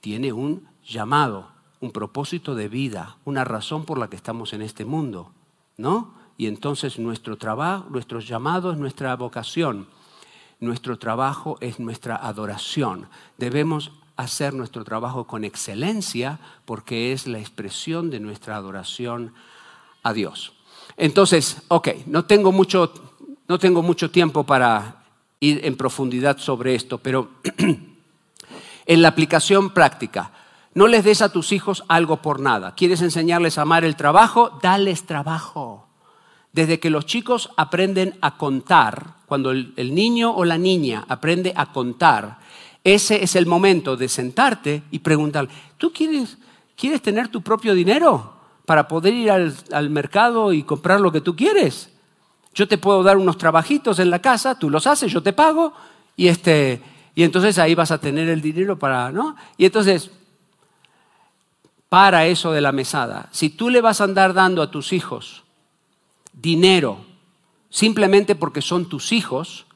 tiene 0.00 0.32
un 0.32 0.66
llamado, 0.84 1.46
un 1.80 1.92
propósito 1.92 2.56
de 2.56 2.66
vida, 2.66 3.16
una 3.24 3.44
razón 3.44 3.84
por 3.84 3.98
la 3.98 4.10
que 4.10 4.16
estamos 4.16 4.52
en 4.52 4.62
este 4.62 4.84
mundo, 4.84 5.30
¿no? 5.76 6.12
Y 6.36 6.48
entonces 6.48 6.98
nuestro 6.98 7.38
trabajo, 7.38 7.86
nuestro 7.88 8.18
llamado 8.18 8.72
es 8.72 8.78
nuestra 8.78 9.14
vocación, 9.14 9.86
nuestro 10.58 10.98
trabajo 10.98 11.56
es 11.60 11.78
nuestra 11.78 12.16
adoración. 12.16 13.06
Debemos 13.38 13.92
hacer 14.16 14.54
nuestro 14.54 14.84
trabajo 14.84 15.26
con 15.26 15.44
excelencia 15.44 16.38
porque 16.64 17.12
es 17.12 17.26
la 17.26 17.38
expresión 17.38 18.10
de 18.10 18.20
nuestra 18.20 18.56
adoración 18.56 19.34
a 20.02 20.12
Dios. 20.12 20.52
Entonces, 20.96 21.62
ok, 21.68 21.88
no 22.06 22.24
tengo 22.24 22.52
mucho, 22.52 22.92
no 23.48 23.58
tengo 23.58 23.82
mucho 23.82 24.10
tiempo 24.10 24.44
para 24.44 25.04
ir 25.40 25.60
en 25.64 25.76
profundidad 25.76 26.38
sobre 26.38 26.74
esto, 26.74 26.98
pero 26.98 27.30
en 28.86 29.02
la 29.02 29.08
aplicación 29.08 29.70
práctica, 29.70 30.30
no 30.74 30.88
les 30.88 31.04
des 31.04 31.22
a 31.22 31.30
tus 31.30 31.52
hijos 31.52 31.84
algo 31.88 32.16
por 32.16 32.40
nada. 32.40 32.74
¿Quieres 32.74 33.00
enseñarles 33.00 33.58
a 33.58 33.62
amar 33.62 33.84
el 33.84 33.96
trabajo? 33.96 34.58
Dales 34.62 35.04
trabajo. 35.04 35.86
Desde 36.52 36.78
que 36.80 36.90
los 36.90 37.06
chicos 37.06 37.50
aprenden 37.56 38.16
a 38.20 38.36
contar, 38.36 39.14
cuando 39.26 39.50
el, 39.50 39.94
niño 39.94 40.34
o 40.34 40.44
la 40.44 40.58
niña 40.58 41.04
aprende 41.08 41.52
a 41.56 41.72
contar, 41.72 42.38
ese 42.84 43.24
es 43.24 43.34
el 43.34 43.46
momento 43.46 43.96
de 43.96 44.08
sentarte 44.08 44.82
y 44.90 44.98
preguntar, 44.98 45.48
¿tú 45.78 45.90
quieres, 45.92 46.36
quieres 46.76 47.00
tener 47.00 47.28
tu 47.28 47.40
propio 47.42 47.74
dinero 47.74 48.34
para 48.66 48.86
poder 48.86 49.14
ir 49.14 49.30
al, 49.30 49.90
mercado 49.90 50.52
y 50.52 50.62
comprar 50.62 51.00
lo 51.00 51.10
que 51.10 51.22
tú 51.22 51.34
quieres? 51.34 51.90
Yo 52.54 52.68
te 52.68 52.78
puedo 52.78 53.02
dar 53.02 53.16
unos 53.16 53.38
trabajitos 53.38 53.98
en 53.98 54.10
la 54.10 54.20
casa, 54.20 54.58
tú 54.58 54.68
los 54.68 54.86
haces, 54.86 55.10
yo 55.10 55.22
te 55.22 55.32
pago 55.32 55.72
y, 56.14 56.28
este, 56.28 56.82
y 57.14 57.22
entonces 57.22 57.58
ahí 57.58 57.74
vas 57.74 57.90
a 57.90 57.98
tener 57.98 58.28
el 58.28 58.42
dinero 58.42 58.78
para, 58.78 59.10
¿no? 59.10 59.34
Y 59.56 59.64
entonces, 59.64 60.10
para 61.88 62.26
eso 62.26 62.52
de 62.52 62.60
la 62.60 62.70
mesada, 62.70 63.28
si 63.32 63.48
tú 63.48 63.70
le 63.70 63.80
vas 63.80 64.00
a 64.00 64.04
andar 64.04 64.34
dando 64.34 64.60
a 64.62 64.70
tus 64.70 64.92
hijos 64.92 65.42
dinero 66.34 66.98
simplemente 67.70 68.34
porque 68.34 68.62
son 68.62 68.88
tus 68.88 69.10
hijos, 69.12 69.66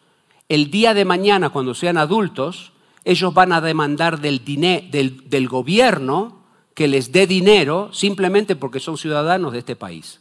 el 0.48 0.70
día 0.70 0.94
de 0.94 1.04
mañana 1.04 1.50
cuando 1.50 1.74
sean 1.74 1.96
adultos, 1.96 2.72
ellos 3.08 3.32
van 3.32 3.52
a 3.52 3.62
demandar 3.62 4.20
del, 4.20 4.44
del, 4.44 5.30
del 5.30 5.48
gobierno 5.48 6.42
que 6.74 6.88
les 6.88 7.10
dé 7.10 7.26
dinero 7.26 7.88
simplemente 7.90 8.54
porque 8.54 8.80
son 8.80 8.98
ciudadanos 8.98 9.52
de 9.52 9.60
este 9.60 9.76
país. 9.76 10.20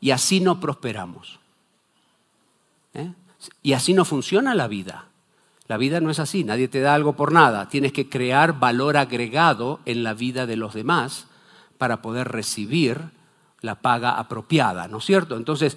Y 0.00 0.10
así 0.10 0.40
no 0.40 0.58
prosperamos. 0.58 1.38
¿Eh? 2.94 3.12
Y 3.62 3.74
así 3.74 3.92
no 3.92 4.06
funciona 4.06 4.54
la 4.54 4.68
vida. 4.68 5.04
La 5.68 5.76
vida 5.76 6.00
no 6.00 6.08
es 6.08 6.18
así, 6.18 6.44
nadie 6.44 6.66
te 6.66 6.80
da 6.80 6.94
algo 6.94 7.12
por 7.12 7.30
nada. 7.30 7.68
Tienes 7.68 7.92
que 7.92 8.08
crear 8.08 8.58
valor 8.58 8.96
agregado 8.96 9.80
en 9.84 10.02
la 10.02 10.14
vida 10.14 10.46
de 10.46 10.56
los 10.56 10.72
demás 10.72 11.26
para 11.76 12.00
poder 12.00 12.28
recibir 12.28 13.02
la 13.60 13.74
paga 13.74 14.12
apropiada, 14.12 14.88
¿no 14.88 14.96
es 14.96 15.04
cierto? 15.04 15.36
Entonces, 15.36 15.76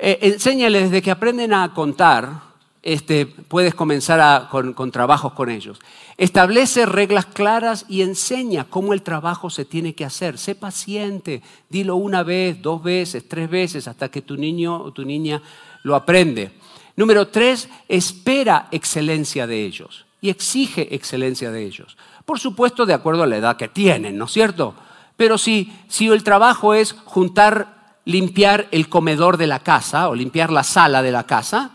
eh, 0.00 0.18
enséñales 0.22 0.90
desde 0.90 1.02
que 1.02 1.12
aprenden 1.12 1.54
a 1.54 1.72
contar, 1.72 2.55
este, 2.86 3.26
puedes 3.26 3.74
comenzar 3.74 4.48
con, 4.48 4.92
trabajos 4.92 5.32
con 5.32 5.50
ellos. 5.50 5.80
Establece 6.18 6.86
reglas 6.86 7.26
claras 7.26 7.84
y 7.88 8.02
enseña 8.02 8.66
cómo 8.70 8.92
el 8.92 9.02
trabajo 9.02 9.50
se 9.50 9.64
tiene 9.64 9.96
que 9.96 10.04
hacer. 10.04 10.38
Sé 10.38 10.54
paciente, 10.54 11.42
dilo 11.68 11.96
una 11.96 12.22
vez, 12.22 12.62
dos 12.62 12.80
veces, 12.80 13.26
tres 13.28 13.50
veces, 13.50 13.88
hasta 13.88 14.08
que 14.08 14.22
tu 14.22 14.36
niño 14.36 14.76
o 14.76 14.92
tu 14.92 15.04
niña 15.04 15.42
lo 15.82 15.96
aprende. 15.96 16.52
Número 16.94 17.26
tres, 17.26 17.68
espera 17.88 18.68
excelencia 18.70 19.48
de 19.48 19.64
ellos 19.64 20.06
y 20.20 20.30
exige 20.30 20.94
excelencia 20.94 21.50
de 21.50 21.64
ellos. 21.64 21.96
Por 22.24 22.38
supuesto, 22.38 22.86
de 22.86 22.94
acuerdo 22.94 23.24
a 23.24 23.26
la 23.26 23.38
edad 23.38 23.56
que 23.56 23.66
tienen, 23.66 24.16
¿no 24.16 24.26
es 24.26 24.30
cierto? 24.30 24.76
Pero 25.16 25.38
si, 25.38 25.72
si 25.88 26.06
el 26.06 26.22
trabajo 26.22 26.72
es 26.72 26.92
juntar, 26.92 27.96
limpiar 28.04 28.68
el 28.70 28.88
comedor 28.88 29.38
de 29.38 29.48
la 29.48 29.58
casa 29.58 30.08
o 30.08 30.14
limpiar 30.14 30.52
la 30.52 30.62
sala 30.62 31.02
de 31.02 31.10
la 31.10 31.24
casa, 31.24 31.72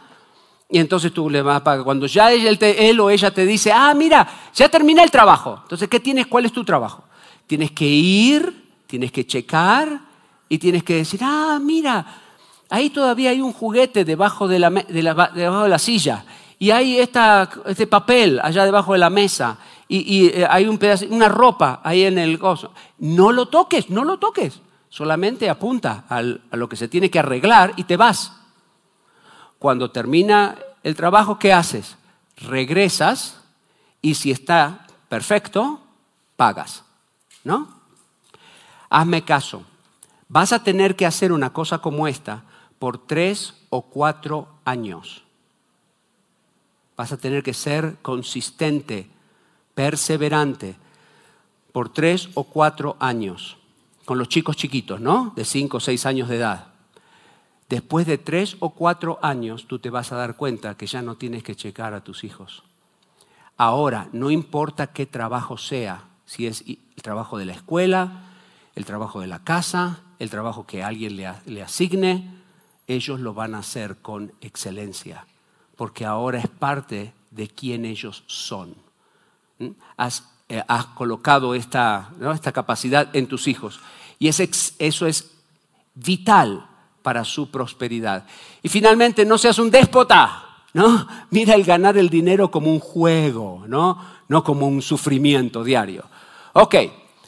y 0.72 0.80
entonces 0.80 1.14
tú 1.14 1.30
le 1.30 1.42
vas 1.42 1.58
a 1.58 1.64
pagar. 1.64 1.84
Cuando 1.84 2.08
ya 2.08 2.32
él, 2.32 3.00
o 3.00 3.10
ella 3.10 3.32
te 3.32 3.46
dice, 3.46 3.74
ah, 3.74 3.94
mira, 3.94 4.26
ya 4.56 4.70
terminé 4.70 5.04
el 5.04 5.12
trabajo. 5.12 5.60
Entonces, 5.64 5.90
¿qué 5.90 6.00
tienes? 6.00 6.28
¿Cuál 6.28 6.46
es 6.46 6.54
tu 6.54 6.64
trabajo? 6.64 7.04
Tienes 7.46 7.72
que 7.72 7.86
ir, 7.86 8.70
tienes 8.88 9.12
que 9.12 9.28
checar 9.28 10.00
y 10.48 10.58
tienes 10.58 10.84
que 10.84 10.96
decir, 10.96 11.20
ah, 11.24 11.60
mira, 11.62 12.06
ahí 12.70 12.90
todavía 12.90 13.32
hay 13.32 13.42
un 13.42 13.52
juguete 13.52 14.06
debajo 14.06 14.48
de 14.48 14.60
la, 14.60 14.70
debajo 14.70 15.64
de 15.64 15.70
la 15.70 15.80
silla 15.80 16.24
y 16.58 16.72
hay 16.72 17.00
esta, 17.00 17.50
este 17.66 17.86
papel 17.86 18.40
allá 18.42 18.64
debajo 18.64 18.94
de 18.94 19.00
la 19.00 19.10
mesa 19.10 19.58
y, 19.90 20.28
eh, 20.28 20.48
hay 20.50 20.68
un 20.68 20.78
pedazo, 20.78 21.06
una 21.10 21.28
ropa 21.28 21.82
ahí 21.84 22.04
en 22.04 22.18
el 22.18 22.38
gozo. 22.38 22.72
No 23.00 23.34
lo 23.34 23.48
toques, 23.48 23.90
no 23.90 24.06
lo 24.06 24.20
toques. 24.20 24.62
Solamente 24.88 25.50
apunta 25.50 26.06
a 26.08 26.22
lo 26.56 26.70
que 26.70 26.78
se 26.78 26.88
tiene 26.88 27.10
que 27.10 27.20
arreglar 27.20 27.74
y 27.76 27.84
te 27.84 27.98
vas. 27.98 28.41
Cuando 29.62 29.92
termina 29.92 30.58
el 30.82 30.96
trabajo, 30.96 31.38
¿qué 31.38 31.54
haces? 31.54 31.96
Regresas 32.38 33.40
y 34.02 34.16
si 34.16 34.32
está 34.32 34.88
perfecto, 35.08 35.80
pagas. 36.36 36.84
¿No? 37.44 37.70
Hazme 38.90 39.24
caso. 39.24 39.64
Vas 40.28 40.52
a 40.52 40.64
tener 40.64 40.96
que 40.96 41.06
hacer 41.06 41.32
una 41.32 41.54
cosa 41.54 41.78
como 41.78 42.08
esta 42.08 42.42
por 42.80 43.06
tres 43.06 43.54
o 43.70 43.84
cuatro 43.84 44.48
años. 44.66 45.26
Vas 46.98 47.12
a 47.12 47.18
tener 47.18 47.44
que 47.44 47.54
ser 47.54 47.98
consistente 48.02 49.12
perseverante 49.76 50.76
por 51.72 51.90
tres 51.90 52.30
o 52.34 52.46
cuatro 52.46 52.98
años, 53.00 53.60
con 54.06 54.18
los 54.18 54.28
chicos 54.28 54.56
chiquitos, 54.56 55.00
¿no? 55.00 55.34
De 55.36 55.46
cinco 55.46 55.78
o 55.78 55.80
seis 55.80 56.08
años 56.08 56.30
de 56.30 56.38
edad. 56.38 56.71
Después 57.72 58.06
de 58.06 58.18
tres 58.18 58.58
o 58.60 58.72
cuatro 58.72 59.18
años, 59.22 59.66
tú 59.66 59.80
te 59.80 59.90
vas 59.90 60.12
a 60.12 60.18
dar 60.18 60.36
cuenta 60.36 60.76
que 60.76 60.88
ya 60.88 61.02
no 61.02 61.16
tienes 61.16 61.42
que 61.42 61.56
checar 61.56 61.94
a 61.94 62.04
tus 62.04 62.26
hijos. 62.26 62.64
Ahora, 63.56 64.10
no 64.12 64.30
importa 64.30 64.88
qué 64.88 65.06
trabajo 65.06 65.58
sea, 65.58 66.10
si 66.26 66.48
es 66.48 66.66
el 66.68 67.02
trabajo 67.02 67.38
de 67.38 67.46
la 67.46 67.54
escuela, 67.54 68.24
el 68.76 68.84
trabajo 68.84 69.22
de 69.22 69.28
la 69.28 69.46
casa, 69.46 70.02
el 70.20 70.30
trabajo 70.30 70.68
que 70.68 70.84
alguien 70.84 71.16
le, 71.16 71.62
asigne, 71.62 72.42
ellos 72.88 73.22
lo 73.22 73.34
van 73.34 73.56
a 73.56 73.60
hacer 73.60 74.02
con 74.02 74.34
excelencia, 74.42 75.26
porque 75.78 76.04
ahora 76.04 76.40
es 76.40 76.50
parte 76.50 77.14
de 77.30 77.48
quién 77.48 77.86
ellos 77.86 78.26
son. 78.28 78.76
Eh, 79.60 79.72
has, 79.96 80.24
colocado 80.94 81.56
esta, 81.56 82.12
esta, 82.34 82.52
capacidad 82.52 83.16
en 83.16 83.28
tus 83.28 83.48
hijos. 83.48 83.80
Y 84.20 84.28
eso 84.28 85.08
es 85.08 85.32
vital 85.96 86.68
para 87.02 87.24
su 87.24 87.50
prosperidad. 87.50 88.26
Y 88.62 88.70
finalmente, 88.70 89.26
no 89.26 89.38
seas 89.38 89.60
un 89.60 89.72
déspota. 89.72 90.46
¿no? 90.74 91.08
Mira 91.30 91.56
el 91.56 91.64
ganar 91.64 91.98
el 91.98 92.10
dinero 92.10 92.50
como 92.50 92.72
un 92.72 92.80
juego, 92.80 93.64
¿no? 93.68 93.98
no 94.28 94.44
como 94.44 94.68
un 94.68 94.82
sufrimiento 94.82 95.64
diario. 95.64 96.06
Ok, 96.54 96.76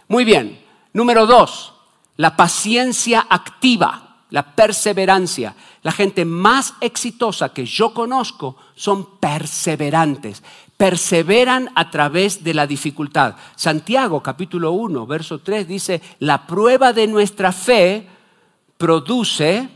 muy 0.08 0.24
bien. 0.24 0.64
Número 0.94 1.26
dos, 1.26 1.74
la 2.18 2.36
paciencia 2.36 3.26
activa, 3.30 4.18
la 4.30 4.56
perseverancia. 4.56 5.56
La 5.82 5.92
gente 5.92 6.24
más 6.24 6.76
exitosa 6.80 7.50
que 7.50 7.66
yo 7.66 7.94
conozco 7.94 8.56
son 8.76 9.20
perseverantes 9.20 10.42
perseveran 10.78 11.70
a 11.76 11.90
través 11.90 12.44
de 12.44 12.54
la 12.54 12.68
dificultad. 12.68 13.36
Santiago 13.56 14.22
capítulo 14.22 14.72
1, 14.72 15.06
verso 15.08 15.40
3 15.40 15.66
dice, 15.66 16.02
la 16.20 16.46
prueba 16.46 16.92
de 16.92 17.08
nuestra 17.08 17.54
fe 17.54 18.06
produce, 18.84 19.70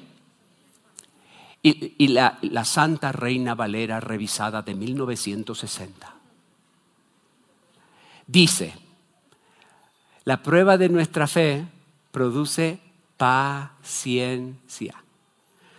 y, 1.64 2.10
la, 2.10 2.38
la 2.42 2.66
Santa 2.66 3.14
Reina 3.14 3.56
Valera 3.56 4.02
revisada 4.02 4.64
de 4.64 4.76
1960, 4.76 6.14
dice, 8.28 8.74
la 10.26 10.44
prueba 10.44 10.78
de 10.78 10.90
nuestra 10.90 11.26
fe 11.26 11.66
produce 12.12 12.82
paciencia. 13.16 15.02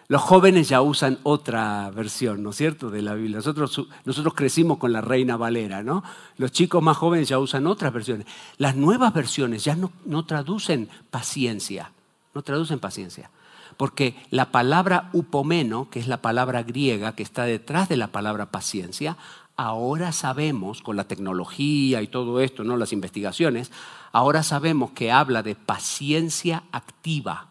Los 0.06 0.22
jóvenes 0.22 0.70
ya 0.70 0.80
usan 0.80 1.18
otra 1.22 1.90
versión, 1.90 2.42
¿no 2.42 2.48
es 2.48 2.56
cierto?, 2.56 2.88
de 2.88 3.02
la 3.02 3.12
Biblia. 3.12 3.36
Nosotros, 3.36 3.88
nosotros 4.06 4.32
crecimos 4.32 4.78
con 4.78 4.90
la 4.90 5.02
Reina 5.02 5.36
Valera, 5.36 5.82
¿no? 5.82 6.02
Los 6.38 6.50
chicos 6.50 6.82
más 6.82 6.96
jóvenes 6.96 7.28
ya 7.28 7.38
usan 7.38 7.66
otras 7.66 7.92
versiones. 7.92 8.26
Las 8.56 8.74
nuevas 8.74 9.12
versiones 9.12 9.64
ya 9.64 9.76
no, 9.76 9.92
no 10.06 10.24
traducen 10.24 10.88
paciencia, 11.10 11.92
no 12.38 12.44
traducen 12.44 12.78
paciencia. 12.78 13.32
Porque 13.76 14.14
la 14.30 14.52
palabra 14.52 15.10
upomeno, 15.12 15.90
que 15.90 15.98
es 15.98 16.06
la 16.06 16.22
palabra 16.22 16.62
griega 16.62 17.16
que 17.16 17.24
está 17.24 17.42
detrás 17.42 17.88
de 17.88 17.96
la 17.96 18.08
palabra 18.08 18.52
paciencia, 18.52 19.16
ahora 19.56 20.12
sabemos, 20.12 20.80
con 20.80 20.96
la 20.96 21.08
tecnología 21.08 22.00
y 22.00 22.06
todo 22.06 22.40
esto, 22.40 22.62
¿no? 22.62 22.76
las 22.76 22.92
investigaciones, 22.92 23.72
ahora 24.12 24.44
sabemos 24.44 24.92
que 24.92 25.10
habla 25.10 25.42
de 25.42 25.56
paciencia 25.56 26.62
activa 26.70 27.48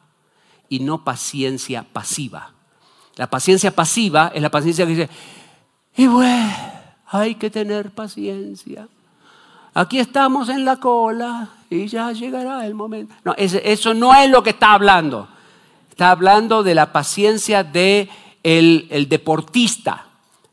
y 0.70 0.80
no 0.80 1.04
paciencia 1.04 1.84
pasiva. 1.84 2.54
La 3.18 3.30
paciencia 3.30 3.76
pasiva 3.76 4.32
es 4.34 4.42
la 4.42 4.52
paciencia 4.52 4.86
que 4.86 4.96
dice, 4.96 5.10
y 5.98 6.08
bueno, 6.08 6.56
hay 7.08 7.36
que 7.36 7.50
tener 7.50 7.92
paciencia. 7.92 8.88
Aquí 9.78 10.00
estamos 10.00 10.50
en 10.50 10.66
la 10.66 10.78
cola 10.78 11.50
y 11.70 11.86
ya 11.86 12.12
llegará 12.12 12.66
el 12.66 12.74
momento. 12.74 13.14
No, 13.24 13.36
eso 13.38 13.94
no 13.94 14.12
es 14.16 14.28
lo 14.28 14.42
que 14.42 14.50
está 14.50 14.74
hablando. 14.74 15.28
Está 15.88 16.10
hablando 16.10 16.64
de 16.64 16.74
la 16.74 16.92
paciencia 16.92 17.64
de 17.64 18.10
deportista 18.44 20.06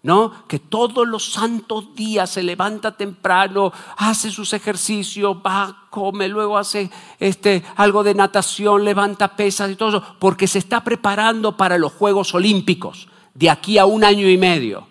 ¿no? 0.02 0.46
Que 0.46 0.58
todos 0.58 1.08
los 1.08 1.32
santos 1.32 1.94
días 1.94 2.28
se 2.28 2.42
levanta 2.42 2.94
temprano, 2.94 3.72
hace 3.96 4.30
sus 4.30 4.52
ejercicios, 4.52 5.38
va, 5.38 5.86
come, 5.88 6.28
luego 6.28 6.58
hace 6.58 6.90
este, 7.18 7.64
algo 7.76 8.04
de 8.04 8.14
natación, 8.14 8.84
levanta 8.84 9.36
pesas 9.36 9.70
y 9.70 9.76
todo 9.76 9.88
eso, 9.88 10.04
porque 10.18 10.46
se 10.46 10.58
está 10.58 10.84
preparando 10.84 11.56
para 11.56 11.78
los 11.78 11.92
Juegos 11.94 12.34
Olímpicos 12.34 13.08
de 13.32 13.48
aquí 13.48 13.78
a 13.78 13.86
un 13.86 14.04
año 14.04 14.28
y 14.28 14.36
medio. 14.36 14.86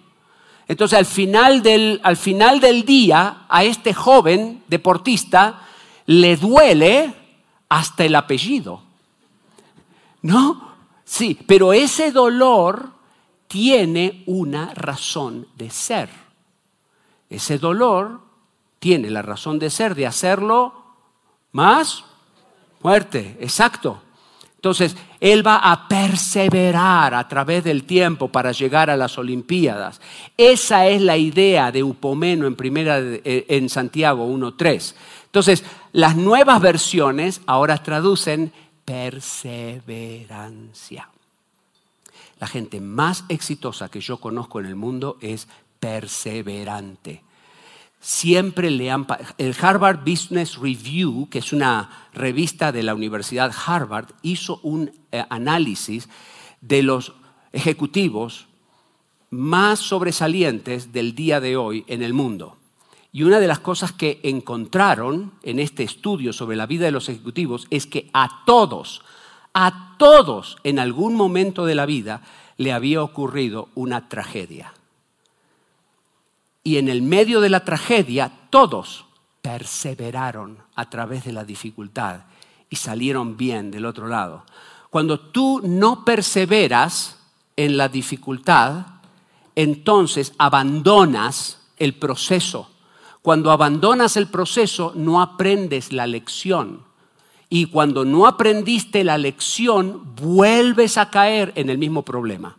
Entonces, 0.68 0.97
al 0.97 1.05
final 1.05 1.61
del, 1.61 1.99
al 2.03 2.18
final 2.18 2.59
del 2.59 2.86
día, 2.86 3.45
a 3.49 3.64
este 3.64 3.93
joven 3.93 4.64
deportista 4.68 5.61
le 6.05 6.38
duele 6.38 7.14
hasta 7.70 8.05
el 8.05 8.16
apellido. 8.16 8.82
¿No? 10.22 10.74
Sí, 11.03 11.38
pero 11.47 11.74
ese 11.74 12.11
dolor 12.11 12.91
tiene 13.47 14.24
una 14.26 14.74
razón 14.74 15.47
de 15.55 15.70
ser. 15.70 16.09
Ese 17.30 17.57
dolor 17.57 18.22
tiene 18.78 19.09
la 19.09 19.22
razón 19.24 19.57
de 19.57 19.70
ser 19.70 19.95
de 19.95 20.05
hacerlo 20.05 20.74
más 21.51 22.03
fuerte, 22.82 23.38
exacto. 23.39 24.02
Entonces, 24.64 24.95
él 25.20 25.45
va 25.45 25.57
a 25.57 25.89
perseverar 25.89 27.14
a 27.14 27.28
través 27.28 27.66
del 27.66 27.84
tiempo 27.84 28.30
para 28.30 28.53
llegar 28.53 28.89
a 28.89 28.95
las 28.95 29.18
Olimpiadas. 29.18 29.99
Esa 30.38 30.88
es 30.88 31.01
la 31.01 31.18
idea 31.18 31.70
de 31.70 31.84
Upomeno 31.84 32.47
en, 32.47 32.55
primera, 32.55 32.97
eh, 32.97 33.45
en 33.49 33.68
Santiago 33.68 34.26
1.3. 34.26 34.95
Entonces, 35.26 35.66
las 35.91 36.16
nuevas 36.16 36.61
versiones 36.61 37.41
ahora 37.45 37.84
traducen 37.84 38.53
perseverancia. 38.86 41.09
La 42.39 42.47
gente 42.47 42.80
más 42.80 43.26
exitosa 43.28 43.89
que 43.89 43.99
yo 43.99 44.22
conozco 44.22 44.61
en 44.61 44.68
el 44.68 44.78
mundo 44.78 45.18
es 45.20 45.49
perseverante. 45.82 47.22
Siempre 48.03 48.69
le 48.69 48.91
han... 48.91 49.07
El 49.37 49.55
Harvard 49.61 50.03
Business 50.03 50.57
Review, 50.57 51.29
que 51.29 51.39
es 51.39 51.53
una 51.53 52.09
revista 52.13 52.73
de 52.73 52.83
la 52.83 52.95
Universidad 52.95 53.53
Harvard, 53.65 54.07
hizo 54.23 54.59
un 54.61 54.91
eh, 55.13 55.23
análisis 55.29 56.09
de 56.59 56.83
los 56.83 57.13
ejecutivos 57.53 58.47
más 59.29 59.79
sobresalientes 59.79 60.91
del 60.91 61.15
día 61.15 61.39
de 61.39 61.55
hoy 61.55 61.85
en 61.87 62.03
el 62.03 62.13
mundo. 62.13 62.57
Y 63.13 63.23
una 63.23 63.39
de 63.39 63.47
las 63.47 63.59
cosas 63.59 63.93
que 63.93 64.19
encontraron 64.23 65.31
en 65.41 65.59
este 65.59 65.83
estudio 65.83 66.33
sobre 66.33 66.57
la 66.57 66.65
vida 66.65 66.83
de 66.83 66.91
los 66.91 67.07
ejecutivos 67.07 67.67
es 67.69 67.87
que 67.87 68.09
a 68.11 68.43
todos, 68.45 69.01
a 69.53 69.95
todos 69.97 70.57
en 70.65 70.77
algún 70.77 71.15
momento 71.15 71.65
de 71.65 71.75
la 71.75 71.85
vida 71.85 72.21
le 72.57 72.73
había 72.73 73.01
ocurrido 73.01 73.69
una 73.75 74.09
tragedia. 74.09 74.73
Y 76.64 76.78
en 76.78 76.88
el 76.89 77.01
medio 77.01 77.41
de 77.41 77.49
la 77.49 77.66
tragedia 77.66 78.32
todos 78.49 79.05
perseveraron 79.41 80.57
a 80.76 80.89
través 80.89 81.26
de 81.26 81.34
la 81.34 81.43
dificultad 81.43 82.22
y 82.70 82.78
salieron 82.78 83.36
bien 83.36 83.72
del 83.72 83.86
otro 83.86 84.07
lado. 84.07 84.45
Cuando 84.89 85.20
tú 85.20 85.61
no 85.64 86.05
perseveras 86.05 87.20
en 87.57 87.78
la 87.78 87.89
dificultad, 87.89 88.86
entonces 89.55 90.34
abandonas 90.38 91.59
el 91.78 91.95
proceso. 91.95 92.70
Cuando 93.22 93.51
abandonas 93.51 94.18
el 94.18 94.28
proceso, 94.28 94.93
no 94.95 95.22
aprendes 95.22 95.91
la 95.91 96.07
lección 96.07 96.84
y 97.53 97.68
cuando 97.68 98.03
no 98.03 98.26
aprendiste 98.26 99.03
la 99.03 99.20
lección, 99.20 100.16
vuelves 100.16 100.97
a 100.97 101.11
caer 101.11 101.53
en 101.53 101.70
el 101.70 101.78
mismo 101.78 102.01
problema. 102.01 102.57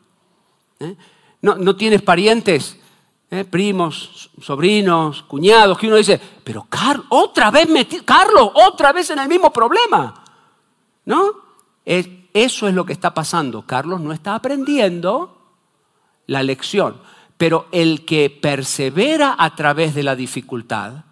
¿Eh? 0.79 0.95
No, 1.43 1.75
tienes 1.75 2.01
parientes, 2.01 2.79
¿eh? 3.35 3.45
primos, 3.45 4.31
sobrinos, 4.41 5.23
cuñados, 5.23 5.79
que 5.79 5.87
uno 5.87 5.97
dice, 5.97 6.21
pero 6.43 6.67
Carlos, 6.69 7.07
otra 7.11 7.51
vez 7.51 7.69
Carlos, 8.05 8.51
otra 8.55 8.93
vez 8.93 9.11
en 9.11 9.19
el 9.19 9.29
mismo 9.29 9.53
problema. 9.53 10.23
¿No? 11.05 11.45
Eso 11.85 12.69
es 12.69 12.75
lo 12.75 12.87
que 12.87 12.93
está 12.93 13.13
pasando. 13.13 13.63
Carlos 13.63 14.01
no 14.01 14.13
está 14.13 14.35
aprendiendo 14.35 15.39
la 16.27 16.43
lección. 16.43 17.01
Pero 17.37 17.67
el 17.73 18.05
que 18.05 18.31
persevera 18.31 19.35
a 19.39 19.55
través 19.55 19.95
de 19.95 20.03
la 20.03 20.17
dificultad, 20.17 21.05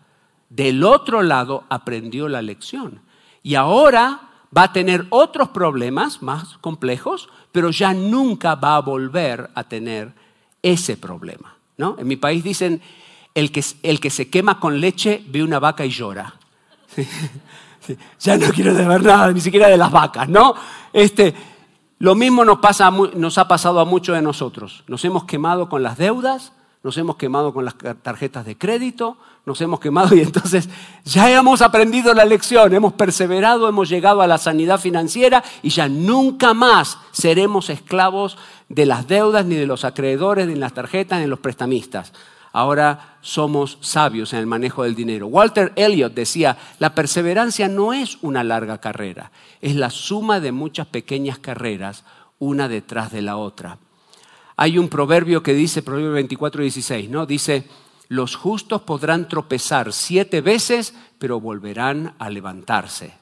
del 0.48 0.84
otro 0.84 1.22
lado 1.22 1.64
aprendió 1.68 2.28
la 2.28 2.42
lección. 2.42 3.02
Y 3.42 3.54
ahora 3.54 4.30
va 4.56 4.64
a 4.64 4.72
tener 4.72 5.06
otros 5.10 5.48
problemas 5.48 6.22
más 6.22 6.58
complejos, 6.58 7.28
pero 7.50 7.70
ya 7.70 7.92
nunca 7.94 8.54
va 8.54 8.76
a 8.76 8.80
volver 8.80 9.50
a 9.54 9.64
tener 9.64 10.12
ese 10.62 10.96
problema. 10.96 11.56
¿No? 11.76 11.96
En 11.98 12.06
mi 12.06 12.16
país 12.16 12.44
dicen, 12.44 12.80
el 13.34 13.50
que, 13.50 13.64
el 13.82 14.00
que 14.00 14.10
se 14.10 14.28
quema 14.28 14.60
con 14.60 14.80
leche 14.80 15.24
ve 15.28 15.42
una 15.42 15.58
vaca 15.58 15.84
y 15.84 15.90
llora. 15.90 16.34
Ya 18.20 18.36
no 18.36 18.48
quiero 18.52 18.76
saber 18.76 19.02
nada, 19.02 19.32
ni 19.32 19.40
siquiera 19.40 19.66
de 19.66 19.76
las 19.76 19.90
vacas, 19.90 20.28
¿no? 20.28 20.54
Este, 20.92 21.34
lo 21.98 22.14
mismo 22.14 22.44
nos, 22.44 22.58
pasa, 22.58 22.90
nos 22.90 23.38
ha 23.38 23.48
pasado 23.48 23.80
a 23.80 23.84
muchos 23.84 24.14
de 24.14 24.22
nosotros. 24.22 24.84
Nos 24.86 25.04
hemos 25.04 25.24
quemado 25.24 25.68
con 25.68 25.82
las 25.82 25.98
deudas, 25.98 26.52
nos 26.82 26.98
hemos 26.98 27.16
quemado 27.16 27.54
con 27.54 27.64
las 27.64 27.76
tarjetas 28.02 28.44
de 28.44 28.56
crédito, 28.58 29.16
nos 29.46 29.60
hemos 29.60 29.80
quemado 29.80 30.14
y 30.16 30.20
entonces 30.20 30.68
ya 31.04 31.30
hemos 31.30 31.62
aprendido 31.62 32.12
la 32.14 32.24
lección, 32.24 32.74
hemos 32.74 32.92
perseverado, 32.92 33.68
hemos 33.68 33.88
llegado 33.88 34.22
a 34.22 34.26
la 34.26 34.38
sanidad 34.38 34.80
financiera 34.80 35.42
y 35.62 35.70
ya 35.70 35.88
nunca 35.88 36.54
más 36.54 36.98
seremos 37.12 37.70
esclavos 37.70 38.36
de 38.68 38.86
las 38.86 39.06
deudas, 39.06 39.44
ni 39.44 39.54
de 39.54 39.66
los 39.66 39.84
acreedores, 39.84 40.46
ni 40.46 40.54
de 40.54 40.60
las 40.60 40.74
tarjetas, 40.74 41.18
ni 41.18 41.24
de 41.24 41.28
los 41.28 41.40
prestamistas. 41.40 42.12
Ahora 42.54 43.16
somos 43.22 43.78
sabios 43.80 44.32
en 44.34 44.40
el 44.40 44.46
manejo 44.46 44.82
del 44.82 44.94
dinero. 44.94 45.26
Walter 45.26 45.72
Elliot 45.76 46.12
decía, 46.12 46.58
la 46.78 46.94
perseverancia 46.94 47.68
no 47.68 47.94
es 47.94 48.18
una 48.20 48.44
larga 48.44 48.78
carrera, 48.78 49.30
es 49.62 49.74
la 49.74 49.88
suma 49.88 50.38
de 50.40 50.52
muchas 50.52 50.86
pequeñas 50.86 51.38
carreras, 51.38 52.04
una 52.38 52.68
detrás 52.68 53.10
de 53.10 53.22
la 53.22 53.36
otra. 53.36 53.78
Hay 54.62 54.78
un 54.78 54.88
proverbio 54.88 55.42
que 55.42 55.54
dice, 55.54 55.82
proverbio 55.82 56.12
24 56.12 56.62
16, 56.62 57.10
¿no? 57.10 57.26
Dice, 57.26 57.66
los 58.06 58.36
justos 58.36 58.82
podrán 58.82 59.26
tropezar 59.26 59.92
siete 59.92 60.40
veces, 60.40 60.94
pero 61.18 61.40
volverán 61.40 62.14
a 62.20 62.30
levantarse. 62.30 63.12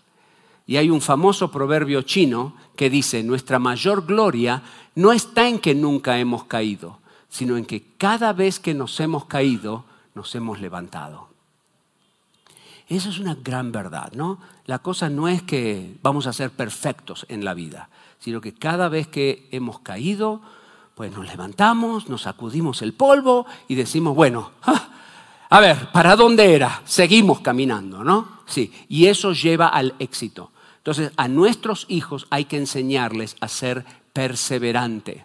Y 0.66 0.76
hay 0.76 0.90
un 0.90 1.00
famoso 1.00 1.50
proverbio 1.50 2.02
chino 2.02 2.54
que 2.76 2.90
dice, 2.90 3.22
nuestra 3.22 3.58
mayor 3.58 4.04
gloria 4.04 4.62
no 4.94 5.12
está 5.12 5.48
en 5.48 5.60
que 5.60 5.74
nunca 5.74 6.18
hemos 6.18 6.44
caído, 6.44 6.98
sino 7.30 7.56
en 7.56 7.64
que 7.64 7.84
cada 7.96 8.34
vez 8.34 8.60
que 8.60 8.74
nos 8.74 9.00
hemos 9.00 9.24
caído, 9.24 9.86
nos 10.14 10.34
hemos 10.34 10.60
levantado. 10.60 11.30
Eso 12.86 13.08
es 13.08 13.18
una 13.18 13.34
gran 13.34 13.72
verdad, 13.72 14.12
¿no? 14.12 14.40
La 14.66 14.80
cosa 14.80 15.08
no 15.08 15.26
es 15.26 15.40
que 15.40 15.96
vamos 16.02 16.26
a 16.26 16.34
ser 16.34 16.50
perfectos 16.50 17.24
en 17.30 17.46
la 17.46 17.54
vida, 17.54 17.88
sino 18.18 18.42
que 18.42 18.52
cada 18.52 18.90
vez 18.90 19.08
que 19.08 19.48
hemos 19.52 19.78
caído, 19.78 20.42
pues 21.00 21.16
nos 21.16 21.26
levantamos, 21.28 22.10
nos 22.10 22.20
sacudimos 22.20 22.82
el 22.82 22.92
polvo 22.92 23.46
y 23.68 23.74
decimos, 23.74 24.14
bueno, 24.14 24.50
ah, 24.64 24.90
a 25.48 25.58
ver, 25.58 25.90
¿para 25.92 26.14
dónde 26.14 26.54
era? 26.54 26.82
Seguimos 26.84 27.40
caminando, 27.40 28.04
¿no? 28.04 28.40
Sí, 28.44 28.70
y 28.86 29.06
eso 29.06 29.32
lleva 29.32 29.68
al 29.68 29.94
éxito. 29.98 30.50
Entonces, 30.76 31.10
a 31.16 31.26
nuestros 31.26 31.86
hijos 31.88 32.26
hay 32.28 32.44
que 32.44 32.58
enseñarles 32.58 33.36
a 33.40 33.48
ser 33.48 33.86
perseverante. 34.12 35.24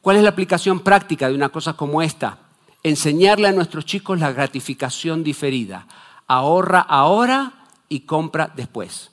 ¿Cuál 0.00 0.16
es 0.16 0.24
la 0.24 0.30
aplicación 0.30 0.80
práctica 0.80 1.28
de 1.28 1.36
una 1.36 1.50
cosa 1.50 1.74
como 1.74 2.02
esta? 2.02 2.38
Enseñarle 2.82 3.46
a 3.46 3.52
nuestros 3.52 3.84
chicos 3.84 4.18
la 4.18 4.32
gratificación 4.32 5.22
diferida. 5.22 5.86
Ahorra 6.26 6.80
ahora 6.80 7.52
y 7.88 8.00
compra 8.00 8.52
después. 8.56 9.12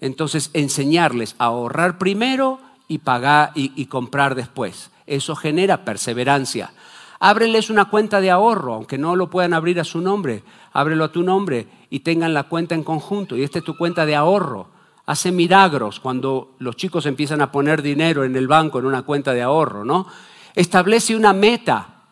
Entonces, 0.00 0.50
enseñarles 0.52 1.34
a 1.38 1.46
ahorrar 1.46 1.96
primero 1.96 2.60
y 2.92 2.98
pagar 2.98 3.52
y, 3.54 3.86
comprar 3.86 4.34
después. 4.34 4.90
Eso 5.06 5.34
genera 5.34 5.82
perseverancia. 5.82 6.72
Ábreles 7.20 7.70
una 7.70 7.86
cuenta 7.86 8.20
de 8.20 8.30
ahorro, 8.30 8.74
aunque 8.74 8.98
no 8.98 9.16
lo 9.16 9.30
puedan 9.30 9.54
abrir 9.54 9.80
a 9.80 9.84
su 9.84 10.02
nombre, 10.02 10.42
ábrelo 10.74 11.04
a 11.04 11.12
tu 11.12 11.22
nombre 11.22 11.68
y 11.88 12.00
tengan 12.00 12.34
la 12.34 12.44
cuenta 12.44 12.74
en 12.74 12.84
conjunto. 12.84 13.34
Y 13.34 13.44
esta 13.44 13.60
es 13.60 13.64
tu 13.64 13.78
cuenta 13.78 14.04
de 14.04 14.14
ahorro. 14.14 14.68
Hace 15.06 15.32
milagros 15.32 16.00
cuando 16.00 16.54
los 16.58 16.76
chicos 16.76 17.06
empiezan 17.06 17.40
a 17.40 17.50
poner 17.50 17.80
dinero 17.80 18.24
en 18.24 18.36
el 18.36 18.46
banco, 18.46 18.78
en 18.78 18.84
una 18.84 19.02
cuenta 19.02 19.32
de 19.32 19.40
ahorro, 19.40 19.86
¿no? 19.86 20.06
Establece 20.54 21.16
una 21.16 21.32
meta. 21.32 22.02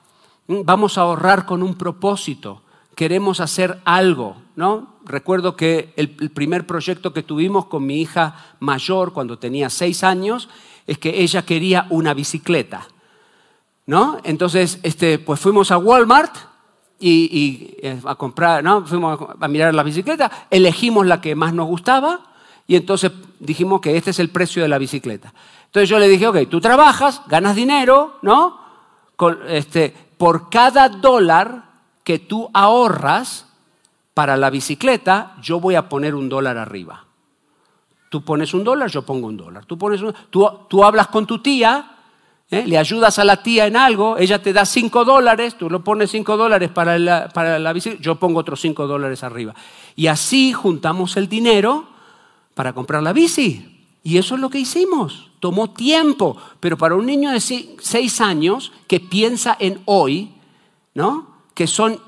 Mm, 0.46 0.62
vamos 0.64 0.96
a 0.96 1.02
ahorrar 1.02 1.44
con 1.44 1.62
un 1.62 1.74
propósito. 1.74 2.62
Queremos 2.94 3.40
hacer 3.40 3.80
algo, 3.84 4.36
¿no? 4.56 5.00
Recuerdo 5.04 5.56
que 5.56 5.92
el, 5.96 6.30
primer 6.30 6.66
proyecto 6.66 7.12
que 7.12 7.22
tuvimos 7.22 7.66
con 7.66 7.84
mi 7.84 8.00
hija 8.00 8.54
mayor 8.60 9.12
cuando 9.12 9.38
tenía 9.38 9.68
seis 9.68 10.04
años 10.04 10.48
es 10.90 10.98
que 10.98 11.22
ella 11.22 11.42
quería 11.42 11.86
una 11.90 12.14
bicicleta, 12.14 12.88
¿no? 13.86 14.18
Entonces, 14.24 14.80
este, 14.82 15.20
pues 15.20 15.38
fuimos 15.38 15.70
a 15.70 15.78
Walmart 15.78 16.34
y, 16.98 17.76
eh, 17.80 18.00
a 18.04 18.16
comprar, 18.16 18.64
¿no? 18.64 18.84
Fuimos 18.84 19.16
a 19.40 19.46
mirar 19.46 19.72
la 19.72 19.84
bicicleta, 19.84 20.48
elegimos 20.50 21.06
la 21.06 21.20
que 21.20 21.36
más 21.36 21.54
nos 21.54 21.68
gustaba 21.68 22.32
y 22.66 22.74
entonces 22.74 23.12
dijimos 23.38 23.80
que 23.80 23.96
este 23.96 24.10
es 24.10 24.18
el 24.18 24.30
precio 24.30 24.62
de 24.62 24.68
la 24.68 24.78
bicicleta. 24.78 25.32
Entonces 25.66 25.88
yo 25.88 26.00
le 26.00 26.08
dije, 26.08 26.26
ok, 26.26 26.48
tú 26.50 26.60
trabajas, 26.60 27.22
ganas 27.28 27.54
dinero, 27.54 28.18
¿no? 28.22 28.58
este, 29.46 29.94
por 30.18 30.50
cada 30.50 30.88
dólar 30.88 31.66
que 32.02 32.18
tú 32.18 32.50
ahorras 32.52 33.46
para 34.12 34.36
la 34.36 34.50
bicicleta, 34.50 35.36
yo 35.40 35.60
voy 35.60 35.76
a 35.76 35.88
poner 35.88 36.16
un 36.16 36.28
dólar 36.28 36.58
arriba. 36.58 37.04
Tú 38.10 38.24
pones 38.24 38.52
un 38.54 38.64
dólar, 38.64 38.90
yo 38.90 39.02
pongo 39.02 39.28
un 39.28 39.36
dólar. 39.36 39.64
Tú, 39.64 39.78
pones 39.78 40.00
tú, 40.30 40.84
hablas 40.84 41.06
con 41.06 41.26
tu 41.26 41.38
tía, 41.38 41.92
¿eh? 42.50 42.64
le 42.66 42.76
ayudas 42.76 43.20
a 43.20 43.24
la 43.24 43.40
tía 43.40 43.68
en 43.68 43.76
algo, 43.76 44.18
ella 44.18 44.42
te 44.42 44.52
da 44.52 44.66
cinco 44.66 45.04
dólares, 45.04 45.56
tú 45.56 45.70
lo 45.70 45.84
pones 45.84 46.10
cinco 46.10 46.36
dólares 46.36 46.70
para 46.70 46.98
la, 46.98 47.28
para 47.28 47.60
la 47.60 47.72
bicicleta, 47.72 48.02
yo 48.02 48.16
pongo 48.16 48.40
otros 48.40 48.60
cinco 48.60 48.88
dólares 48.88 49.22
arriba. 49.22 49.54
Y 49.94 50.08
así 50.08 50.52
juntamos 50.52 51.16
el 51.16 51.28
dinero 51.28 51.86
para 52.54 52.72
comprar 52.72 53.00
la 53.00 53.12
bici. 53.12 53.86
Y 54.02 54.18
eso 54.18 54.34
es 54.34 54.40
lo 54.40 54.50
que 54.50 54.58
hicimos. 54.58 55.30
Tomó 55.38 55.70
tiempo, 55.70 56.36
pero 56.58 56.76
para 56.76 56.96
un 56.96 57.06
niño 57.06 57.30
de 57.30 57.40
seis 57.40 58.20
años 58.20 58.72
que 58.88 58.98
piensa 58.98 59.56
en 59.60 59.82
hoy, 59.84 60.32
¿no? 60.94 61.28
Que 61.54 61.68
son 61.68 62.00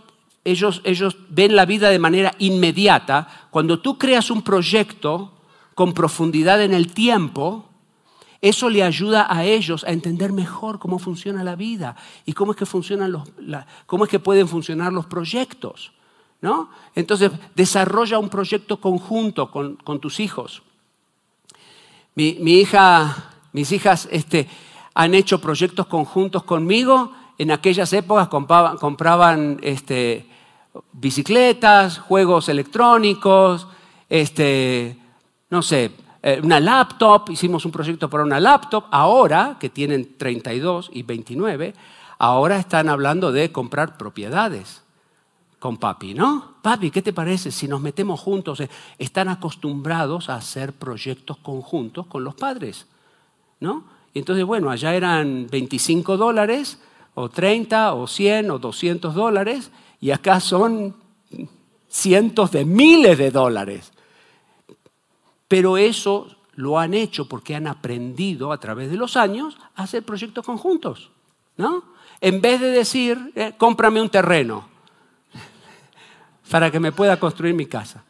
ellos, 0.45 0.81
ellos 0.83 1.17
ven 1.29 1.55
la 1.55 1.65
vida 1.65 1.91
de 1.91 2.01
manera 2.01 2.35
inmediata. 2.41 3.47
Cuando 3.51 3.79
tú 3.79 3.99
creas 3.99 4.33
un 4.33 4.43
proyecto 4.43 5.31
con 5.75 5.93
profundidad 5.95 6.63
en 6.63 6.75
el 6.75 6.93
tiempo, 6.93 7.67
eso 8.43 8.69
le 8.69 8.83
ayuda 8.83 9.27
a 9.29 9.45
ellos 9.45 9.85
a 9.85 9.93
entender 9.93 10.33
mejor 10.33 10.81
cómo 10.81 10.99
funciona 10.99 11.45
la 11.45 11.55
vida 11.55 11.95
y 12.27 12.33
cómo 12.33 12.53
es 12.53 12.59
que, 12.59 12.67
funcionan 12.67 13.13
los, 13.13 13.23
cómo 13.87 14.05
es 14.05 14.11
que 14.11 14.19
pueden 14.19 14.49
funcionar 14.49 14.93
los 14.93 15.07
proyectos. 15.07 15.93
¿no? 16.41 16.69
Entonces, 16.97 17.31
desarrolla 17.55 18.19
un 18.19 18.29
proyecto 18.29 18.81
conjunto 18.81 19.51
con, 19.51 20.01
tus 20.01 20.19
hijos. 20.19 20.63
Mi, 22.17 22.35
hija, 22.35 23.31
mis 23.53 23.71
hijas 23.71 24.09
este, 24.11 24.49
han 24.93 25.15
hecho 25.15 25.41
proyectos 25.41 25.87
conjuntos 25.87 26.43
conmigo. 26.43 27.13
En 27.39 27.53
aquellas 27.53 27.93
épocas 27.93 28.27
compraban, 28.27 29.61
este, 29.63 30.29
bicicletas, 30.93 31.99
juegos 31.99 32.49
electrónicos, 32.49 33.69
este, 34.09 34.99
no 35.53 35.61
sé, 35.61 35.91
eh, 36.23 36.41
una 36.43 36.59
laptop, 36.59 37.29
hicimos 37.29 37.67
un 37.67 37.73
proyecto 37.73 38.09
para 38.09 38.25
una 38.25 38.41
laptop. 38.41 38.85
Ahora, 38.91 39.59
que 39.61 39.69
tienen 39.69 40.17
32 40.17 40.89
y 40.95 41.03
29, 41.03 41.75
ahora 42.19 42.57
están 42.57 42.89
hablando 42.89 43.31
de 43.33 43.53
comprar 43.53 43.99
propiedades 43.99 44.83
con 45.59 45.77
papi, 45.77 46.15
¿no? 46.15 46.55
Papi, 46.63 46.91
¿qué 46.91 47.03
te 47.03 47.13
parece 47.13 47.51
si 47.51 47.69
nos 47.69 47.83
metemos 47.83 48.19
juntos? 48.19 48.61
Eh, 48.61 48.71
están 48.97 49.29
acostumbrados 49.29 50.31
a 50.31 50.37
hacer 50.37 50.73
proyectos 50.73 51.37
conjuntos 51.37 52.07
con 52.07 52.25
los 52.25 52.35
padres, 52.35 52.87
¿no? 53.61 53.85
Y 54.15 54.21
entonces, 54.21 54.47
bueno, 54.47 54.71
allá 54.71 54.95
eran 54.95 55.49
25 55.51 56.17
dólares, 56.17 56.79
o 57.13 57.29
30, 57.29 57.93
o 57.93 58.07
100, 58.07 58.53
o 58.53 58.59
200 58.59 59.15
dólares, 59.15 59.71
y 60.01 60.13
acá 60.13 60.41
son 60.41 60.97
cientos 61.91 62.53
de 62.53 62.65
miles 62.65 63.19
de 63.19 63.31
dólares. 63.31 63.93
Pero 65.53 65.77
eso 65.77 66.29
lo 66.55 66.79
han 66.79 66.95
hecho 66.95 67.29
porque 67.29 67.55
han 67.55 67.67
aprendido 67.67 68.53
a 68.53 68.59
través 68.59 68.91
de 68.91 68.97
los 68.97 69.19
años 69.19 69.59
a 69.75 69.83
hacer 69.83 70.03
proyectos 70.03 70.47
conjuntos, 70.47 71.11
¿no? 71.59 71.85
En 72.23 72.41
vez 72.41 72.59
de 72.59 72.71
decir, 72.71 73.33
eh, 73.35 73.53
cómprame 73.59 74.01
un 74.01 74.09
terreno, 74.09 74.67
para 76.51 76.71
que 76.71 76.81
me 76.81 76.91
pueda 76.91 77.21
construir 77.21 77.53
mi 77.53 77.67
casa. 77.67 78.03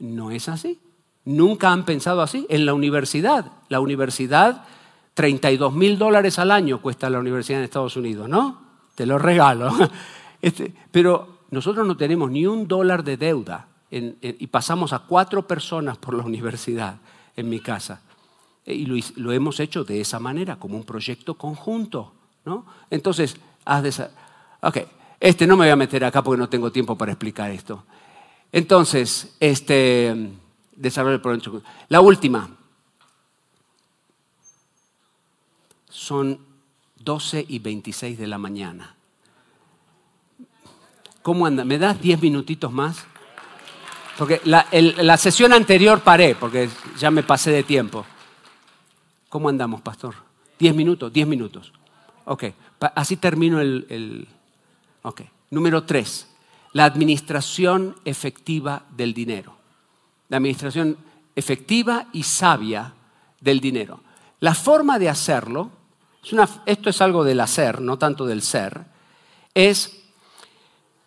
No 0.00 0.30
es 0.30 0.50
así. 0.50 0.78
Nunca 1.24 1.72
han 1.72 1.86
pensado 1.86 2.20
así. 2.20 2.44
En 2.50 2.66
la 2.66 2.74
universidad, 2.74 3.52
la 3.70 3.80
universidad, 3.80 4.66
32 5.14 5.72
mil 5.72 5.96
dólares 5.96 6.38
al 6.38 6.50
año 6.50 6.82
cuesta 6.82 7.08
la 7.08 7.20
universidad 7.20 7.60
en 7.60 7.64
Estados 7.64 7.96
Unidos, 7.96 8.28
¿no? 8.28 8.60
Te 8.94 9.06
lo 9.06 9.16
regalo. 9.18 9.72
Este, 10.42 10.74
pero 10.92 11.38
nosotros 11.50 11.86
no 11.86 11.96
tenemos 11.96 12.30
ni 12.30 12.46
un 12.46 12.68
dólar 12.68 13.02
de 13.02 13.16
deuda 13.16 13.66
y 13.90 14.46
pasamos 14.48 14.92
a 14.92 15.00
cuatro 15.00 15.46
personas 15.46 15.96
por 15.96 16.14
la 16.14 16.24
universidad. 16.24 16.98
en 17.36 17.48
mi 17.48 17.60
casa. 17.60 18.00
Y 18.64 18.86
lo, 18.86 19.32
hemos 19.32 19.60
hecho 19.60 19.84
de 19.84 20.00
esa 20.00 20.18
manera, 20.18 20.56
como 20.56 20.76
un 20.76 20.84
proyecto 20.84 21.34
conjunto. 21.34 22.12
¿no? 22.44 22.66
Entonces, 22.90 23.36
haz 23.64 23.82
de 23.82 24.08
Ok, 24.62 24.78
este 25.20 25.46
no 25.46 25.56
me 25.56 25.64
voy 25.64 25.70
a 25.70 25.76
meter 25.76 26.04
acá 26.04 26.22
porque 26.22 26.40
no 26.40 26.48
tengo 26.48 26.72
tiempo 26.72 26.96
para 26.96 27.12
explicar 27.12 27.50
esto. 27.50 27.84
Entonces, 28.50 29.36
este, 29.38 30.32
desarrollo 30.74 31.16
el 31.16 31.20
proyecto. 31.20 31.62
La 31.88 32.00
última. 32.00 32.50
Son 35.88 36.40
12 36.98 37.44
y 37.48 37.58
26 37.58 38.18
de 38.18 38.26
la 38.26 38.38
mañana. 38.38 38.96
¿Cómo 41.22 41.46
anda? 41.46 41.64
¿Me 41.64 41.78
das 41.78 42.00
10 42.00 42.22
minutitos 42.22 42.72
más? 42.72 43.06
Porque 44.18 44.40
la, 44.44 44.66
la 44.72 45.16
sesión 45.16 45.52
anterior 45.52 46.00
paré, 46.00 46.34
porque 46.34 46.68
ya 46.98 47.10
me 47.10 47.22
pasé 47.22 47.50
de 47.50 47.62
tiempo. 47.62 48.06
¿Cómo 49.28 49.48
andamos, 49.48 49.82
pastor? 49.82 50.14
¿Diez 50.58 50.74
minutos? 50.74 51.12
Diez 51.12 51.26
minutos. 51.26 51.72
Ok, 52.24 52.44
así 52.94 53.16
termino 53.16 53.60
el... 53.60 53.86
el... 53.90 54.28
Ok, 55.02 55.22
número 55.50 55.84
tres, 55.84 56.28
la 56.72 56.84
administración 56.84 57.94
efectiva 58.04 58.84
del 58.96 59.14
dinero. 59.14 59.54
La 60.28 60.38
administración 60.38 60.96
efectiva 61.36 62.08
y 62.12 62.22
sabia 62.22 62.94
del 63.40 63.60
dinero. 63.60 64.00
La 64.40 64.54
forma 64.54 64.98
de 64.98 65.08
hacerlo, 65.08 65.70
esto 66.64 66.90
es 66.90 67.00
algo 67.00 67.22
del 67.22 67.40
hacer, 67.40 67.80
no 67.80 67.98
tanto 67.98 68.26
del 68.26 68.42
ser, 68.42 68.84
es 69.54 70.02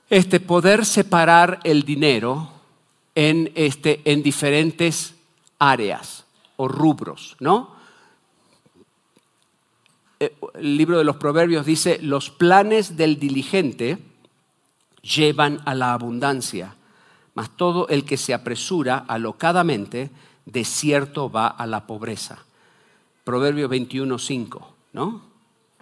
este, 0.10 0.40
poder 0.40 0.86
separar 0.86 1.60
el 1.64 1.84
dinero 1.84 2.52
en, 3.20 3.52
este, 3.56 4.00
en 4.06 4.24
diferentes 4.24 5.14
áreas 5.58 6.24
o 6.56 6.70
rubros, 6.70 7.36
¿no? 7.42 7.76
El 10.20 10.78
libro 10.78 10.98
de 10.98 11.04
los 11.04 11.18
Proverbios 11.18 11.66
dice, 11.66 12.00
los 12.02 12.30
planes 12.30 12.96
del 12.96 13.20
diligente 13.20 13.98
llevan 15.02 15.62
a 15.66 15.76
la 15.76 15.92
abundancia, 15.92 16.76
mas 17.34 17.50
todo 17.58 17.90
el 17.90 18.06
que 18.06 18.16
se 18.16 18.34
apresura 18.34 19.00
alocadamente, 19.00 20.12
de 20.46 20.64
cierto 20.64 21.30
va 21.30 21.48
a 21.48 21.68
la 21.68 21.88
pobreza. 21.88 22.46
Proverbio 23.26 23.70
21.5, 23.70 24.62
¿no? 24.94 25.24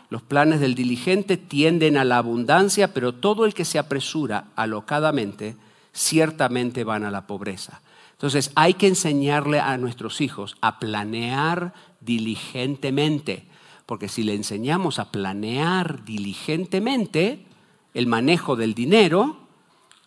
Los 0.10 0.24
planes 0.24 0.60
del 0.60 0.74
diligente 0.74 1.38
tienden 1.38 1.98
a 1.98 2.04
la 2.04 2.18
abundancia, 2.18 2.96
pero 2.96 3.14
todo 3.14 3.46
el 3.46 3.54
que 3.54 3.66
se 3.66 3.78
apresura 3.78 4.46
alocadamente, 4.56 5.56
ciertamente 5.98 6.84
van 6.84 7.04
a 7.04 7.12
la 7.12 7.28
pobreza. 7.28 7.82
Entonces 8.14 8.52
hay 8.56 8.76
que 8.76 8.88
enseñarle 8.88 9.60
a 9.60 9.78
nuestros 9.78 10.22
hijos 10.22 10.56
a 10.62 10.80
planear 10.80 11.74
diligentemente 12.02 13.48
porque 13.88 14.10
si 14.10 14.24
le 14.24 14.36
enseñamos 14.36 15.00
a 15.00 15.12
planear 15.12 16.04
diligentemente 16.04 17.46
el 17.94 18.06
manejo 18.06 18.58
del 18.58 18.76
dinero, 18.76 19.38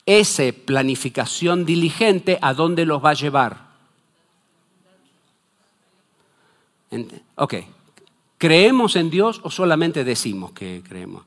esa 0.05 0.45
planificación 0.66 1.64
diligente, 1.64 2.38
¿a 2.43 2.53
dónde 2.53 2.84
los 2.84 3.03
va 3.03 3.11
a 3.11 3.14
llevar? 3.14 3.70
Ok, 7.36 7.55
¿creemos 8.36 8.97
en 8.97 9.09
Dios 9.09 9.41
o 9.45 9.51
solamente 9.51 10.05
decimos 10.05 10.53
que 10.53 10.82
creemos? 10.86 11.24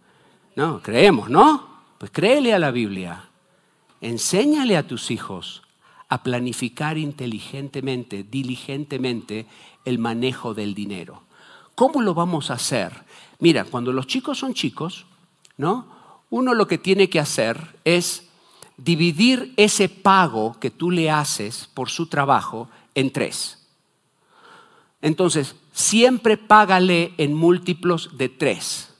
No, 0.55 0.79
creemos, 0.79 1.31
¿no? 1.31 1.81
Pues 1.97 2.11
créele 2.11 2.53
a 2.53 2.59
la 2.59 2.69
Biblia. 2.69 3.29
Enséñale 4.03 4.75
a 4.75 4.85
tus 4.85 5.11
hijos 5.11 5.63
a 6.09 6.23
planificar 6.23 6.97
inteligentemente, 6.97 8.23
diligentemente 8.23 9.47
el 9.85 9.97
manejo 9.97 10.53
del 10.53 10.75
dinero. 10.75 11.23
¿Cómo 11.73 12.01
lo 12.01 12.13
vamos 12.13 12.51
a 12.51 12.55
hacer? 12.55 12.91
Mira, 13.39 13.63
cuando 13.63 13.93
los 13.93 14.05
chicos 14.05 14.39
son 14.39 14.53
chicos, 14.53 15.05
¿no? 15.55 15.87
Uno 16.29 16.53
lo 16.53 16.67
que 16.67 16.77
tiene 16.77 17.09
que 17.09 17.21
hacer 17.21 17.79
es 17.85 18.27
dividir 18.75 19.53
ese 19.55 19.87
pago 19.87 20.57
que 20.59 20.69
tú 20.69 20.91
le 20.91 21.09
haces 21.09 21.69
por 21.73 21.89
su 21.89 22.07
trabajo 22.07 22.67
en 22.95 23.09
tres. 23.09 23.65
Entonces, 25.01 25.55
siempre 25.71 26.35
págale 26.35 27.13
en 27.17 27.33
múltiplos 27.33 28.17
de 28.17 28.27
tres. 28.27 28.93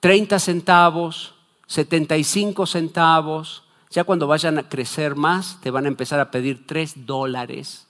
30 0.00 0.38
centavos, 0.38 1.32
75 1.68 2.66
centavos. 2.66 3.64
Ya 3.92 4.04
cuando 4.04 4.28
vayan 4.28 4.56
a 4.56 4.68
crecer 4.68 5.16
más, 5.16 5.58
te 5.60 5.72
van 5.72 5.84
a 5.84 5.88
empezar 5.88 6.20
a 6.20 6.30
pedir 6.30 6.64
3 6.64 7.06
dólares. 7.06 7.88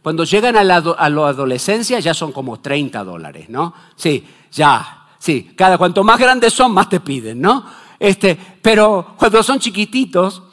Cuando 0.00 0.22
llegan 0.22 0.56
a 0.56 0.62
la, 0.62 0.76
adolescencia 0.76 1.98
ya 1.98 2.14
son 2.14 2.30
como 2.30 2.60
30 2.60 3.02
dólares, 3.02 3.50
¿no? 3.50 3.74
Sí, 3.96 4.24
ya, 4.52 5.08
sí. 5.18 5.52
Cada 5.56 5.76
cuanto 5.76 6.04
más 6.04 6.20
grandes 6.20 6.52
son, 6.52 6.72
más 6.72 6.88
te 6.88 7.00
piden, 7.00 7.40
¿no? 7.40 7.66
Este, 7.98 8.38
pero 8.62 9.14
cuando 9.18 9.42
son 9.42 9.58
chiquititos, 9.58 10.44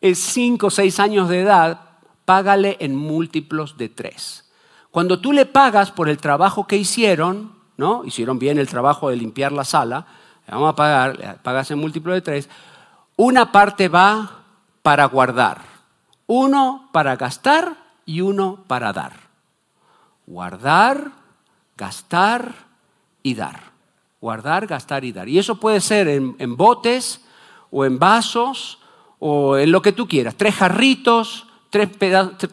5 0.00 0.66
o 0.66 0.70
6 0.70 0.98
años 0.98 1.28
de 1.28 1.42
edad, 1.42 1.80
págale 2.24 2.78
en 2.80 2.96
múltiplos 2.96 3.76
de 3.76 3.90
3. 3.90 4.50
Cuando 4.90 5.20
tú 5.20 5.34
le 5.34 5.44
pagas 5.44 5.92
por 5.92 6.08
el 6.08 6.16
trabajo 6.16 6.66
que 6.66 6.78
hicieron, 6.78 7.52
¿no? 7.76 8.02
Hicieron 8.06 8.38
bien 8.38 8.58
el 8.58 8.66
trabajo 8.66 9.10
de 9.10 9.16
limpiar 9.16 9.52
la 9.52 9.64
sala, 9.64 10.06
le 10.46 10.54
vamos 10.54 10.70
a 10.70 10.74
pagar, 10.74 11.42
pagas 11.42 11.70
en 11.70 11.78
múltiplo 11.78 12.14
de 12.14 12.22
3, 12.22 12.48
una 13.16 13.52
parte 13.52 13.88
va 13.88 14.37
para 14.88 15.04
guardar, 15.04 15.60
uno 16.26 16.88
para 16.92 17.14
gastar 17.14 17.76
y 18.06 18.22
uno 18.22 18.64
para 18.66 18.90
dar. 18.94 19.12
Guardar, 20.26 21.12
gastar 21.76 22.54
y 23.22 23.34
dar. 23.34 23.64
Guardar, 24.18 24.66
gastar 24.66 25.04
y 25.04 25.12
dar. 25.12 25.28
Y 25.28 25.38
eso 25.38 25.56
puede 25.56 25.82
ser 25.82 26.08
en, 26.08 26.56
botes 26.56 27.20
o 27.70 27.84
en 27.84 27.98
vasos 27.98 28.78
o 29.18 29.58
en 29.58 29.72
lo 29.72 29.82
que 29.82 29.92
tú 29.92 30.08
quieras. 30.08 30.36
Tres 30.36 30.54
jarritos, 30.54 31.46
tres, 31.68 31.90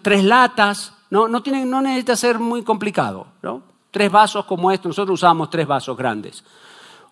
tres 0.02 0.24
latas. 0.26 0.92
No, 1.10 1.30
no, 1.30 1.42
tiene, 1.42 1.64
no 1.64 1.82
necesita 1.82 2.18
ser 2.18 2.38
muy 2.38 2.64
complicado. 2.64 3.28
¿no? 3.42 3.64
Tres 3.92 4.12
vasos 4.12 4.44
como 4.44 4.72
estos. 4.72 4.90
Nosotros 4.90 5.22
usamos 5.22 5.50
tres 5.50 5.66
vasos 5.66 5.96
grandes. 5.96 6.44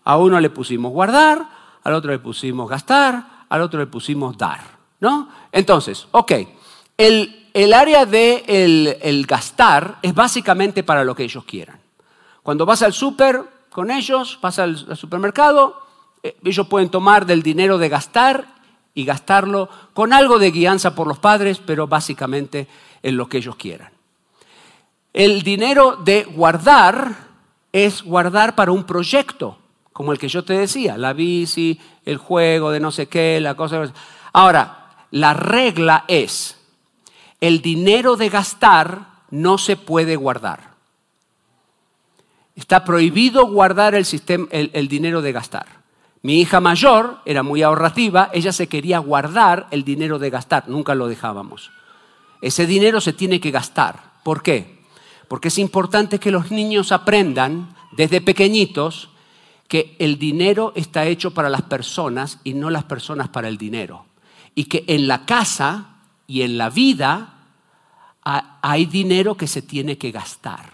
A 0.03 0.17
uno 0.17 0.37
le 0.41 0.49
pusimos 0.49 0.91
guardar, 0.91 1.47
al 1.81 1.93
otro 1.93 2.11
le 2.11 2.19
pusimos 2.19 2.69
gastar, 2.69 3.45
al 3.47 3.61
otro 3.61 3.79
le 3.79 3.87
pusimos 3.87 4.37
dar. 4.37 4.72
¿No? 5.03 5.27
Entonces, 5.51 6.07
ok. 6.11 6.31
El, 6.97 7.73
área 7.73 8.05
de 8.05 8.45
el, 9.01 9.25
gastar 9.25 9.97
es 10.01 10.15
básicamente 10.15 10.81
para 10.81 11.03
lo 11.03 11.13
que 11.13 11.25
ellos 11.25 11.43
quieran. 11.43 11.77
Cuando 12.41 12.65
vas 12.65 12.83
al 12.83 12.93
súper 12.93 13.43
con 13.69 13.91
ellos, 13.91 14.39
vas 14.41 14.59
al, 14.59 14.95
supermercado, 14.95 15.81
eh, 16.23 16.37
ellos 16.45 16.67
pueden 16.67 16.87
tomar 16.87 17.25
del 17.25 17.43
dinero 17.43 17.77
de 17.77 17.89
gastar 17.89 18.47
y 18.93 19.03
gastarlo 19.03 19.67
con 19.93 20.13
algo 20.13 20.39
de 20.39 20.51
guianza 20.51 20.95
por 20.95 21.07
los 21.07 21.19
padres, 21.19 21.59
pero 21.59 21.85
básicamente 21.85 22.69
en 23.01 23.17
lo 23.17 23.27
que 23.27 23.39
ellos 23.39 23.57
quieran. 23.57 23.91
El 25.11 25.41
dinero 25.41 25.97
de 25.97 26.23
guardar 26.23 27.13
es 27.73 28.03
guardar 28.03 28.55
para 28.55 28.71
un 28.71 28.85
proyecto, 28.85 29.57
como 29.91 30.13
el 30.13 30.17
que 30.17 30.29
yo 30.29 30.45
te 30.45 30.53
decía, 30.53 30.97
la 30.97 31.11
bici, 31.11 31.77
el 32.05 32.17
juego 32.17 32.71
de 32.71 32.79
no 32.79 32.91
sé 32.91 33.07
qué, 33.07 33.41
la 33.41 33.55
cosa. 33.55 33.91
Ahora, 34.31 34.82
la 35.13 35.35
regla 35.35 36.05
es, 36.07 36.57
el 37.39 37.61
dinero 37.61 38.15
de 38.15 38.29
gastar 38.29 39.25
no 39.29 39.59
se 39.59 39.77
puede 39.77 40.15
guardar. 40.15 40.71
Está 42.55 42.83
prohibido 42.83 43.45
guardar 43.45 43.93
el, 43.93 44.07
el, 44.49 44.87
dinero 44.87 45.21
de 45.21 45.31
gastar. 45.31 45.67
Mi 46.23 46.41
hija 46.41 46.59
mayor 46.59 47.19
era 47.25 47.43
muy 47.43 47.61
ahorrativa, 47.61 48.31
ella 48.33 48.51
se 48.51 48.65
quería 48.65 48.97
guardar 48.97 49.67
el 49.69 49.83
dinero 49.83 50.17
de 50.17 50.31
gastar, 50.31 50.67
nunca 50.67 50.95
lo 50.95 51.07
dejábamos. 51.07 51.69
Ese 52.41 52.65
dinero 52.65 52.99
se 52.99 53.13
tiene 53.13 53.39
que 53.39 53.51
gastar. 53.51 54.13
¿Por 54.23 54.41
qué? 54.41 54.79
Porque 55.27 55.49
es 55.49 55.59
importante 55.59 56.17
que 56.17 56.31
los 56.31 56.49
niños 56.49 56.91
aprendan 56.91 57.75
desde 57.91 58.19
pequeñitos 58.19 59.09
que 59.67 59.95
el 59.99 60.17
dinero 60.17 60.73
está 60.75 61.05
hecho 61.05 61.35
para 61.35 61.49
las 61.49 61.61
personas 61.61 62.39
y 62.43 62.55
no 62.55 62.71
las 62.71 62.85
personas 62.85 63.29
para 63.29 63.47
el 63.47 63.59
dinero. 63.59 64.07
Y 64.55 64.65
que 64.65 64.83
en 64.87 65.07
la 65.07 65.25
casa 65.25 65.97
y 66.27 66.41
en 66.41 66.57
la 66.57 66.69
vida 66.69 67.33
hay 68.23 68.85
dinero 68.85 69.35
que 69.35 69.47
se 69.47 69.61
tiene 69.61 69.97
que 69.97 70.11
gastar. 70.11 70.71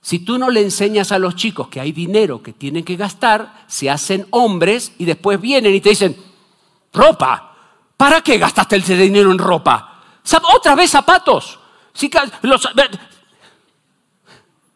Si 0.00 0.20
tú 0.20 0.38
no 0.38 0.50
le 0.50 0.62
enseñas 0.62 1.12
a 1.12 1.18
los 1.18 1.34
chicos 1.34 1.68
que 1.68 1.80
hay 1.80 1.92
dinero 1.92 2.42
que 2.42 2.52
tienen 2.52 2.84
que 2.84 2.96
gastar, 2.96 3.64
se 3.66 3.90
hacen 3.90 4.26
hombres 4.30 4.92
y 4.98 5.04
después 5.04 5.40
vienen 5.40 5.74
y 5.74 5.80
te 5.80 5.90
dicen, 5.90 6.16
ropa, 6.92 7.56
¿para 7.96 8.20
qué 8.20 8.38
gastaste 8.38 8.76
el 8.76 8.84
dinero 8.84 9.30
en 9.32 9.38
ropa? 9.38 10.02
¿Otra 10.54 10.74
vez 10.74 10.90
zapatos? 10.90 11.58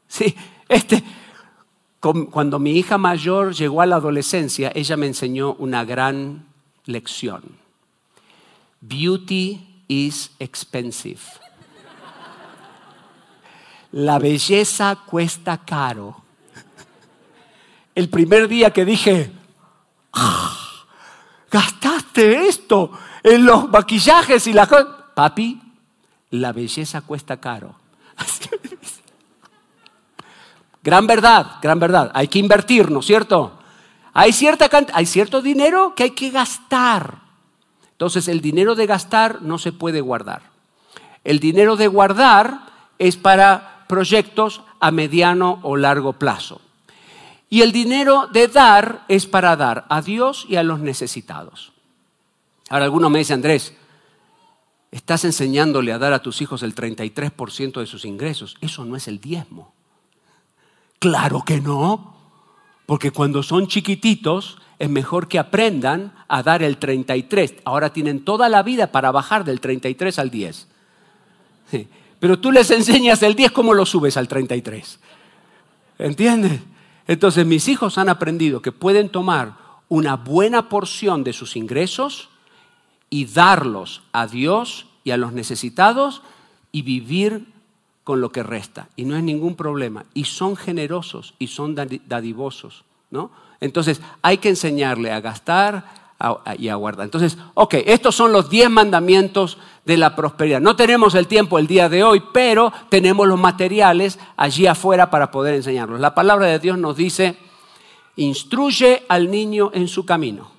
Sí, 0.08 0.34
este, 0.68 1.02
cuando 2.00 2.58
mi 2.58 2.72
hija 2.72 2.98
mayor 2.98 3.54
llegó 3.54 3.80
a 3.80 3.86
la 3.86 3.96
adolescencia, 3.96 4.72
ella 4.74 4.96
me 4.96 5.06
enseñó 5.06 5.54
una 5.54 5.84
gran 5.84 6.46
lección. 6.84 7.61
Beauty 8.82 9.84
is 9.86 10.32
expensive. 10.38 11.20
la 13.92 14.18
belleza 14.18 14.96
cuesta 15.06 15.58
caro. 15.58 16.22
El 17.94 18.08
primer 18.08 18.48
día 18.48 18.72
que 18.72 18.84
dije, 18.84 19.30
ah, 20.14 20.56
gastaste 21.50 22.48
esto 22.48 22.90
en 23.22 23.44
los 23.44 23.68
maquillajes 23.68 24.46
y 24.46 24.52
las. 24.52 24.68
Papi, 25.14 25.60
la 26.30 26.52
belleza 26.52 27.02
cuesta 27.02 27.36
caro. 27.36 27.74
gran 30.82 31.06
verdad, 31.06 31.58
gran 31.60 31.78
verdad. 31.78 32.10
Hay 32.14 32.28
que 32.28 32.38
invertir, 32.38 32.90
¿no 32.90 33.00
es 33.00 33.06
cierto? 33.06 33.58
Hay, 34.14 34.32
cierta 34.32 34.70
hay 34.94 35.06
cierto 35.06 35.42
dinero 35.42 35.94
que 35.94 36.04
hay 36.04 36.10
que 36.12 36.30
gastar. 36.30 37.21
Entonces 38.02 38.26
el 38.26 38.40
dinero 38.40 38.74
de 38.74 38.86
gastar 38.86 39.42
no 39.42 39.58
se 39.58 39.70
puede 39.70 40.00
guardar. 40.00 40.42
El 41.22 41.38
dinero 41.38 41.76
de 41.76 41.86
guardar 41.86 42.66
es 42.98 43.16
para 43.16 43.84
proyectos 43.86 44.62
a 44.80 44.90
mediano 44.90 45.60
o 45.62 45.76
largo 45.76 46.14
plazo. 46.14 46.60
Y 47.48 47.62
el 47.62 47.70
dinero 47.70 48.26
de 48.26 48.48
dar 48.48 49.04
es 49.06 49.26
para 49.26 49.54
dar 49.54 49.86
a 49.88 50.02
Dios 50.02 50.46
y 50.48 50.56
a 50.56 50.64
los 50.64 50.80
necesitados. 50.80 51.70
Ahora 52.70 52.86
algunos 52.86 53.08
me 53.08 53.20
dicen, 53.20 53.34
Andrés, 53.34 53.72
estás 54.90 55.24
enseñándole 55.24 55.92
a 55.92 55.98
dar 56.00 56.12
a 56.12 56.22
tus 56.22 56.42
hijos 56.42 56.64
el 56.64 56.74
33% 56.74 57.78
de 57.78 57.86
sus 57.86 58.04
ingresos. 58.04 58.56
Eso 58.60 58.84
no 58.84 58.96
es 58.96 59.06
el 59.06 59.20
diezmo. 59.20 59.72
Claro 60.98 61.44
que 61.46 61.60
no, 61.60 62.11
porque 62.92 63.10
cuando 63.10 63.42
son 63.42 63.68
chiquititos 63.68 64.58
es 64.78 64.90
mejor 64.90 65.26
que 65.26 65.38
aprendan 65.38 66.12
a 66.28 66.42
dar 66.42 66.62
el 66.62 66.76
33. 66.76 67.54
Ahora 67.64 67.90
tienen 67.90 68.22
toda 68.22 68.50
la 68.50 68.62
vida 68.62 68.92
para 68.92 69.10
bajar 69.10 69.46
del 69.46 69.60
33 69.60 70.18
al 70.18 70.30
10. 70.30 70.68
Pero 72.20 72.38
tú 72.38 72.52
les 72.52 72.70
enseñas 72.70 73.22
el 73.22 73.34
10, 73.34 73.52
¿cómo 73.52 73.72
lo 73.72 73.86
subes 73.86 74.18
al 74.18 74.28
33? 74.28 75.00
¿Entiendes? 76.00 76.60
Entonces 77.06 77.46
mis 77.46 77.66
hijos 77.68 77.96
han 77.96 78.10
aprendido 78.10 78.60
que 78.60 78.72
pueden 78.72 79.08
tomar 79.08 79.54
una 79.88 80.16
buena 80.16 80.68
porción 80.68 81.24
de 81.24 81.32
sus 81.32 81.56
ingresos 81.56 82.28
y 83.08 83.24
darlos 83.24 84.02
a 84.12 84.26
Dios 84.26 84.84
y 85.02 85.12
a 85.12 85.16
los 85.16 85.32
necesitados 85.32 86.20
y 86.72 86.82
vivir 86.82 87.51
con 88.04 88.20
lo 88.20 88.30
que 88.30 88.42
resta. 88.42 88.88
Y 88.96 89.04
no 89.04 89.16
es 89.16 89.22
ningún 89.22 89.54
problema. 89.54 90.04
Y 90.14 90.24
son 90.24 90.56
generosos 90.56 91.34
y 91.38 91.48
son 91.48 91.74
dadivosos. 91.74 92.84
¿no? 93.10 93.30
Entonces 93.60 94.00
hay 94.22 94.38
que 94.38 94.48
enseñarle 94.48 95.12
a 95.12 95.20
gastar, 95.20 96.02
y 96.58 96.68
aguarda. 96.68 97.04
Entonces, 97.04 97.36
ok, 97.54 97.74
estos 97.86 98.14
son 98.14 98.32
los 98.32 98.48
diez 98.48 98.70
mandamientos 98.70 99.58
de 99.84 99.96
la 99.96 100.14
prosperidad. 100.14 100.60
No 100.60 100.76
tenemos 100.76 101.14
el 101.14 101.26
tiempo 101.26 101.58
el 101.58 101.66
día 101.66 101.88
de 101.88 102.04
hoy, 102.04 102.22
pero 102.32 102.72
tenemos 102.88 103.26
los 103.26 103.38
materiales 103.38 104.18
allí 104.36 104.66
afuera 104.66 105.10
para 105.10 105.30
poder 105.30 105.54
enseñarlos. 105.54 106.00
La 106.00 106.14
palabra 106.14 106.46
de 106.46 106.58
Dios 106.58 106.78
nos 106.78 106.96
dice, 106.96 107.36
instruye 108.16 109.02
al 109.08 109.30
niño 109.30 109.70
en 109.74 109.88
su 109.88 110.06
camino, 110.06 110.50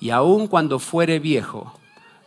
y 0.00 0.10
aun 0.10 0.48
cuando 0.48 0.78
fuere 0.78 1.18
viejo, 1.18 1.72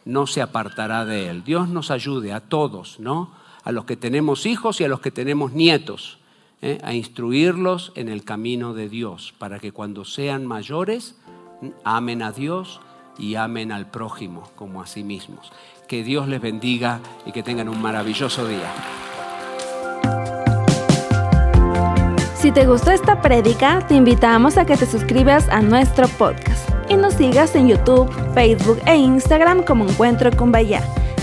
no 0.05 0.27
se 0.27 0.41
apartará 0.41 1.05
de 1.05 1.29
él. 1.29 1.43
Dios 1.43 1.67
nos 1.69 1.91
ayude 1.91 2.33
a 2.33 2.39
todos, 2.39 2.99
¿no? 2.99 3.31
A 3.63 3.71
los 3.71 3.85
que 3.85 3.95
tenemos 3.95 4.45
hijos 4.45 4.81
y 4.81 4.83
a 4.83 4.87
los 4.87 5.01
que 5.01 5.11
tenemos 5.11 5.53
nietos, 5.53 6.19
¿eh? 6.61 6.79
a 6.83 6.93
instruirlos 6.93 7.91
en 7.95 8.09
el 8.09 8.23
camino 8.23 8.73
de 8.73 8.89
Dios, 8.89 9.33
para 9.37 9.59
que 9.59 9.71
cuando 9.71 10.05
sean 10.05 10.45
mayores, 10.45 11.15
amen 11.83 12.21
a 12.23 12.31
Dios 12.31 12.81
y 13.17 13.35
amen 13.35 13.71
al 13.71 13.89
prójimo 13.89 14.49
como 14.55 14.81
a 14.81 14.87
sí 14.87 15.03
mismos. 15.03 15.51
Que 15.87 16.03
Dios 16.03 16.27
les 16.27 16.41
bendiga 16.41 16.99
y 17.25 17.31
que 17.31 17.43
tengan 17.43 17.69
un 17.69 17.81
maravilloso 17.81 18.47
día. 18.47 18.71
Si 22.35 22.51
te 22.51 22.65
gustó 22.65 22.89
esta 22.89 23.21
prédica, 23.21 23.85
te 23.87 23.93
invitamos 23.93 24.57
a 24.57 24.65
que 24.65 24.75
te 24.75 24.87
suscribas 24.87 25.47
a 25.49 25.61
nuestro 25.61 26.07
podcast 26.07 26.67
y 26.89 26.95
nos 26.95 27.13
sigas 27.13 27.53
en 27.55 27.67
YouTube, 27.67 28.11
Facebook 28.33 28.79
e 28.87 28.95
Instagram 28.95 29.63
como 29.63 29.87
Encuentro 29.87 30.31
con 30.35 30.51
Bahía. 30.51 30.81